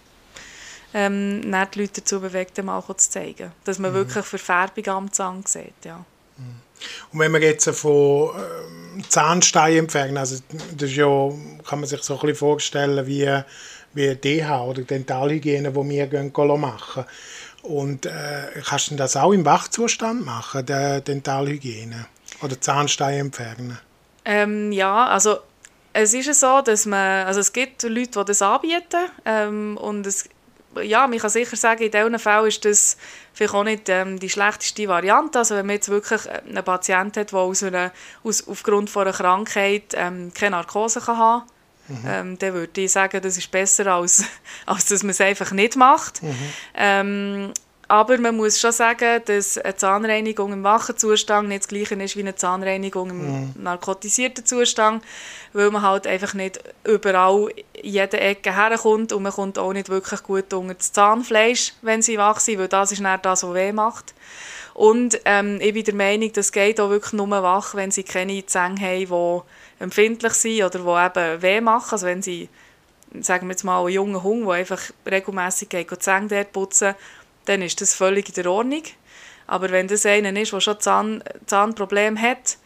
ähm, 0.94 1.42
die 1.42 1.80
Leute 1.80 2.02
dazu 2.02 2.20
bewegt, 2.20 2.64
mal 2.64 2.82
zu 2.82 3.10
zeigen. 3.10 3.52
Dass 3.66 3.80
man 3.80 3.92
mhm. 3.92 3.96
wirklich 3.96 4.26
Verfärbung 4.26 4.88
am 4.88 5.12
Zahn 5.12 5.44
sieht, 5.46 5.86
ja. 5.86 6.04
Mhm. 6.38 6.62
Und 7.12 7.20
wenn 7.20 7.34
wir 7.34 7.42
jetzt 7.42 7.70
von 7.70 8.30
ähm, 8.36 9.04
Zahnstein 9.10 9.78
entfernen, 9.78 10.18
also 10.18 10.38
das 10.76 10.90
ist 10.90 10.96
ja, 10.96 11.32
kann 11.68 11.80
man 11.80 11.90
sich 11.90 12.02
so 12.04 12.14
ein 12.14 12.20
bisschen 12.20 12.36
vorstellen 12.36 13.06
wie, 13.08 13.42
wie 13.94 14.16
DH 14.16 14.64
oder 14.64 14.84
Dentalhygiene, 14.84 15.72
die 15.72 15.90
wir 15.90 16.08
gehen 16.08 16.32
machen 16.60 17.06
Und 17.64 18.06
äh, 18.06 18.62
kannst 18.64 18.92
du 18.92 18.96
das 18.96 19.18
auch 19.18 19.34
im 19.34 19.44
Wachzustand 19.46 20.24
machen, 20.26 20.66
der 20.66 21.02
Dentalhygiene? 21.02 22.06
Oder 22.42 22.60
Zahnstein 22.60 23.20
entfernen? 23.20 23.80
Ähm, 24.26 24.72
ja, 24.72 25.08
also 25.08 25.38
es 25.94 26.14
ist 26.14 26.40
so, 26.40 26.62
dass 26.62 26.86
man, 26.86 27.26
also 27.26 27.40
es 27.40 27.54
gibt 27.54 27.84
Leute, 27.84 28.20
die 28.20 28.26
das 28.26 28.42
anbieten 28.42 29.10
ähm, 29.26 29.78
und 29.78 30.06
es, 30.06 30.30
ja, 30.82 31.08
man 31.08 31.18
kann 31.18 31.30
sicher 31.30 31.56
sagen, 31.56 31.84
in 31.84 31.92
diesen 31.92 32.20
Fällen 32.20 32.48
ist 32.48 32.66
das 32.66 32.98
vielleicht 33.34 33.54
auch 33.54 33.64
nicht 33.64 33.90
ähm, 33.90 34.20
die 34.20 34.30
schlechteste 34.30 34.88
Variante. 34.88 35.40
Also 35.40 35.56
wenn 35.56 35.66
man 35.66 35.76
jetzt 35.76 35.90
wirklich 35.90 36.30
einen 36.30 36.64
Patienten 36.64 37.22
hat, 37.22 37.32
der 37.32 37.40
aus 37.40 37.64
einer, 37.64 37.92
aus, 38.24 38.48
aufgrund 38.48 38.90
von 38.90 39.04
einer 39.04 39.18
Krankheit 39.18 39.94
ähm, 39.96 40.32
keine 40.36 40.58
Narkose 40.58 41.02
kann 41.02 41.18
haben 41.18 41.44
mhm. 41.88 42.04
ähm, 42.06 42.40
dann 42.40 42.54
würde 42.54 42.82
ich 42.82 42.92
sagen, 42.92 43.22
das 43.22 43.38
ist 43.38 43.52
besser, 43.52 43.88
als, 43.88 44.24
als 44.66 44.86
dass 44.88 45.04
man 45.04 45.12
es 45.12 45.22
einfach 45.22 45.52
nicht 45.52 45.76
macht. 45.76 46.22
Mhm. 46.22 46.36
Ähm, 46.76 47.54
aber 47.88 48.18
man 48.18 48.36
muss 48.36 48.60
schon 48.60 48.74
sagen, 48.74 49.22
dass 49.26 49.58
eine 49.58 49.76
Zahnreinigung 49.76 50.52
im 50.52 50.64
wachen 50.64 50.98
Zustand 50.98 51.48
nicht 51.48 51.64
das 51.64 51.68
gleiche 51.70 51.96
ist 51.96 52.18
wie 52.18 52.22
eine 52.22 52.36
Zahnreinigung 52.36 53.10
im 53.10 53.28
mhm. 53.28 53.54
narkotisierten 53.56 54.46
Zustand, 54.46 55.04
weil 55.54 55.72
man 55.72 55.84
halt 55.84 56.06
einfach 56.06 56.34
nicht 56.34 56.60
überall 56.84 57.50
in 57.74 57.94
jede 57.94 58.20
Ecke 58.20 58.56
herkommt 58.56 59.14
und 59.14 59.24
man 59.24 59.32
kommt 59.32 59.58
auch 59.58 59.72
nicht 59.72 59.88
wirklich 59.88 60.22
gut 60.24 60.54
unter 60.54 60.74
das 60.74 60.92
Zahnfleisch, 60.92 61.74
wenn 61.82 62.02
sie 62.02 62.18
wach 62.18 62.42
sind, 62.42 62.60
weil 62.60 62.68
das 62.68 62.92
ist 62.92 63.00
nicht 63.00 63.26
das, 63.26 63.44
was 63.44 63.54
weh 63.54 63.72
macht. 63.72 64.14
Und 64.74 65.20
ähm, 65.26 65.60
ich 65.62 65.74
bin 65.74 65.86
der 65.86 65.96
Meinung, 65.96 66.32
das 66.34 66.52
geht 66.52 66.80
auch 66.80 66.90
wirklich 66.90 67.14
nur 67.14 67.30
wach, 67.30 67.74
wenn 67.74 67.90
sie 67.90 68.04
keine 68.04 68.46
Zähne 68.46 68.80
haben, 68.82 69.08
die 69.08 69.84
empfindlich 69.84 70.34
sind 70.34 70.64
oder 70.64 71.10
die 71.12 71.20
eben 71.22 71.42
weh 71.42 71.62
machen. 71.62 71.94
Also 71.94 72.06
wenn 72.06 72.22
sie, 72.22 72.50
sagen 73.22 73.48
wir 73.48 73.54
jetzt 73.54 73.64
mal, 73.64 73.80
einen 73.80 73.94
jungen 73.94 74.22
Hund, 74.22 74.46
der 74.46 74.54
einfach 74.54 74.82
regelmässig 75.10 75.70
die 75.70 75.88
Zähne 76.00 76.28
dort 76.28 76.52
putzen 76.52 76.94
dann 77.48 77.62
ist 77.62 77.82
das 77.82 77.94
völlig 77.94 78.30
in 78.30 78.36
der 78.36 78.52
Ordnung. 78.52 78.84
Aber 79.48 79.72
wenn 79.72 79.88
das 79.88 80.06
einer 80.06 80.36
ist, 80.40 80.52
der 80.52 80.60
schon 80.60 80.80
Zahn, 80.80 81.24
Zahnprobleme 81.46 82.22
hat, 82.22 82.58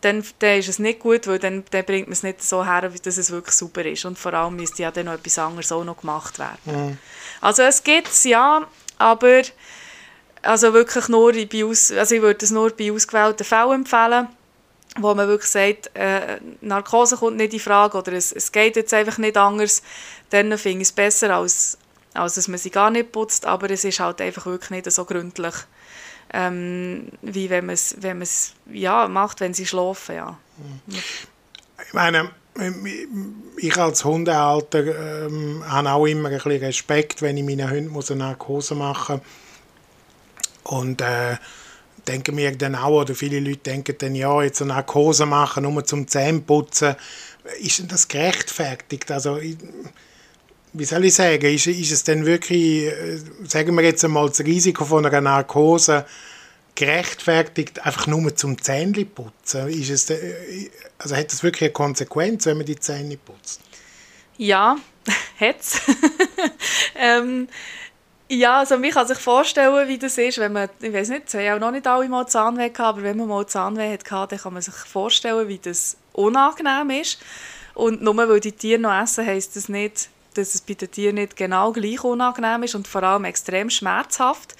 dann, 0.00 0.24
dann 0.40 0.58
ist 0.58 0.68
es 0.68 0.78
nicht 0.78 1.00
gut, 1.00 1.26
weil 1.26 1.38
dann, 1.38 1.64
dann 1.70 1.84
bringt 1.84 2.08
man 2.08 2.12
es 2.12 2.22
nicht 2.22 2.42
so 2.42 2.64
her, 2.64 2.90
dass 2.90 3.16
es 3.16 3.30
wirklich 3.30 3.54
super 3.54 3.84
ist. 3.84 4.04
Und 4.04 4.18
vor 4.18 4.34
allem 4.34 4.56
müsste 4.56 4.82
ja 4.82 4.90
dann 4.90 5.06
noch 5.06 5.14
etwas 5.14 5.38
anderes 5.38 5.72
auch 5.72 5.84
noch 5.84 6.00
gemacht 6.00 6.38
werden. 6.38 6.58
Mhm. 6.64 6.98
Also 7.40 7.62
es 7.62 7.82
gibt 7.82 8.08
es, 8.08 8.24
ja, 8.24 8.66
aber 8.98 9.42
also 10.42 10.74
wirklich 10.74 11.08
nur 11.08 11.32
bei 11.32 11.64
aus, 11.64 11.90
also 11.90 12.14
ich 12.14 12.22
würde 12.22 12.44
es 12.44 12.50
nur 12.50 12.70
bei 12.70 12.92
ausgewählten 12.92 13.44
Fällen 13.44 13.72
empfehlen, 13.72 14.28
wo 14.98 15.14
man 15.14 15.26
wirklich 15.26 15.50
sagt, 15.50 15.90
äh, 15.94 16.38
Narkose 16.60 17.16
kommt 17.16 17.36
nicht 17.36 17.54
in 17.54 17.60
Frage 17.60 17.96
oder 17.96 18.12
es, 18.12 18.30
es 18.32 18.52
geht 18.52 18.76
jetzt 18.76 18.92
einfach 18.92 19.18
nicht 19.18 19.36
anders, 19.36 19.82
dann 20.30 20.56
finde 20.58 20.82
ich 20.82 20.88
es 20.88 20.92
besser 20.92 21.34
als 21.34 21.78
als 22.14 22.34
dass 22.34 22.48
man 22.48 22.58
sie 22.58 22.70
gar 22.70 22.90
nicht 22.90 23.12
putzt, 23.12 23.46
aber 23.46 23.70
es 23.70 23.84
ist 23.84 24.00
halt 24.00 24.20
einfach 24.20 24.46
wirklich 24.46 24.70
nicht 24.70 24.90
so 24.90 25.04
gründlich, 25.04 25.54
ähm, 26.32 27.08
wie 27.22 27.50
wenn 27.50 27.66
man 27.66 27.74
es 27.74 27.96
wenn 28.00 28.24
ja, 28.72 29.08
macht, 29.08 29.40
wenn 29.40 29.54
sie 29.54 29.66
schlafen. 29.66 30.16
Ja. 30.16 30.38
Ich 31.86 31.92
meine, 31.92 32.30
ich 33.56 33.76
als 33.76 34.04
Hundehalter 34.04 35.26
ähm, 35.26 35.64
habe 35.66 35.90
auch 35.90 36.06
immer 36.06 36.28
ein 36.28 36.36
bisschen 36.36 36.64
Respekt, 36.64 37.20
wenn 37.20 37.36
ich 37.36 37.44
meinen 37.44 37.70
Hunden 37.70 37.96
eine 37.96 38.16
Narkose 38.16 38.74
machen 38.74 39.16
muss. 39.16 40.72
Und 40.72 41.00
äh, 41.00 41.36
denke 42.06 42.32
mir 42.32 42.56
dann 42.56 42.74
auch, 42.74 43.02
oder 43.02 43.14
viele 43.14 43.40
Leute 43.40 43.58
denken 43.58 43.96
dann, 43.98 44.14
ja, 44.14 44.42
jetzt 44.42 44.62
eine 44.62 44.72
Narkose 44.72 45.26
machen, 45.26 45.64
nur 45.64 45.84
zum 45.84 46.06
Zähneputzen, 46.08 46.96
ist 47.60 47.90
das 47.90 48.08
gerechtfertigt? 48.08 49.10
Also, 49.10 49.36
ich, 49.36 49.56
wie 50.74 50.84
soll 50.84 51.04
ich 51.04 51.14
sagen, 51.14 51.54
ist, 51.54 51.68
ist 51.68 51.92
es 51.92 52.02
denn 52.02 52.26
wirklich, 52.26 52.86
äh, 52.86 53.18
sagen 53.46 53.74
wir 53.76 53.84
jetzt 53.84 54.04
einmal, 54.04 54.28
das 54.28 54.40
Risiko 54.40 54.84
von 54.84 55.06
einer 55.06 55.20
Narkose 55.20 56.04
gerechtfertigt, 56.74 57.86
einfach 57.86 58.08
nur 58.08 58.34
zum 58.34 58.60
Zähnchen 58.60 59.08
putzen? 59.08 59.68
Ist 59.68 59.90
es, 59.90 60.10
äh, 60.10 60.68
also 60.98 61.14
hat 61.16 61.32
das 61.32 61.44
wirklich 61.44 61.62
eine 61.62 61.72
Konsequenz, 61.72 62.46
wenn 62.46 62.56
man 62.56 62.66
die 62.66 62.78
Zähne 62.78 63.16
putzt? 63.16 63.60
Ja, 64.36 64.76
hat 65.40 65.60
es. 65.60 65.80
ähm, 66.96 67.46
ja, 68.28 68.58
also 68.58 68.76
man 68.76 68.90
kann 68.90 69.06
sich 69.06 69.18
vorstellen, 69.18 69.86
wie 69.86 69.98
das 69.98 70.18
ist, 70.18 70.38
wenn 70.38 70.52
man, 70.52 70.68
ich 70.80 70.92
weiß 70.92 71.10
nicht, 71.10 71.28
es 71.28 71.34
haben 71.34 71.54
auch 71.54 71.60
noch 71.60 71.70
nicht 71.70 71.86
alle 71.86 72.08
mal 72.08 72.26
Zahnweh 72.26 72.70
gehabt, 72.70 72.98
aber 72.98 73.02
wenn 73.04 73.18
man 73.18 73.28
mal 73.28 73.46
Zahnweh 73.46 73.92
hat, 73.92 74.10
dann 74.10 74.38
kann 74.38 74.52
man 74.52 74.62
sich 74.62 74.74
vorstellen, 74.74 75.46
wie 75.46 75.58
das 75.58 75.96
unangenehm 76.12 76.90
ist. 76.90 77.20
Und 77.74 78.02
nur 78.02 78.16
weil 78.16 78.40
die 78.40 78.52
Tiere 78.52 78.80
noch 78.80 79.02
essen, 79.02 79.26
heisst 79.26 79.56
das 79.56 79.68
nicht, 79.68 80.08
dass 80.34 80.54
es 80.54 80.60
bei 80.60 80.74
den 80.74 80.90
Tieren 80.90 81.16
nicht 81.16 81.36
genau 81.36 81.72
gleich 81.72 82.02
unangenehm 82.04 82.62
ist 82.62 82.74
und 82.74 82.88
vor 82.88 83.02
allem 83.02 83.24
extrem 83.24 83.70
schmerzhaft. 83.70 84.54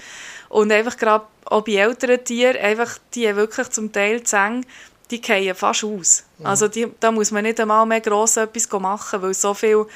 Und 0.48 0.70
einfach 0.72 0.96
gerade 0.96 1.26
auch 1.46 1.62
bei 1.62 1.74
älteren 1.74 2.24
Tieren, 2.24 2.56
einfach 2.56 2.98
die 3.14 3.34
wirklich 3.36 3.68
zum 3.70 3.92
Teil 3.92 4.22
Zähne, 4.22 4.62
die 5.10 5.20
fallen 5.22 5.54
fast 5.54 5.84
aus. 5.84 6.24
Mhm. 6.38 6.46
Also 6.46 6.68
die, 6.68 6.88
da 7.00 7.10
muss 7.10 7.30
man 7.30 7.44
nicht 7.44 7.60
einmal 7.60 7.86
mehr 7.86 8.00
gross 8.00 8.36
etwas 8.36 8.70
machen, 8.80 9.22
weil 9.22 9.34
so 9.34 9.54
viel 9.54 9.86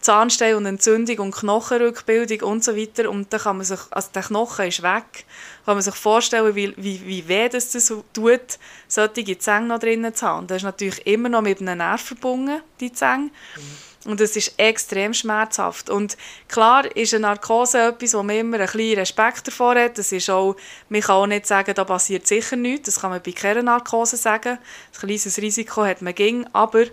Zahnstein 0.00 0.54
und 0.54 0.66
Entzündung 0.66 1.18
und 1.18 1.34
Knochenrückbildung 1.34 2.48
und 2.48 2.62
so 2.62 2.76
weiter 2.76 3.10
und 3.10 3.32
dann 3.32 3.40
kann 3.40 3.56
man 3.56 3.66
sich, 3.66 3.80
also 3.90 4.08
der 4.14 4.22
Knochen 4.22 4.66
ist 4.66 4.82
weg, 4.82 5.24
kann 5.64 5.74
man 5.74 5.82
sich 5.82 5.94
vorstellen, 5.94 6.54
wie, 6.54 6.72
wie, 6.76 7.04
wie 7.04 7.26
weh 7.26 7.48
das, 7.48 7.72
das 7.72 7.92
tut, 8.12 8.58
solche 8.86 9.38
Zähne 9.38 9.66
noch 9.66 9.80
drinnen 9.80 10.14
zu 10.14 10.26
haben. 10.26 10.46
Das 10.46 10.58
ist 10.58 10.62
natürlich 10.62 11.04
immer 11.06 11.28
noch 11.28 11.42
mit 11.42 11.60
einem 11.60 11.78
Nerv 11.78 12.00
verbunden, 12.00 12.62
die 12.78 12.92
Zähne. 12.92 13.30
Mhm. 13.56 13.87
Und 14.04 14.20
es 14.20 14.36
ist 14.36 14.54
extrem 14.58 15.12
schmerzhaft. 15.12 15.90
Und 15.90 16.16
klar 16.46 16.84
ist 16.96 17.14
eine 17.14 17.22
Narkose 17.22 17.88
etwas, 17.88 18.14
wo 18.14 18.22
man 18.22 18.36
immer 18.36 18.60
ein 18.60 18.66
bisschen 18.66 18.98
Respekt 18.98 19.48
davor 19.48 19.74
hat. 19.74 19.98
Das 19.98 20.12
ist 20.12 20.30
auch, 20.30 20.56
man 20.88 21.00
kann 21.00 21.16
auch 21.16 21.26
nicht 21.26 21.46
sagen, 21.46 21.74
da 21.74 21.84
passiert 21.84 22.26
sicher 22.26 22.56
nichts. 22.56 22.86
Das 22.86 23.00
kann 23.00 23.10
man 23.10 23.20
bei 23.22 23.32
keiner 23.32 23.62
Narkose 23.62 24.16
sagen. 24.16 24.58
Ein 24.58 24.98
kleines 24.98 25.38
Risiko 25.38 25.84
hat 25.84 26.00
man 26.00 26.14
ging, 26.14 26.46
aber 26.52 26.84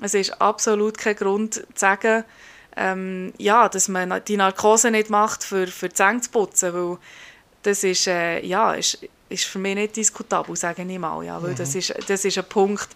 es 0.00 0.14
ist 0.14 0.40
absolut 0.40 0.98
kein 0.98 1.16
Grund 1.16 1.54
zu 1.54 1.62
sagen, 1.74 2.24
ähm, 2.76 3.32
ja, 3.38 3.68
dass 3.68 3.88
man 3.88 4.22
die 4.26 4.36
Narkose 4.36 4.90
nicht 4.90 5.10
macht, 5.10 5.44
für, 5.44 5.66
für 5.66 5.88
die 5.88 5.94
Zähne 5.94 6.20
zu 6.20 6.30
putzen, 6.30 6.72
weil 6.72 6.98
das 7.62 7.84
ist, 7.84 8.06
äh, 8.06 8.40
ja, 8.44 8.72
ist, 8.72 8.98
ist 9.28 9.44
für 9.44 9.58
mich 9.58 9.74
nicht 9.74 9.96
diskutabel, 9.96 10.56
sage 10.56 10.82
ich 10.82 10.98
mal. 10.98 11.22
Ja, 11.24 11.42
weil 11.42 11.50
mhm. 11.50 11.56
das, 11.56 11.74
ist, 11.74 11.94
das 12.08 12.24
ist 12.24 12.38
ein 12.38 12.44
Punkt, 12.44 12.88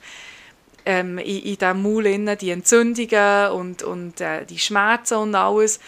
ähm, 0.86 1.18
in, 1.18 1.42
in 1.42 1.58
diesem 1.58 1.82
Maul 1.82 2.06
innen, 2.06 2.38
die 2.38 2.50
Entzündungen 2.50 3.50
und, 3.50 3.82
und 3.82 4.20
äh, 4.20 4.46
die 4.46 4.58
Schmerzen 4.58 5.16
und 5.16 5.34
alles, 5.34 5.80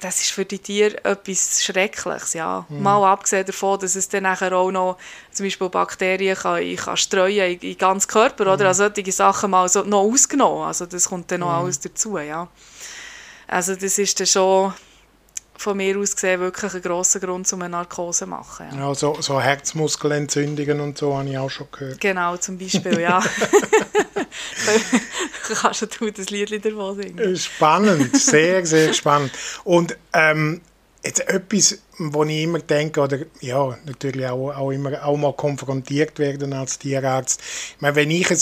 das 0.00 0.20
ist 0.20 0.32
für 0.32 0.44
die 0.44 0.58
Tiere 0.58 1.02
etwas 1.04 1.64
Schreckliches, 1.64 2.34
ja. 2.34 2.66
Mhm. 2.68 2.82
Mal 2.82 3.10
abgesehen 3.10 3.46
davon, 3.46 3.78
dass 3.78 3.94
es 3.94 4.08
dann 4.08 4.24
nachher 4.24 4.52
auch 4.52 4.70
noch 4.70 4.98
zum 5.30 5.46
Beispiel 5.46 5.68
Bakterien 5.70 6.36
kann, 6.36 6.76
kann 6.76 6.96
streuen 6.96 7.52
in, 7.52 7.60
in 7.60 7.78
ganz 7.78 8.06
Körper, 8.06 8.44
mhm. 8.44 8.50
oder? 8.50 8.66
Also 8.66 8.90
solche 8.92 9.12
Sachen 9.12 9.50
mal 9.50 9.68
so 9.68 9.82
noch 9.82 10.02
ausgenommen, 10.02 10.66
also 10.66 10.84
das 10.84 11.08
kommt 11.08 11.30
dann 11.30 11.40
noch 11.40 11.48
mhm. 11.48 11.64
alles 11.64 11.80
dazu, 11.80 12.18
ja. 12.18 12.48
Also 13.46 13.76
das 13.76 13.98
ist 13.98 14.18
dann 14.18 14.26
schon 14.26 14.74
von 15.56 15.76
mir 15.76 15.98
aus 15.98 16.14
gesehen 16.14 16.40
wirklich 16.40 16.74
ein 16.74 16.82
grosser 16.82 17.20
Grund, 17.20 17.52
um 17.52 17.62
eine 17.62 17.70
Narkose 17.70 18.20
zu 18.20 18.26
machen. 18.26 18.66
Ja, 18.72 18.88
ja 18.88 18.94
so, 18.94 19.16
so 19.20 19.40
Herzmuskelentzündungen 19.40 20.80
und 20.80 20.98
so 20.98 21.16
habe 21.16 21.28
ich 21.28 21.38
auch 21.38 21.50
schon 21.50 21.68
gehört. 21.70 22.00
Genau, 22.00 22.36
zum 22.36 22.58
Beispiel, 22.58 23.00
ja. 23.00 23.22
Kannst 25.60 26.00
du 26.00 26.10
das 26.10 26.30
Lied 26.30 26.64
davon 26.64 26.96
singen? 26.96 27.36
Spannend, 27.36 28.16
sehr, 28.16 28.64
sehr 28.66 28.92
spannend. 28.92 29.32
Und 29.64 29.96
ähm, 30.12 30.60
jetzt 31.04 31.28
etwas, 31.28 31.78
wo 31.98 32.24
ich 32.24 32.42
immer 32.42 32.60
denke, 32.60 33.00
oder 33.00 33.18
ja, 33.40 33.76
natürlich 33.84 34.26
auch, 34.26 34.56
auch 34.56 34.70
immer 34.70 35.04
auch 35.04 35.16
mal 35.16 35.32
konfrontiert 35.34 36.18
werden 36.18 36.52
als 36.52 36.78
Tierarzt. 36.78 37.40
Ich 37.76 37.80
meine, 37.80 37.96
wenn 37.96 38.10
ich 38.10 38.30
ein 38.30 38.38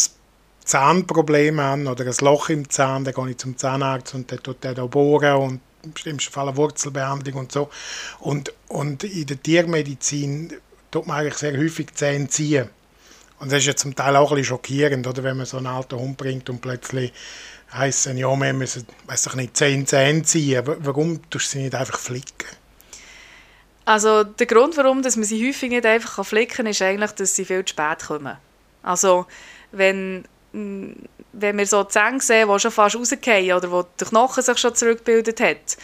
Zahnprobleme 0.64 1.62
habe 1.62 1.88
oder 1.88 2.04
ein 2.06 2.14
Loch 2.20 2.48
im 2.48 2.70
Zahn, 2.70 3.04
dann 3.04 3.14
gehe 3.14 3.30
ich 3.30 3.38
zum 3.38 3.56
Zahnarzt 3.56 4.14
und 4.14 4.30
der 4.30 4.38
tut 4.38 4.62
der 4.62 4.74
da 4.74 4.86
bohren 4.86 5.36
und 5.36 5.60
im 5.82 5.96
schlimmsten 5.96 6.32
Fall 6.32 6.48
eine 6.48 6.56
Wurzelbehandlung 6.56 7.34
und 7.34 7.52
so. 7.52 7.70
Und, 8.20 8.52
und 8.68 9.04
in 9.04 9.26
der 9.26 9.42
Tiermedizin 9.42 10.52
tut 10.90 11.06
man 11.06 11.18
eigentlich 11.18 11.34
sehr 11.34 11.56
häufig 11.56 11.94
Zähne 11.94 12.28
ziehen. 12.28 12.68
Und 13.40 13.50
das 13.50 13.58
ist 13.58 13.66
ja 13.66 13.76
zum 13.76 13.96
Teil 13.96 14.14
auch 14.14 14.30
ein 14.30 14.36
bisschen 14.36 14.54
schockierend, 14.54 15.06
oder, 15.06 15.24
wenn 15.24 15.36
man 15.36 15.46
so 15.46 15.56
einen 15.56 15.66
alten 15.66 15.98
Hund 15.98 16.16
bringt 16.16 16.48
und 16.48 16.60
plötzlich 16.60 17.12
heisst 17.72 18.06
es, 18.06 18.16
ja, 18.16 18.36
wir 18.36 18.52
müssen, 18.52 18.86
weiß 19.06 19.26
ich 19.26 19.34
nicht, 19.34 19.56
zehn 19.56 19.86
Zähne 19.86 20.22
ziehen. 20.22 20.62
Warum 20.64 21.28
tust 21.30 21.46
du 21.46 21.58
sie 21.58 21.62
nicht 21.64 21.74
einfach 21.74 21.98
flicken? 21.98 22.48
Also 23.84 24.22
der 24.22 24.46
Grund, 24.46 24.76
warum 24.76 25.02
dass 25.02 25.16
man 25.16 25.24
sie 25.24 25.46
häufig 25.46 25.70
nicht 25.70 25.86
einfach 25.86 26.24
flicken 26.24 26.56
kann, 26.58 26.66
ist 26.66 26.82
eigentlich, 26.82 27.10
dass 27.12 27.34
sie 27.34 27.44
viel 27.44 27.64
zu 27.64 27.70
spät 27.70 28.06
kommen. 28.06 28.36
Also 28.82 29.26
wenn, 29.72 30.24
wenn 31.32 31.58
wir 31.58 31.66
so 31.66 31.84
Zähne 31.84 32.20
sehen, 32.20 32.48
die 32.48 32.58
schon 32.58 32.70
fast 32.70 32.96
rausgehen 32.96 33.56
oder 33.56 33.70
wo 33.70 33.82
der 33.82 34.06
Knochen 34.06 34.42
sich 34.42 34.58
schon 34.58 34.74
zurückgebildet 34.74 35.40
hat 35.40 35.76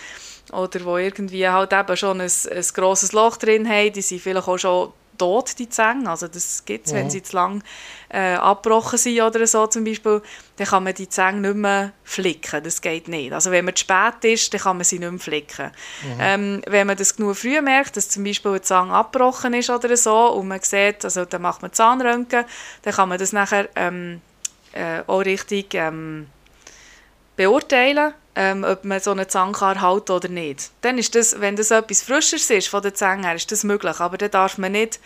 oder 0.53 0.84
wo 0.84 0.96
irgendwie 0.96 1.49
halt 1.49 1.72
eben 1.72 1.96
schon 1.96 2.20
ein, 2.20 2.30
ein 2.51 2.66
grosses 2.74 3.12
Loch 3.12 3.36
drin 3.36 3.68
haben, 3.68 3.92
die 3.92 4.03
sind 4.03 4.20
vielleicht 4.20 4.49
auch 4.49 4.59
schon 4.59 4.92
tot, 5.18 5.59
die 5.59 5.68
Zähne. 5.68 6.09
Also 6.09 6.28
das 6.28 6.64
gibt 6.64 6.86
es, 6.86 6.92
mhm. 6.92 6.96
wenn 6.96 7.11
sie 7.11 7.22
zu 7.22 7.36
lang 7.36 7.62
äh, 8.09 8.34
abgebrochen 8.34 8.99
sind 8.99 9.20
oder 9.20 9.46
so 9.46 9.66
zum 9.66 9.84
Beispiel, 9.84 10.22
dann 10.57 10.66
kann 10.66 10.84
man 10.84 10.94
die 10.94 11.09
Zähne 11.09 11.40
nicht 11.40 11.57
mehr 11.57 11.92
flicken. 12.05 12.62
Das 12.62 12.80
geht 12.80 13.09
nicht. 13.09 13.32
Also 13.32 13.51
wenn 13.51 13.64
man 13.64 13.74
zu 13.74 13.80
spät 13.80 14.24
ist, 14.24 14.55
dann 14.55 14.61
kann 14.61 14.76
man 14.76 14.84
sie 14.84 14.99
nicht 14.99 15.11
mehr 15.11 15.20
flicken. 15.20 15.70
Mhm. 16.03 16.18
Ähm, 16.20 16.62
wenn 16.66 16.86
man 16.86 16.96
das 16.96 17.16
genug 17.16 17.36
früh 17.36 17.61
merkt, 17.61 17.96
dass 17.96 18.09
zum 18.09 18.24
Beispiel 18.24 18.53
ein 18.53 18.62
Zahn 18.62 18.90
abgebrochen 18.90 19.53
ist 19.55 19.70
oder 19.70 19.96
so 19.96 20.32
und 20.32 20.49
man 20.49 20.61
sieht, 20.62 21.05
also 21.05 21.24
dann 21.24 21.42
macht 21.42 21.62
man 21.62 21.72
Zahnröntgen, 21.72 22.44
dann 22.82 22.94
kann 22.94 23.09
man 23.09 23.18
das 23.18 23.32
nachher 23.32 23.68
ähm, 23.76 24.22
äh, 24.78 25.02
auch 25.06 25.20
richtig 25.20 25.74
ähm, 25.74 26.26
beurteilen 27.36 28.14
ähm, 28.38 28.62
ob 28.62 28.84
man 28.84 29.00
so 29.00 29.10
einen 29.10 29.28
Zahn 29.28 29.52
kann 29.52 29.82
oder 29.82 30.28
nicht. 30.28 30.70
Dann 30.82 30.96
ist 30.96 31.16
das, 31.16 31.40
wenn 31.40 31.56
das 31.56 31.72
etwas 31.72 32.02
Frischeres 32.04 32.48
ist 32.50 32.68
von 32.68 32.82
den 32.82 32.94
Zähnen 32.94 33.24
her, 33.24 33.34
ist 33.34 33.50
das 33.50 33.64
möglich. 33.64 33.98
Aber 33.98 34.16
dann 34.16 34.30
darf 34.30 34.58
man 34.58 34.72
nicht, 34.72 35.00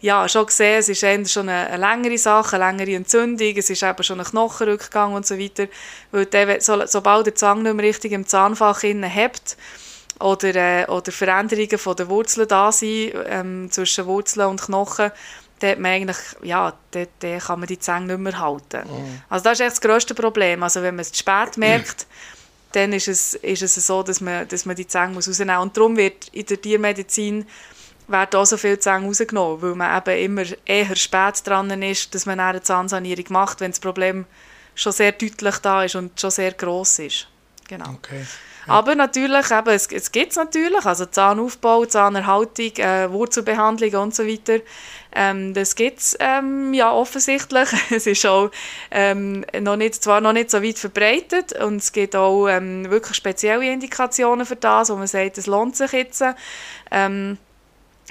ja, 0.00 0.26
schon 0.26 0.46
gesehen, 0.46 0.78
es 0.78 0.88
ist 0.88 1.02
eher 1.02 1.22
schon 1.26 1.50
eine, 1.50 1.66
eine 1.66 1.76
längere 1.76 2.16
Sache, 2.16 2.56
eine 2.56 2.64
längere 2.64 2.96
Entzündung, 2.96 3.54
es 3.54 3.68
ist 3.68 3.82
eben 3.82 4.02
schon 4.02 4.20
ein 4.20 4.26
Knochenrückgang 4.26 5.12
und 5.12 5.26
so 5.26 5.38
weiter. 5.38 5.66
Weil 6.12 6.24
dann, 6.24 6.60
so, 6.62 6.82
sobald 6.86 7.26
der 7.26 7.34
Zahn 7.34 7.62
nicht 7.62 7.74
mehr 7.74 7.84
richtig 7.84 8.12
im 8.12 8.26
Zahnfach 8.26 8.82
innen 8.84 9.14
hat, 9.14 9.58
oder, 10.18 10.54
äh, 10.54 10.86
oder 10.86 11.12
Veränderungen 11.12 11.78
von 11.78 11.96
den 11.96 12.08
Wurzeln 12.08 12.48
da 12.48 12.72
sind, 12.72 13.12
ähm, 13.26 13.70
zwischen 13.70 14.06
Wurzeln 14.06 14.48
und 14.48 14.62
Knochen, 14.62 15.10
dann, 15.62 15.80
man 15.80 15.92
eigentlich, 15.92 16.16
ja, 16.42 16.72
dann, 16.90 17.06
dann 17.20 17.38
kann 17.38 17.60
man 17.60 17.66
die 17.66 17.78
Zähne 17.78 18.06
nicht 18.06 18.18
mehr 18.18 18.38
halten. 18.38 18.82
Mhm. 18.88 19.22
Also 19.28 19.44
das 19.44 19.54
ist 19.54 19.60
echt 19.60 19.72
das 19.72 19.80
grösste 19.80 20.14
Problem. 20.14 20.62
Also 20.62 20.82
wenn 20.82 20.96
man 20.96 21.02
es 21.02 21.12
zu 21.12 21.18
spät 21.18 21.56
merkt, 21.56 22.06
dann 22.72 22.92
ist 22.92 23.08
es, 23.08 23.34
ist 23.34 23.62
es 23.62 23.74
so, 23.74 24.02
dass 24.02 24.20
man, 24.20 24.48
dass 24.48 24.66
man 24.66 24.76
die 24.76 24.86
Zähne 24.86 25.12
muss 25.12 25.28
rausnehmen 25.28 25.54
muss. 25.56 25.62
Und 25.62 25.76
darum 25.76 25.96
wird 25.96 26.28
in 26.28 26.46
der 26.46 26.60
Tiermedizin 26.60 27.46
werden 28.08 28.40
auch 28.40 28.44
so 28.44 28.56
viele 28.56 28.78
Zähne 28.78 29.06
rausgenommen, 29.06 29.62
weil 29.62 29.74
man 29.74 30.02
eben 30.06 30.38
immer 30.38 30.44
eher 30.64 30.96
spät 30.96 31.46
dran 31.46 31.82
ist, 31.82 32.14
dass 32.14 32.26
man 32.26 32.40
eine 32.40 32.62
Zahnsanierung 32.62 33.26
macht, 33.28 33.60
wenn 33.60 33.70
das 33.70 33.80
Problem 33.80 34.26
schon 34.74 34.92
sehr 34.92 35.12
deutlich 35.12 35.58
da 35.58 35.84
ist 35.84 35.94
und 35.94 36.18
schon 36.20 36.30
sehr 36.30 36.52
gross 36.52 36.98
ist. 36.98 37.28
Genau. 37.68 37.90
Okay. 37.90 38.24
Aber 38.66 38.94
natürlich, 38.94 39.50
eben, 39.50 39.68
es, 39.68 39.86
es 39.88 40.12
gibt 40.12 40.30
es 40.30 40.36
natürlich, 40.36 40.84
also 40.84 41.06
Zahnaufbau, 41.06 41.84
Zahnerhaltung, 41.84 42.76
äh, 42.76 43.10
Wurzelbehandlung 43.10 43.94
und 44.02 44.14
so 44.14 44.26
weiter. 44.26 44.60
Ähm, 45.14 45.52
das 45.52 45.74
gibt 45.74 45.98
es 45.98 46.16
ähm, 46.20 46.72
ja 46.72 46.92
offensichtlich. 46.92 47.68
es 47.90 48.06
ist 48.06 48.24
auch 48.26 48.50
ähm, 48.90 49.44
noch 49.60 49.76
nicht, 49.76 50.02
zwar 50.02 50.20
noch 50.20 50.32
nicht 50.32 50.50
so 50.50 50.62
weit 50.62 50.78
verbreitet 50.78 51.52
und 51.60 51.76
es 51.76 51.92
gibt 51.92 52.16
auch 52.16 52.48
ähm, 52.48 52.90
wirklich 52.90 53.16
spezielle 53.16 53.70
Indikationen 53.70 54.46
für 54.46 54.56
das, 54.56 54.90
wo 54.90 54.96
man 54.96 55.06
sagt, 55.06 55.38
es 55.38 55.46
lohnt 55.46 55.76
sich 55.76 55.92
jetzt. 55.92 56.24
Ähm, 56.90 57.38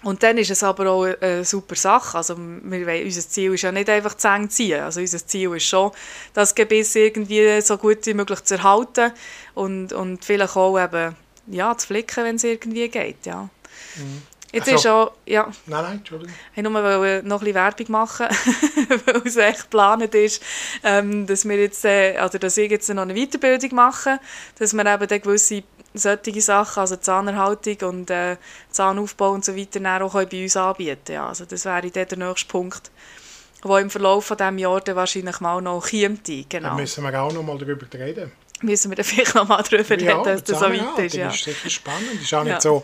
und 0.03 0.23
dann 0.23 0.37
ist 0.37 0.49
es 0.49 0.63
aber 0.63 0.89
auch 0.89 1.03
eine 1.03 1.45
super 1.45 1.75
Sache. 1.75 2.17
Also 2.17 2.35
wir 2.37 2.87
wollen, 2.87 3.05
unser 3.05 3.21
Ziel 3.21 3.53
ist 3.53 3.61
ja 3.61 3.71
nicht 3.71 3.89
einfach 3.89 4.15
Zähne 4.15 4.49
ziehen. 4.49 4.81
Also 4.81 4.99
unser 4.99 5.25
Ziel 5.25 5.55
ist 5.55 5.65
schon, 5.65 5.91
das 6.33 6.55
Gebiss 6.55 6.95
irgendwie 6.95 7.61
so 7.61 7.77
gut 7.77 8.05
wie 8.05 8.13
möglich 8.13 8.43
zu 8.43 8.55
erhalten 8.55 9.11
und, 9.53 9.93
und 9.93 10.25
vielleicht 10.25 10.55
auch 10.55 10.79
eben, 10.79 11.15
ja, 11.47 11.77
zu 11.77 11.87
flicken, 11.87 12.23
wenn 12.23 12.35
es 12.37 12.43
irgendwie 12.43 12.89
geht. 12.89 13.25
Ja. 13.25 13.49
Mhm. 13.95 14.23
Jetzt 14.53 14.67
also, 14.67 14.75
ist 14.75 14.87
auch, 14.87 15.11
ja. 15.25 15.49
Nein, 15.65 15.83
nein, 15.83 15.97
Entschuldigung. 15.97 16.33
Ich 16.55 16.63
nur 16.63 16.71
noch 16.71 16.83
ein 16.83 17.23
bisschen 17.23 17.55
Werbung 17.55 17.85
machen, 17.89 18.27
weil 19.05 19.21
es 19.23 19.37
echt 19.37 19.61
geplant 19.61 20.13
ist, 20.13 20.43
ähm, 20.83 21.25
dass 21.25 21.47
wir 21.47 21.57
jetzt, 21.57 21.85
äh, 21.85 22.17
also 22.17 22.37
dass 22.37 22.57
ich 22.57 22.69
jetzt 22.69 22.89
noch 22.89 23.03
eine 23.03 23.13
Weiterbildung 23.13 23.75
mache, 23.75 24.19
dass 24.59 24.73
wir 24.73 24.85
eben 24.85 25.07
dann 25.07 25.21
gewisse 25.21 25.63
solche 25.93 26.41
Sachen, 26.41 26.79
also 26.79 26.95
Zahnerhaltung 26.95 27.77
und 27.89 28.09
äh, 28.09 28.37
Zahnaufbau 28.69 29.31
und 29.31 29.45
so 29.45 29.55
weiter, 29.55 30.05
auch 30.05 30.13
bei 30.13 30.43
uns 30.43 30.55
anbieten 30.55 31.13
ja, 31.13 31.27
Also 31.27 31.45
das 31.45 31.65
wäre 31.65 31.89
dann 31.89 32.07
der 32.07 32.17
nächste 32.17 32.47
Punkt, 32.47 32.91
wo 33.63 33.77
im 33.77 33.89
Verlauf 33.89 34.25
von 34.25 34.37
diesem 34.37 34.57
Jahr 34.57 34.81
dann 34.81 34.95
wahrscheinlich 34.95 35.39
mal 35.39 35.61
noch 35.61 35.85
käme. 35.87 36.17
Genau. 36.23 36.69
Dann 36.69 36.75
müssen 36.77 37.03
wir 37.03 37.21
auch 37.21 37.33
noch 37.33 37.43
mal 37.43 37.57
darüber 37.57 37.85
reden. 37.93 38.31
Müssen 38.61 38.91
wir 38.91 38.95
dann 38.95 39.05
vielleicht 39.05 39.35
noch 39.35 39.47
mal 39.47 39.63
darüber 39.63 39.99
ja, 39.99 40.13
reden, 40.13 40.23
dass 40.23 40.43
das 40.43 40.59
so 40.59 40.65
weit 40.65 41.05
ist. 41.05 41.15
Ja, 41.15 41.27
das 41.27 41.35
ist 41.35 41.43
sicher 41.45 41.69
spannend. 41.69 42.13
Das 42.13 42.21
ist 42.21 42.33
auch 42.33 42.43
nicht 42.43 42.53
ja. 42.53 42.61
so, 42.61 42.83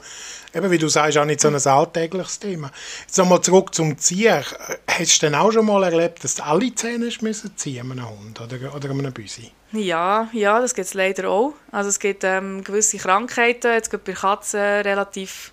eben 0.54 0.72
wie 0.72 0.78
du 0.78 0.88
sagst, 0.88 1.18
auch 1.18 1.26
nicht 1.26 1.42
so 1.42 1.48
ein 1.48 1.56
alltägliches 1.56 2.40
Thema. 2.40 2.72
Jetzt 3.02 3.18
nochmal 3.18 3.42
zurück 3.42 3.74
zum 3.74 3.98
Ziehen. 3.98 4.44
Hast 4.88 5.22
du 5.22 5.26
denn 5.26 5.36
auch 5.36 5.52
schon 5.52 5.66
mal 5.66 5.84
erlebt, 5.84 6.24
dass 6.24 6.40
alle 6.40 6.74
Zähne 6.74 7.10
müssen 7.22 7.56
ziehen 7.56 7.92
einem 7.92 8.10
Hund 8.10 8.42
oder, 8.42 8.76
oder 8.76 8.90
einem 8.90 9.14
Büsi? 9.14 9.52
Ja, 9.74 10.30
ja, 10.32 10.62
das 10.62 10.74
gibt 10.74 10.88
es 10.88 10.94
leider 10.94 11.30
auch. 11.30 11.54
Also 11.72 11.90
es 11.90 12.00
gibt 12.00 12.24
ähm, 12.24 12.64
gewisse 12.64 12.98
Krankheiten, 12.98 13.74
jetzt 13.74 13.92
bei 14.04 14.14
Katzen 14.14 14.60
relativ 14.60 15.52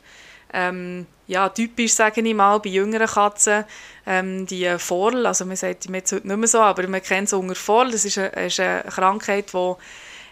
ähm, 0.53 1.07
ja, 1.27 1.49
typisch, 1.49 1.95
sage 1.95 2.21
ich 2.21 2.35
mal, 2.35 2.61
bei 2.61 2.71
jüngeren 2.71 3.07
Katzen, 3.07 3.65
ähm, 4.07 4.47
die 4.47 4.79
Forl, 4.79 5.27
also 5.27 5.45
man 5.47 5.57
sagt 5.57 5.87
jetzt 5.87 6.13
heute 6.13 6.27
nicht 6.29 6.37
mehr 6.37 6.49
so, 6.49 6.61
aber 6.61 6.87
man 6.87 7.03
kennt 7.03 7.29
es 7.29 7.33
unter 7.33 7.55
Forl, 7.55 7.91
das 7.91 8.05
ist 8.05 8.19
ist 8.19 8.61
eine 8.61 8.85
Krankheit, 8.89 9.53
die 9.53 9.75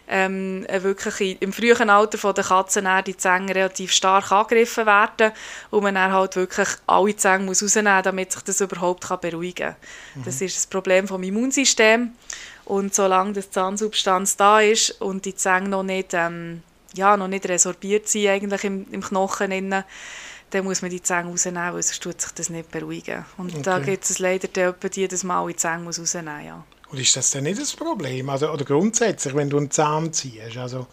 ähm, 0.09 0.67
wirklich 0.69 1.41
im 1.41 1.53
frühen 1.53 1.91
Alter 1.91 2.33
der 2.33 2.45
Katzen 2.45 2.89
die 3.07 3.17
Zähne 3.17 3.55
relativ 3.55 3.93
stark 3.93 4.31
angegriffen 4.33 4.87
werden 4.87 5.33
und 5.71 5.83
man 5.83 5.95
dann 5.95 6.13
halt 6.13 6.37
wirklich 6.37 6.69
alle 6.87 7.17
Zähne 7.17 7.45
muss 7.45 7.63
rausnehmen 7.63 7.95
muss, 7.95 8.05
damit 8.05 8.33
sich 8.33 8.43
das 8.43 8.61
überhaupt 8.61 9.09
beruhigen 9.21 9.67
kann. 9.67 9.77
Mhm. 10.15 10.25
Das 10.25 10.41
ist 10.41 10.57
das 10.57 10.67
Problem 10.67 11.09
vom 11.09 11.23
Immunsystem 11.23 12.13
und 12.65 12.95
solange 12.95 13.33
die 13.33 13.49
Zahnsubstanz 13.49 14.37
da 14.37 14.61
ist 14.61 15.01
und 15.01 15.25
die 15.25 15.35
Zähne 15.35 15.69
noch 15.69 15.83
nicht, 15.83 16.15
ähm, 16.15 16.63
ja, 16.95 17.17
noch 17.17 17.29
nicht 17.29 17.49
resorbiert 17.49 18.09
sind 18.09 18.29
eigentlich 18.29 18.65
im, 18.65 18.87
im 18.91 19.03
Knochen, 19.03 19.51
innen, 19.51 19.85
dann 20.51 20.65
muss 20.65 20.83
man 20.83 20.91
die 20.91 21.03
Zähne 21.03 21.31
rausnehmen, 21.31 21.73
weil 21.73 21.83
sonst 21.83 22.03
tut 22.03 22.21
sich 22.21 22.33
das 22.33 22.51
nicht 22.51 22.71
beruhigen. 22.71 23.25
Und 23.39 23.53
okay. 23.53 23.63
da 23.63 23.79
gibt 23.79 24.05
es 24.05 24.19
leider 24.19 24.49
die, 24.49 25.09
dass 25.09 25.25
man 25.25 25.39
alle 25.39 25.57
Zähne 25.57 25.79
muss 25.79 25.99
rausnehmen 25.99 26.37
muss. 26.37 26.47
Ja. 26.47 26.65
Und 26.93 27.01
ist 27.01 27.17
das 27.17 27.31
denn 27.31 27.45
nicht 27.45 27.61
das 27.61 27.73
Problem? 27.73 28.29
Also, 28.29 28.51
oder 28.51 28.65
grundsätzlich, 28.65 29.35
wenn 29.35 29.49
du 29.49 29.57
einen 29.57 29.71
Zahn 29.71 30.13
ziehst? 30.13 30.59
Also 30.59 30.87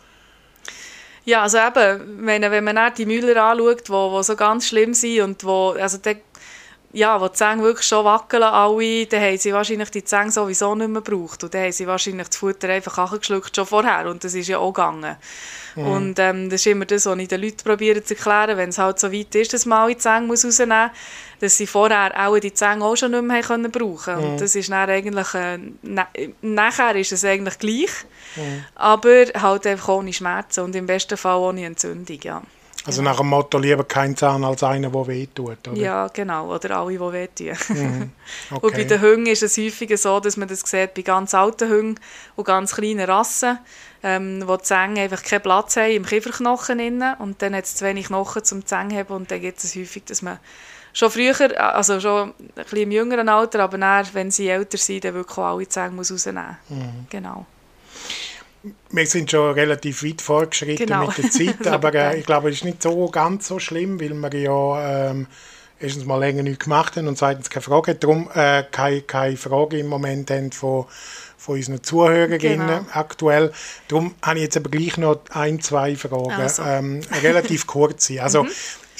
ja, 1.26 1.43
also 1.43 1.58
eben, 1.60 2.26
wenn, 2.26 2.64
man 2.64 2.93
die 2.97 3.06
Müller 3.06 3.43
anschaut, 3.43 3.88
die 3.88 3.91
wo 3.91 4.22
so 4.24 4.36
ganz 4.36 4.68
schlimm 4.68 4.93
sind 4.93 5.22
und 5.22 5.43
wo, 5.43 5.72
also 5.72 5.97
der, 6.00 6.16
ja, 6.91 7.21
wo 7.21 7.27
die 7.27 7.33
Zähne 7.33 7.61
wirklich 7.61 7.87
schon 7.87 8.03
wackeln 8.03 8.41
alle, 8.41 9.05
dann 9.05 9.21
haben 9.21 9.37
sie 9.37 9.53
wahrscheinlich 9.53 9.91
die 9.91 10.03
Zähne 10.03 10.31
sowieso 10.31 10.73
nicht 10.73 10.89
mehr 10.89 11.01
gebraucht. 11.01 11.43
Und 11.43 11.53
dann 11.53 11.63
haben 11.63 11.71
sie 11.71 11.85
wahrscheinlich 11.85 12.29
das 12.29 12.37
Futter 12.37 12.69
einfach 12.69 12.97
angeschluckt, 12.97 13.55
schon 13.55 13.67
vorher. 13.67 14.09
Und 14.09 14.23
das 14.23 14.33
ist 14.33 14.47
ja 14.47 14.57
auch 14.57 14.73
gegangen. 14.73 15.15
Mhm. 15.75 15.85
Und 15.85 16.19
ähm, 16.19 16.49
das 16.49 16.61
ist 16.61 16.67
immer 16.67 16.85
das, 16.85 17.05
was 17.05 17.17
ich 17.19 17.27
den 17.27 17.41
Leuten 17.41 17.63
probiere 17.63 18.03
zu 18.03 18.15
erklären, 18.15 18.57
wenn 18.57 18.69
es 18.69 18.79
halt 18.79 18.99
so 18.99 19.11
weit 19.11 19.35
ist, 19.35 19.53
dass 19.53 19.67
man 19.67 19.79
alle 19.83 19.97
Zähne 19.97 20.25
muss 20.25 20.43
rausnehmen 20.43 20.87
muss, 20.87 21.41
dass 21.41 21.57
sie 21.57 21.67
vorher 21.67 22.11
auch 22.27 22.39
die 22.39 22.53
Zähne 22.53 22.83
auch 22.83 22.95
schon 22.95 23.11
nicht 23.11 23.23
mehr 23.23 23.43
können 23.43 23.71
brauchen 23.71 24.15
mhm. 24.15 24.23
Und 24.23 24.41
das 24.41 24.55
ist 24.55 24.69
dann 24.69 24.89
eigentlich, 24.89 25.33
äh, 25.35 25.59
na, 25.83 26.07
nachher 26.41 26.95
ist 26.95 27.11
es 27.11 27.23
eigentlich 27.23 27.59
gleich, 27.59 27.91
mhm. 28.35 28.65
aber 28.73 29.25
halt 29.39 29.67
einfach 29.67 29.89
ohne 29.89 30.11
Schmerzen 30.11 30.61
und 30.61 30.75
im 30.75 30.87
besten 30.87 31.17
Fall 31.17 31.37
ohne 31.37 31.65
Entzündung, 31.65 32.19
ja. 32.23 32.41
Also 32.89 33.03
nach 33.03 33.17
dem 33.17 33.27
Motto, 33.27 33.59
lieber 33.59 33.83
kein 33.83 34.15
Zahn 34.17 34.43
als 34.43 34.63
einer, 34.63 34.89
der 34.89 35.07
wehtut, 35.07 35.67
oder? 35.67 35.77
Ja, 35.77 36.07
genau. 36.07 36.53
Oder 36.55 36.77
alle, 36.77 36.93
die 36.93 36.99
wehtun. 36.99 37.57
Mhm. 37.69 38.11
Okay. 38.49 38.59
Und 38.65 38.73
bei 38.73 38.83
den 38.83 39.01
Hunden 39.01 39.25
ist 39.27 39.43
es 39.43 39.57
häufiger 39.57 39.95
so, 39.95 40.19
dass 40.19 40.37
man 40.37 40.47
das 40.47 40.61
sieht 40.61 40.95
bei 40.95 41.03
ganz 41.03 41.35
alten 41.35 41.69
Hunden 41.69 41.95
und 42.35 42.45
ganz 42.45 42.73
kleinen 42.73 43.07
Rassen, 43.07 43.59
ähm, 44.01 44.43
wo 44.47 44.57
die 44.57 44.63
Zähne 44.63 45.01
einfach 45.01 45.21
keinen 45.21 45.41
Platz 45.41 45.77
haben 45.77 45.91
im 45.91 46.05
Kieferknochen. 46.05 46.79
Innen. 46.79 47.15
Und 47.19 47.41
dann 47.43 47.55
hat 47.55 47.65
es 47.65 47.75
zu 47.75 47.85
wenig 47.85 48.07
Knochen 48.07 48.43
zum 48.43 48.65
Zähne 48.65 48.97
haben 48.97 49.13
und 49.13 49.29
dann 49.29 49.39
gibt 49.39 49.63
es 49.63 49.75
häufig, 49.75 50.05
dass 50.05 50.23
man 50.23 50.39
schon 50.93 51.11
früher, 51.11 51.35
also 51.75 51.99
schon 51.99 52.29
ein 52.29 52.49
bisschen 52.55 52.79
im 52.79 52.91
jüngeren 52.91 53.29
Alter, 53.29 53.59
aber 53.59 53.77
dann, 53.77 54.07
wenn 54.13 54.31
sie 54.31 54.49
älter 54.49 54.79
sind, 54.79 55.03
dann 55.03 55.13
wirklich 55.13 55.37
alle 55.37 55.69
Zähne 55.69 55.91
muss 55.91 56.11
rausnehmen 56.11 56.57
muss. 56.67 56.77
Mhm. 56.77 57.05
Genau 57.09 57.45
wir 58.91 59.05
sind 59.07 59.32
schon 59.32 59.53
relativ 59.53 60.03
weit 60.03 60.22
vorgeschritten 60.22 60.88
genau. 60.88 61.07
mit 61.07 61.18
der 61.18 61.32
Zeit, 61.32 61.68
aber 61.68 61.93
äh, 61.93 62.20
ich 62.20 62.26
glaube, 62.26 62.49
es 62.49 62.57
ist 62.57 62.66
nicht 62.66 62.84
so 62.84 63.07
ganz 63.10 63.47
so 63.47 63.60
schlimm, 63.60 63.99
weil 63.99 64.14
wir 64.14 64.39
ja 64.39 65.10
ähm, 65.10 65.28
erstens 65.80 66.05
mal 66.05 66.18
länger 66.18 66.43
nichts 66.43 66.66
gemacht 66.66 66.97
haben 66.97 67.07
und 67.07 67.18
zweitens 67.18 67.49
keine 67.49 67.64
Frage, 67.64 67.95
darum 67.95 68.30
äh, 68.34 68.64
keine, 68.70 69.01
keine 69.01 69.38
Frage 69.38 69.80
im 69.80 69.88
Moment 69.88 70.30
haben 70.32 70.51
von, 70.51 70.86
von 71.38 71.55
unseren 71.55 71.82
Zuhörerinnen 71.82 72.68
genau. 72.68 72.86
aktuell. 72.91 73.53
Darum 73.88 74.16
habe 74.22 74.39
ich 74.39 74.45
jetzt 74.45 74.57
aber 74.57 74.70
gleich 74.70 74.97
noch 74.97 75.22
ein, 75.32 75.62
zwei 75.62 75.95
Fragen. 75.95 76.32
Also. 76.32 76.64
Ähm, 76.64 77.01
relativ 77.24 77.66
kurze. 77.66 78.22
Also, 78.30 78.43
mhm. 78.43 78.49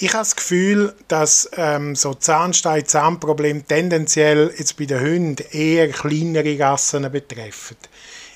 Ich 0.02 0.14
habe 0.14 0.20
das 0.20 0.38
Gefühl, 0.38 0.96
dass 1.10 1.50
ähm, 1.58 1.94
so 1.94 2.14
Zahnstein, 2.14 2.86
Zahnprobleme 2.86 3.64
tendenziell 3.64 4.54
jetzt 4.58 4.78
bei 4.78 4.86
den 4.86 5.02
Hunden 5.02 5.44
eher 5.52 5.90
kleinere 5.90 6.58
Rassen 6.58 7.12
betreffen. 7.12 7.76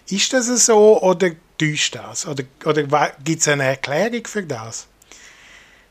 Ist 0.10 0.34
das 0.34 0.48
so 0.66 1.02
oder 1.02 1.32
täuscht 1.58 1.96
das? 1.96 2.28
Oder, 2.28 2.44
oder 2.66 2.84
gibt 3.24 3.42
es 3.42 3.48
eine 3.48 3.66
Erklärung 3.66 4.26
für 4.26 4.44
das? 4.44 4.88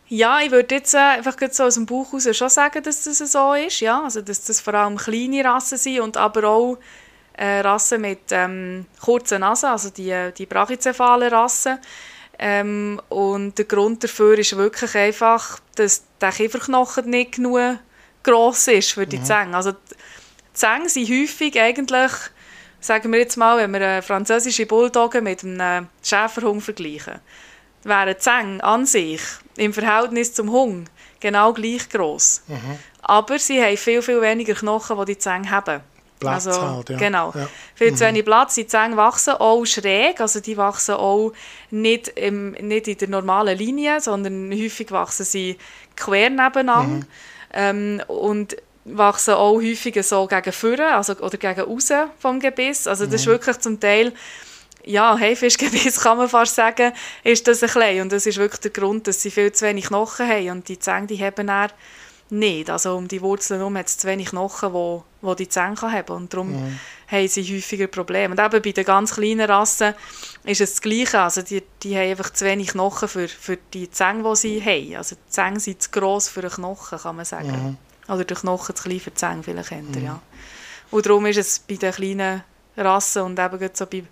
Ja, 0.08 0.40
ich 0.40 0.50
würde 0.50 0.74
jetzt 0.74 0.92
äh, 0.92 0.98
einfach 0.98 1.36
so 1.50 1.64
aus 1.64 1.74
dem 1.74 1.86
Buch 1.86 2.12
heraus 2.12 2.36
schon 2.36 2.50
sagen, 2.50 2.82
dass 2.82 3.04
das 3.04 3.18
so 3.18 3.54
ist. 3.54 3.80
Ja? 3.80 4.02
Also, 4.04 4.20
dass 4.20 4.44
das 4.44 4.60
vor 4.60 4.74
allem 4.74 4.98
kleine 4.98 5.42
Rassen 5.42 5.78
sind 5.78 6.00
und 6.00 6.18
aber 6.18 6.44
auch 6.44 6.78
äh, 7.32 7.60
Rassen 7.60 8.02
mit 8.02 8.20
ähm, 8.30 8.84
kurzen 9.00 9.40
Nasen, 9.40 9.70
also 9.70 9.88
die, 9.88 10.30
die 10.36 10.44
brachycephalen 10.44 11.32
Rassen. 11.32 11.78
Ähm, 12.38 13.00
und 13.08 13.56
der 13.56 13.64
Grund 13.64 14.04
dafür 14.04 14.38
ist 14.38 14.56
wirklich 14.56 14.94
einfach, 14.94 15.60
dass 15.76 16.02
der 16.20 16.32
Kieferknochen 16.32 17.08
nicht 17.08 17.36
genug 17.36 17.78
gross 18.22 18.68
ist 18.68 18.92
für 18.92 19.06
die 19.06 19.18
mhm. 19.18 19.24
Zähne. 19.24 19.56
Also 19.56 19.72
die 19.72 19.78
Zähne 20.52 20.88
sind 20.88 21.08
häufig 21.08 21.58
eigentlich, 21.58 22.12
sagen 22.83 23.12
wir 23.12 23.20
jetzt 23.20 23.37
mal, 23.37 23.59
wenn 23.59 23.72
wir 23.72 23.80
eine 23.80 24.03
französische 24.03 24.66
Bulldogge 24.66 25.20
mit 25.20 25.45
einem 25.45 25.89
Schäferhund 26.03 26.62
vergleichen, 26.62 27.20
wären 27.85 28.09
die 28.09 28.18
Zähne 28.18 28.62
an 28.62 28.87
sich 28.87 29.22
im 29.57 29.72
Verhältnis 29.72 30.35
zum 30.35 30.51
Hund 30.51 30.91
genau 31.20 31.53
gleich 31.53 31.89
gross. 31.89 32.43
Mhm. 32.49 32.78
Aber 33.03 33.39
sie 33.39 33.62
haben 33.62 33.76
viel, 33.76 34.03
viel 34.03 34.20
weniger 34.20 34.55
Knochen, 34.55 34.99
die 34.99 35.14
die 35.14 35.18
Zähne 35.18 35.51
haben. 35.51 35.80
Platz 36.22 36.47
also, 36.47 36.76
halt, 36.76 36.91
ja. 36.91 36.97
Genau. 36.97 37.33
Ja. 37.35 37.49
Viel 37.74 37.95
zu 37.95 38.05
mhm. 38.05 38.09
wenig 38.09 38.24
Platz. 38.24 38.55
Die 38.55 38.66
Zähne 38.66 38.97
wachsen 38.97 39.35
auch 39.35 39.64
schräg, 39.64 40.20
also 40.20 40.41
die 40.41 40.57
wachsen 40.57 40.95
auch 40.95 41.33
nicht, 41.70 42.09
im, 42.09 42.53
nicht 42.53 42.89
in 42.89 42.99
der 42.99 43.09
normalen 43.09 43.59
Linie, 43.59 44.01
sondern 44.01 44.51
häufig 44.53 44.91
wachsen 44.93 45.24
sie 45.24 45.59
quer 45.97 46.30
nebeneinander 46.30 47.07
mhm. 47.07 47.07
ähm, 47.53 48.03
und 48.07 48.57
wachsen 48.85 49.35
auch 49.35 49.57
häufig 49.57 50.05
so 50.07 50.26
gegen 50.26 50.53
vorne 50.53 50.95
also, 50.95 51.14
oder 51.14 51.37
gegen 51.37 51.62
außen 51.62 52.11
vom 52.18 52.41
Gebiss. 52.41 52.87
Also 52.87 53.05
das 53.05 53.12
mhm. 53.12 53.16
ist 53.16 53.26
wirklich 53.26 53.59
zum 53.59 53.80
Teil 53.80 54.12
ja, 54.85 55.16
Haifischgebiss 55.18 56.01
kann 56.03 56.18
man 56.18 56.28
fast 56.28 56.57
sagen, 56.57 56.93
ist 57.22 57.47
das 57.47 57.62
ein 57.62 57.68
bisschen. 57.68 58.03
Und 58.03 58.12
das 58.12 58.26
ist 58.26 58.39
wirklich 58.39 58.61
der 58.61 58.70
Grund, 58.72 59.07
dass 59.07 59.22
sie 59.22 59.30
viel 59.30 59.53
zu 59.53 59.64
wenig 59.64 59.87
Knochen 59.87 60.26
haben 60.26 60.51
und 60.51 60.68
die 60.68 60.78
Zähne 60.78 61.07
die 61.07 61.22
haben 61.22 61.47
dann 61.47 61.70
nicht. 62.30 62.70
Also 62.70 62.97
um 62.97 63.07
die 63.07 63.22
Wurzeln 63.22 63.61
herum 63.61 63.76
hat 63.76 63.87
es 63.87 63.99
zu 63.99 64.09
wenig 64.09 64.30
Knochen, 64.30 64.72
wo, 64.72 65.05
wo 65.20 65.35
die 65.35 65.49
Zähne 65.49 65.80
haben 65.80 66.12
und 66.12 66.33
darum 66.33 66.51
mhm. 66.51 66.78
haben 67.07 67.28
sie 67.28 67.57
häufiger 67.57 67.87
Probleme. 67.87 68.35
Und 68.35 68.41
eben 68.41 68.62
bei 68.62 68.72
den 68.72 68.85
ganz 68.85 69.14
kleinen 69.14 69.49
Rassen 69.49 69.95
ist 70.45 70.61
es 70.61 70.70
das 70.72 70.80
Gleiche. 70.80 71.20
Also 71.20 71.43
die, 71.43 71.62
die 71.83 71.95
haben 71.97 72.11
einfach 72.11 72.30
zu 72.30 72.45
wenig 72.45 72.68
Knochen 72.68 73.09
für, 73.09 73.28
für 73.28 73.59
die 73.72 73.91
Zähne, 73.91 74.24
die 74.28 74.37
sie 74.37 74.62
haben. 74.64 74.97
Also 74.97 75.14
die 75.14 75.30
Zähne 75.30 75.61
sind 75.61 75.83
zu 75.83 75.91
gross 75.91 76.28
für 76.28 76.41
einen 76.41 76.51
Knochen, 76.51 76.99
kann 76.99 77.16
man 77.16 77.24
sagen. 77.24 77.68
Mhm. 77.68 77.91
Oder 78.12 78.24
der 78.24 78.36
Knochen 78.36 78.76
zu 78.76 78.82
klein 78.82 79.00
für 79.00 79.10
die 79.10 79.16
Zähne, 79.16 79.42
vielleicht 79.42 79.70
mhm. 79.70 80.04
ja. 80.04 80.20
Und 80.90 81.06
darum 81.06 81.26
ist 81.26 81.38
es 81.38 81.58
bei 81.58 81.76
den 81.76 81.92
kleinen 81.92 82.42
Rassen 82.76 83.22
und 83.22 83.38
eben 83.38 83.70
so 83.72 83.86
bei 83.86 84.04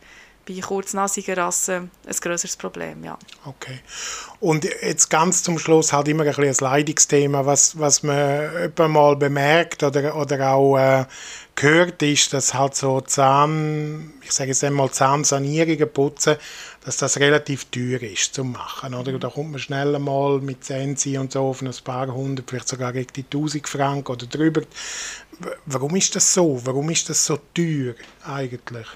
bei 0.47 0.61
kurznassigen 0.61 1.35
Rassen 1.35 1.91
ein 2.07 2.17
größeres 2.21 2.57
Problem, 2.57 3.05
ja. 3.05 3.19
Okay. 3.45 3.81
Und 4.41 4.65
jetzt 4.65 5.11
ganz 5.11 5.43
zum 5.43 5.59
Schluss 5.59 5.93
halt 5.93 6.09
immer 6.09 6.25
ein, 6.25 6.35
ein 6.35 6.55
Leidungsthema, 6.59 7.45
was, 7.47 7.79
was 7.79 8.03
man 8.03 8.73
mal 8.89 9.17
bemerkt 9.17 9.83
oder, 9.83 10.17
oder 10.17 10.51
auch 10.53 10.79
äh, 10.79 11.05
gehört 11.55 12.03
ist, 12.03 12.33
dass 12.33 12.55
halt 12.55 12.75
so 12.75 13.01
Zahn, 13.03 14.15
ich 14.23 14.33
sage 14.33 14.51
jetzt 14.51 14.65
einmal 14.65 14.91
Zahnsanierungen 14.91 15.93
putzen, 15.93 16.37
dass 16.85 16.97
das 16.97 17.19
relativ 17.19 17.67
teuer 17.67 18.03
ist 18.03 18.35
zu 18.35 18.45
machen, 18.45 18.95
oder? 18.95 19.19
Da 19.19 19.29
kommt 19.29 19.51
man 19.51 19.61
schnell 19.61 19.99
mal 19.99 20.41
mit 20.41 20.65
Zähnchen 20.65 21.19
und 21.19 21.33
so 21.33 21.43
auf 21.43 21.63
ein 21.63 21.71
paar 21.85 22.13
hundert, 22.13 22.49
vielleicht 22.49 22.69
sogar 22.69 22.93
gegen 22.93 23.13
die 23.15 23.25
1000 23.25 23.69
Franken 23.69 24.13
oder 24.13 24.27
drüber. 24.27 24.63
Warum 25.67 25.97
ist 25.97 26.17
das 26.17 26.33
so? 26.33 26.61
Warum 26.65 26.91
ist 26.91 27.09
das 27.09 27.25
so 27.25 27.39
teuer 27.55 27.95
eigentlich? 28.25 28.87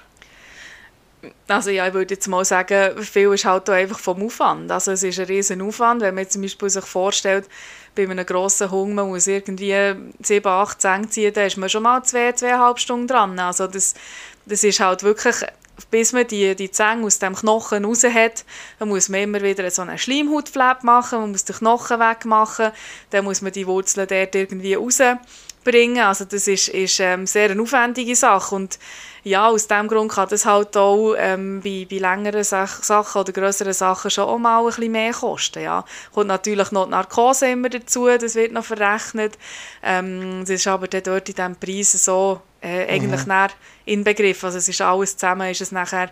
also 1.47 1.69
ja, 1.69 1.87
ich 1.87 1.93
würde 1.93 2.13
jetzt 2.13 2.27
mal 2.27 2.45
sagen, 2.45 3.01
viel 3.03 3.33
ist 3.33 3.45
halt 3.45 3.69
einfach 3.69 3.99
vom 3.99 4.23
Aufwand. 4.23 4.71
Also 4.71 4.91
es 4.91 5.03
ist 5.03 5.19
ein 5.19 5.25
riesen 5.25 5.61
Aufwand, 5.61 6.01
wenn 6.01 6.15
man 6.15 6.29
zum 6.29 6.41
Beispiel 6.41 6.69
sich 6.69 6.85
vorstellt, 6.85 7.47
bei 7.95 8.03
einem 8.03 8.25
grossen 8.25 8.71
Hund, 8.71 8.93
man 8.93 9.07
muss 9.07 9.27
irgendwie 9.27 9.73
7, 10.21 10.45
8 10.47 10.81
Zähne 10.81 11.09
ziehen, 11.09 11.33
dann 11.33 11.47
ist 11.47 11.57
man 11.57 11.69
schon 11.69 11.83
mal 11.83 12.03
zwei, 12.03 12.31
zweieinhalb 12.33 12.79
Stunden 12.79 13.07
dran. 13.07 13.39
Also 13.39 13.67
das, 13.67 13.93
das 14.45 14.63
ist 14.63 14.79
halt 14.79 15.03
wirklich, 15.03 15.35
bis 15.91 16.13
man 16.13 16.27
die, 16.27 16.55
die 16.55 16.71
Zähne 16.71 17.05
aus 17.05 17.19
dem 17.19 17.35
Knochen 17.35 17.85
raus 17.85 18.03
hat, 18.03 18.45
dann 18.79 18.89
muss 18.89 19.09
man 19.09 19.21
immer 19.21 19.41
wieder 19.41 19.69
so 19.71 19.81
einen 19.81 19.97
Schleimhautflap 19.97 20.83
machen, 20.83 21.19
man 21.19 21.31
muss 21.31 21.45
den 21.45 21.55
Knochen 21.55 21.99
wegmachen, 21.99 22.71
dann 23.09 23.25
muss 23.25 23.41
man 23.41 23.51
die 23.51 23.67
Wurzeln 23.67 24.07
dort 24.07 24.35
irgendwie 24.35 24.75
rausbringen. 24.75 26.03
Also 26.03 26.25
das 26.25 26.47
ist, 26.47 26.69
ist 26.69 26.99
ähm, 26.99 27.27
sehr 27.27 27.51
eine 27.51 27.61
aufwendige 27.61 28.15
Sache 28.15 28.55
und 28.55 28.79
ja, 29.25 29.49
aus 29.49 29.67
diesem 29.67 29.87
Grund 29.87 30.11
kann 30.11 30.29
das 30.29 30.45
halt 30.45 30.77
auch 30.77 31.15
ähm, 31.17 31.59
bei, 31.63 31.87
bei 31.89 31.97
längeren 31.97 32.43
Sach 32.43 32.83
Sachen 32.83 33.21
oder 33.21 33.33
größeren 33.33 33.73
Sachen 33.73 34.11
schon 34.11 34.25
auch 34.25 34.37
mal 34.37 34.59
ein 34.59 34.67
bisschen 34.67 34.91
mehr 34.91 35.13
kosten. 35.13 35.63
Ja. 35.63 35.83
Kommt 36.13 36.27
natürlich 36.27 36.71
noch 36.71 36.85
die 36.85 36.91
Narkose 36.91 37.49
immer 37.49 37.69
dazu, 37.69 38.07
das 38.07 38.35
wird 38.35 38.51
noch 38.51 38.65
verrechnet. 38.65 39.37
Ähm, 39.81 40.41
das 40.41 40.51
ist 40.51 40.67
aber 40.67 40.87
dort 40.87 41.27
in 41.27 41.35
diesem 41.35 41.55
Preis 41.55 41.91
so 41.93 42.39
äh, 42.65 42.87
eigentlich 42.87 43.25
mhm. 43.25 43.47
inbegriffen. 43.85 44.47
Also 44.47 44.57
es 44.57 44.67
ist 44.67 44.81
alles 44.81 45.15
zusammen, 45.15 45.51
ist 45.51 45.61
es 45.61 45.71
nachher 45.71 46.09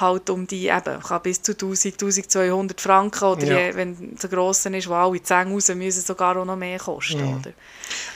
halt 0.00 0.28
um 0.28 0.46
die, 0.46 0.66
eben, 0.66 1.00
kann 1.00 1.22
bis 1.22 1.40
zu 1.40 1.52
1000, 1.52 1.94
1200 1.94 2.80
Franken 2.80 3.24
oder 3.24 3.46
ja. 3.46 3.58
je, 3.58 3.74
wenn 3.74 4.12
es 4.14 4.22
so 4.22 4.28
gross 4.28 4.66
ist, 4.66 4.88
wo 4.88 4.94
alle 4.94 5.22
Zähne 5.22 5.52
raus 5.52 5.68
müssen, 5.74 6.02
sogar 6.02 6.36
auch 6.36 6.44
noch 6.44 6.56
mehr 6.56 6.78
kosten. 6.78 7.22
Mhm. 7.22 7.36
Oder? 7.36 7.52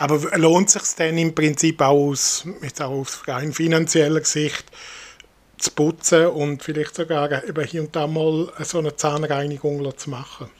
Aber 0.00 0.18
lohnt 0.36 0.68
es 0.68 0.74
sich 0.74 0.96
denn 0.96 1.16
im 1.18 1.34
Prinzip 1.34 1.80
auch 1.80 2.10
aus, 2.10 2.44
jetzt 2.62 2.82
auch 2.82 2.90
aus 2.90 3.22
rein 3.26 3.52
finanzieller 3.52 4.24
Sicht, 4.24 4.37
zu 5.58 5.70
putzen 5.72 6.26
und 6.26 6.62
vielleicht 6.62 6.94
sogar 6.94 7.44
eben 7.44 7.64
hier 7.64 7.82
und 7.82 7.94
da 7.94 8.06
mal 8.06 8.52
so 8.60 8.78
eine 8.78 8.94
Zahnreinigung 8.94 9.96
zu 9.96 10.10
machen? 10.10 10.50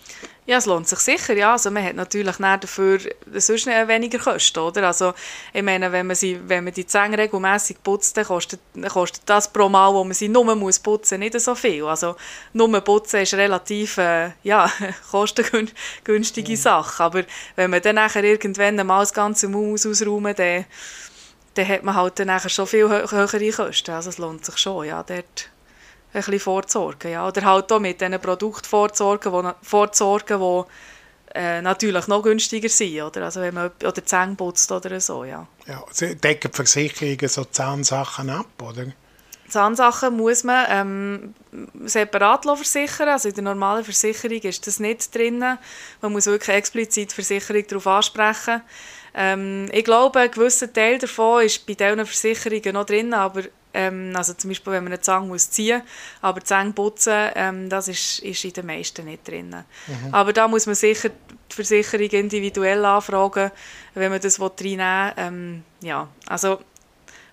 Ja, 0.48 0.56
es 0.56 0.64
lohnt 0.64 0.88
sich 0.88 1.00
sicher, 1.00 1.34
ja. 1.36 1.52
Also 1.52 1.70
man 1.70 1.84
hat 1.84 1.94
natürlich 1.94 2.36
dafür 2.36 2.98
sonst 3.34 3.66
weniger 3.66 4.18
Kosten, 4.18 4.60
oder? 4.60 4.86
Also 4.86 5.12
ich 5.52 5.62
meine, 5.62 5.92
wenn 5.92 6.06
man, 6.06 6.16
sie, 6.16 6.40
wenn 6.48 6.64
man 6.64 6.72
die 6.72 6.86
Zähne 6.86 7.18
regelmässig 7.18 7.82
putzt, 7.82 8.16
dann 8.16 8.24
kostet, 8.24 8.60
kostet 8.88 9.24
das 9.26 9.52
pro 9.52 9.68
Mal, 9.68 9.92
wo 9.92 10.04
man 10.04 10.14
sie 10.14 10.30
nur 10.30 10.56
muss 10.56 10.78
putzen 10.78 11.20
nicht 11.20 11.38
so 11.38 11.54
viel. 11.54 11.84
Also 11.84 12.16
nur 12.54 12.80
putzen 12.80 13.20
ist 13.20 13.34
relativ, 13.34 13.98
äh, 13.98 14.30
ja, 14.42 14.72
kostengünstige 15.10 16.52
mhm. 16.52 16.56
Sache. 16.56 17.04
Aber 17.04 17.24
wenn 17.54 17.70
man 17.70 17.82
dann 17.82 17.96
nachher 17.96 18.24
irgendwann 18.24 18.76
mal 18.86 19.00
das 19.00 19.12
ganze 19.12 19.48
Maus 19.48 19.84
ausräumen, 19.84 20.34
dann, 20.34 20.64
dann 21.58 21.68
hat 21.68 21.82
man 21.82 21.96
halt 21.96 22.18
dann 22.18 22.28
nachher 22.28 22.48
schon 22.48 22.68
viel 22.68 22.88
höhere 22.88 23.50
Kosten. 23.50 23.90
Also 23.90 24.10
es 24.10 24.18
lohnt 24.18 24.44
sich 24.44 24.58
schon, 24.58 24.86
ja, 24.86 25.02
dort 25.02 25.16
ein 25.16 26.12
bisschen 26.12 26.38
vorzusorgen. 26.38 27.10
Ja. 27.10 27.26
Oder 27.26 27.44
halt 27.44 27.72
auch 27.72 27.80
mit 27.80 28.00
diesen 28.00 28.20
Produkten 28.20 28.64
vorzusorgen, 28.64 29.32
wo, 29.32 29.52
vorzusorgen, 29.62 30.38
die 30.38 31.38
äh, 31.38 31.60
natürlich 31.60 32.06
noch 32.06 32.22
günstiger 32.22 32.68
sind. 32.68 33.02
Oder, 33.02 33.24
also 33.24 33.40
wenn 33.40 33.54
man 33.54 33.72
oder 33.82 34.06
Zähne 34.06 34.36
putzt 34.36 34.70
oder 34.70 35.00
so. 35.00 35.24
Ja. 35.24 35.48
Ja, 35.66 35.82
decken 36.00 36.52
Versicherungen 36.52 37.28
so 37.28 37.44
Zahnsachen 37.44 38.30
ab, 38.30 38.46
oder? 38.62 38.86
Zahnsachen 39.48 40.16
muss 40.16 40.44
man 40.44 40.66
ähm, 40.68 41.34
separat 41.86 42.44
versichern. 42.44 43.08
Also 43.08 43.30
in 43.30 43.34
der 43.34 43.44
normalen 43.44 43.84
Versicherung 43.84 44.38
ist 44.38 44.64
das 44.66 44.78
nicht 44.78 45.12
drin. 45.12 45.42
Man 46.00 46.12
muss 46.12 46.26
wirklich 46.26 46.54
explizit 46.54 47.10
die 47.10 47.14
Versicherung 47.14 47.66
darauf 47.66 47.86
ansprechen. 47.88 48.62
Ähm, 49.20 49.68
ich 49.72 49.84
glaube, 49.84 50.20
ein 50.20 50.30
gewisser 50.30 50.72
Teil 50.72 50.98
davon 50.98 51.44
ist 51.44 51.66
bei 51.66 51.74
diesen 51.74 52.06
Versicherungen 52.06 52.72
noch 52.72 52.86
drin, 52.86 53.12
aber 53.12 53.42
ähm, 53.74 54.12
also 54.14 54.32
zum 54.34 54.50
Beispiel, 54.50 54.72
wenn 54.72 54.84
man 54.84 54.92
eine 54.92 55.00
Zange 55.00 55.26
muss 55.26 55.50
ziehen 55.50 55.78
muss, 55.78 55.88
aber 56.22 56.40
Zähne 56.40 56.72
putzen, 56.72 57.30
ähm, 57.34 57.68
das 57.68 57.88
ist, 57.88 58.20
ist 58.20 58.44
in 58.44 58.52
den 58.52 58.66
meisten 58.66 59.04
nicht 59.06 59.26
drin. 59.26 59.48
Mhm. 59.48 60.14
Aber 60.14 60.32
da 60.32 60.46
muss 60.46 60.66
man 60.66 60.76
sicher 60.76 61.10
die 61.10 61.54
Versicherung 61.54 62.08
individuell 62.10 62.84
anfragen, 62.84 63.50
wenn 63.94 64.12
man 64.12 64.20
das 64.20 64.40
reinnehmen 64.40 64.78
will. 64.78 65.14
Ähm, 65.16 65.64
ja, 65.80 66.06
also 66.28 66.60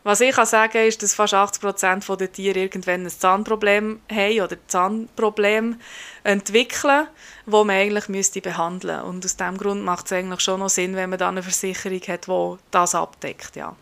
was 0.06 0.22
ich 0.22 0.36
kann 0.36 0.45
sagen 0.45 0.86
ist, 0.86 1.01
dass 1.01 1.16
fast 1.16 1.34
80% 1.34 2.16
der 2.18 2.32
Tiere 2.32 2.60
irgendwann 2.60 3.08
ein 3.08 3.10
Zahnproblem 3.10 3.99
haben 4.12 4.41
oder 4.41 4.56
Zahnproblem 4.68 5.80
entwickeln, 6.24 7.08
wo 7.47 7.64
man 7.64 7.78
eigentlich 7.78 8.08
müsste 8.08 8.39
behandeln 8.39 8.97
müsste. 8.97 9.10
Und 9.10 9.26
aus 9.26 9.36
diesem 9.36 9.58
Grund 9.58 9.84
macht 9.84 10.06
es 10.06 10.12
eigentlich 10.12 10.41
schon 10.41 10.60
noch 10.60 10.70
Sinn, 10.70 10.95
wenn 10.95 11.10
man 11.10 11.18
dann 11.18 11.30
eine 11.30 11.41
Versicherung 11.41 12.01
hat, 12.08 12.28
die 12.28 12.58
das 12.70 12.93
abdeckt. 12.93 13.56
Ja. 13.56 13.76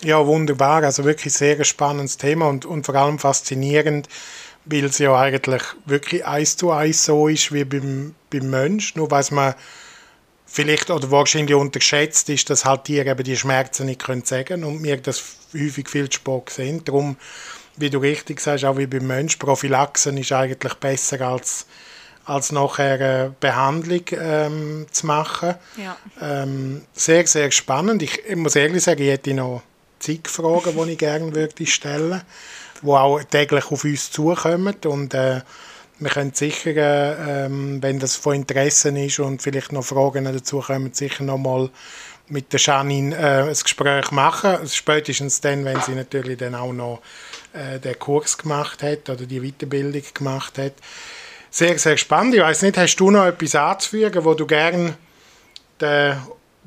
Ja, 0.00 0.26
wunderbar. 0.26 0.82
Also 0.82 1.04
wirklich 1.04 1.34
sehr 1.34 1.62
spannendes 1.64 2.16
Thema 2.16 2.48
und, 2.48 2.64
und 2.64 2.86
vor 2.86 2.94
allem 2.94 3.18
faszinierend, 3.18 4.08
weil 4.64 4.86
es 4.86 4.96
ja 4.96 5.14
eigentlich 5.14 5.62
wirklich 5.84 6.24
eins 6.24 6.56
zu 6.56 6.70
eins 6.70 7.04
so 7.04 7.28
ist 7.28 7.52
wie 7.52 7.66
beim, 7.66 8.14
beim 8.30 8.48
Mensch. 8.48 8.96
Nur 8.96 9.10
weiß 9.10 9.32
man 9.32 9.54
vielleicht 10.46 10.90
oder 10.90 11.10
wahrscheinlich 11.10 11.54
unterschätzt 11.54 12.28
ist, 12.28 12.48
dass 12.50 12.64
halt 12.64 12.84
Tiere 12.84 13.10
eben 13.10 13.24
die 13.24 13.36
Schmerzen 13.36 13.86
nicht 13.86 14.04
können 14.04 14.24
sagen 14.24 14.64
und 14.64 14.82
wir 14.82 14.96
das 14.98 15.22
häufig 15.52 15.88
viel 15.88 16.08
zu 16.08 16.16
spät 16.16 16.50
sehen. 16.50 16.84
Darum 16.84 17.16
wie 17.76 17.90
du 17.90 17.98
richtig 17.98 18.40
sagst, 18.40 18.64
auch 18.64 18.78
wie 18.78 18.86
beim 18.86 19.06
Mensch, 19.06 19.36
Prophylaxen 19.36 20.16
ist 20.16 20.32
eigentlich 20.32 20.74
besser 20.74 21.20
als, 21.20 21.66
als 22.24 22.52
nachher 22.52 22.94
eine 22.94 23.34
Behandlung 23.38 24.02
ähm, 24.12 24.86
zu 24.90 25.06
machen. 25.06 25.54
Ja. 25.76 25.96
Ähm, 26.20 26.82
sehr, 26.94 27.26
sehr 27.26 27.50
spannend. 27.50 28.02
Ich, 28.02 28.24
ich 28.26 28.36
muss 28.36 28.56
ehrlich 28.56 28.82
sagen, 28.82 29.02
ich 29.02 29.10
hätte 29.10 29.34
noch 29.34 29.62
zig 29.98 30.28
Fragen, 30.28 30.86
die 30.86 30.92
ich 30.92 30.98
gerne 30.98 31.34
würde 31.34 31.66
stellen 31.66 32.22
die 32.82 32.88
auch 32.88 33.22
täglich 33.24 33.70
auf 33.70 33.84
uns 33.84 34.10
zukommen. 34.10 34.76
Und 34.84 35.14
äh, 35.14 35.40
wir 35.98 36.10
können 36.10 36.34
sicher, 36.34 36.70
äh, 36.76 37.46
ähm, 37.46 37.82
wenn 37.82 37.98
das 37.98 38.16
von 38.16 38.34
Interesse 38.34 38.90
ist 38.98 39.18
und 39.18 39.42
vielleicht 39.42 39.72
noch 39.72 39.84
Fragen 39.84 40.24
dazu 40.24 40.60
kommen, 40.60 40.92
sicher 40.92 41.24
noch 41.24 41.38
mal 41.38 41.70
mit 42.28 42.52
der 42.52 42.60
Janine 42.60 43.16
äh, 43.16 43.48
ein 43.48 43.54
Gespräch 43.54 44.10
machen. 44.10 44.58
Spätestens 44.68 45.40
dann, 45.40 45.64
wenn 45.64 45.80
sie 45.80 45.94
natürlich 45.94 46.38
dann 46.38 46.54
auch 46.54 46.72
noch 46.72 47.00
äh, 47.52 47.78
den 47.78 47.98
Kurs 47.98 48.36
gemacht 48.36 48.82
hat 48.82 49.08
oder 49.08 49.24
die 49.24 49.40
Weiterbildung 49.40 50.02
gemacht 50.12 50.58
hat. 50.58 50.74
Sehr, 51.50 51.78
sehr 51.78 51.96
spannend. 51.96 52.34
Ich 52.34 52.40
weiß 52.40 52.62
nicht, 52.62 52.76
hast 52.76 52.96
du 52.96 53.10
noch 53.10 53.24
etwas 53.24 53.54
anzufügen, 53.54 54.24
wo 54.24 54.34
du 54.34 54.46
gerne 54.46 54.96
den 55.80 56.16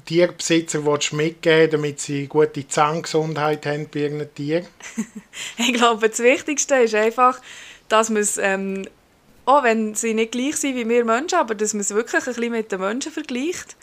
Tierbesitzer 0.06 0.80
mitgeben 1.12 1.70
damit 1.70 2.00
sie 2.00 2.26
gute 2.26 2.68
Zahngesundheit 2.68 3.66
haben 3.68 3.88
bei 3.94 4.00
ihren 4.00 4.34
Tieren? 4.34 4.66
ich 5.58 5.74
glaube, 5.74 6.10
das 6.10 6.20
Wichtigste 6.20 6.76
ist 6.76 6.96
einfach, 6.96 7.40
dass 7.90 8.10
man 8.10 8.22
es, 8.22 8.38
ähm, 8.38 8.88
auch 9.50 9.64
wenn 9.64 9.96
sie 9.96 10.14
nicht 10.14 10.32
gleich 10.32 10.58
sind 10.58 10.76
wie 10.76 10.88
wir 10.88 11.04
Menschen, 11.04 11.40
aber 11.40 11.56
dass 11.56 11.74
man 11.74 11.82
es 11.82 11.94
wirklich 11.94 12.28
ein 12.28 12.34
bisschen 12.34 12.52
mit 12.52 12.72
den 12.72 12.80
Menschen 12.80 13.12
vergleicht. 13.12 13.76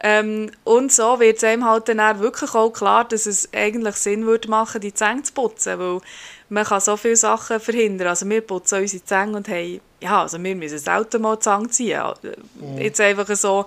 Ähm, 0.00 0.50
und 0.64 0.92
so 0.92 1.20
wird 1.20 1.36
es 1.36 1.44
einem 1.44 1.64
halt 1.64 1.88
dann 1.88 2.00
auch 2.00 2.18
wirklich 2.18 2.54
auch 2.54 2.70
klar, 2.70 3.04
dass 3.04 3.26
es 3.26 3.48
eigentlich 3.52 3.96
Sinn 3.96 4.24
würde 4.24 4.48
machen, 4.48 4.80
die 4.80 4.94
Zähne 4.94 5.22
zu 5.22 5.32
putzen, 5.34 5.78
weil 5.78 6.00
man 6.48 6.64
kann 6.64 6.80
so 6.80 6.96
viele 6.96 7.16
Sachen 7.16 7.60
verhindern. 7.60 8.08
Also 8.08 8.28
wir 8.28 8.40
putzen 8.40 8.80
unsere 8.80 9.04
Zähne 9.04 9.36
und 9.36 9.48
haben, 9.48 9.80
ja, 10.00 10.22
also 10.22 10.42
wir 10.42 10.56
müssen 10.56 10.78
selten 10.78 11.22
mal 11.22 11.38
Zähne 11.38 11.68
ziehen. 11.68 12.02
Mhm. 12.54 12.78
Jetzt 12.78 13.00
einfach 13.00 13.28
so, 13.36 13.66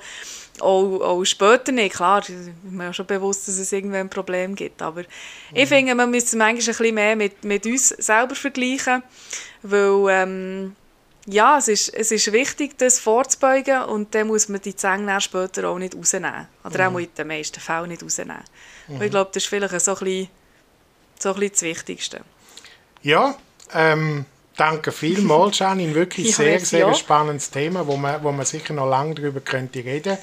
auch, 0.60 1.00
auch 1.02 1.24
später 1.24 1.72
nicht, 1.72 1.96
klar, 1.96 2.20
ist 2.28 2.50
mir 2.64 2.94
schon 2.94 3.06
bewusst, 3.06 3.48
dass 3.48 3.60
es 3.60 3.72
irgendwann 3.72 4.02
ein 4.02 4.10
Problem 4.10 4.56
gibt, 4.56 4.82
aber 4.82 5.02
mhm. 5.02 5.08
ich 5.54 5.70
finde, 5.70 5.94
man 5.94 6.10
müsste 6.10 6.36
manchmal 6.36 6.62
ein 6.62 6.78
bisschen 6.78 6.96
mehr 6.96 7.16
mit, 7.16 7.44
mit 7.44 7.66
uns 7.68 7.90
selber 7.90 8.34
vergleichen, 8.34 9.04
weil 9.62 10.06
ähm, 10.10 10.76
ja, 11.30 11.58
es 11.58 11.68
ist, 11.68 11.94
es 11.94 12.12
ist 12.12 12.32
wichtig, 12.32 12.78
das 12.78 13.00
vorzubeugen 13.00 13.84
und 13.84 14.16
dann 14.16 14.28
muss 14.28 14.48
man 14.48 14.62
die 14.62 14.76
Zähne 14.76 15.20
später 15.20 15.68
auch 15.68 15.78
nicht 15.78 15.94
rausnehmen. 15.94 16.48
Oder 16.64 16.90
mhm. 16.90 16.96
auch 16.96 17.00
in 17.00 17.14
den 17.18 17.28
meisten 17.28 17.60
Fällen 17.60 17.90
nicht 17.90 18.02
rausnehmen. 18.02 18.38
Mhm. 18.88 19.02
Ich 19.02 19.12
glaube, 19.12 19.30
das 19.34 19.44
ist 19.44 19.50
vielleicht 19.50 19.80
so 19.82 19.92
ein, 19.92 20.00
bisschen, 20.00 20.30
so 21.20 21.30
ein 21.30 21.36
bisschen 21.36 21.52
das 21.52 21.62
Wichtigste. 21.64 22.22
Ja, 23.02 23.36
ähm, 23.74 24.26
danke 24.56 24.94
vielmals, 24.94 25.60
Janine. 25.60 25.94
Wirklich 25.94 26.30
ja, 26.30 26.36
sehr, 26.36 26.60
sehr 26.62 26.88
ja. 26.88 26.94
spannendes 26.94 27.52
Thema, 27.52 27.86
wo 27.86 27.98
man, 27.98 28.24
wo 28.24 28.32
man 28.32 28.46
sicher 28.46 28.74
noch 28.74 28.90
lange 28.90 29.16
darüber 29.16 29.42
könnte 29.42 29.84
reden 29.84 30.18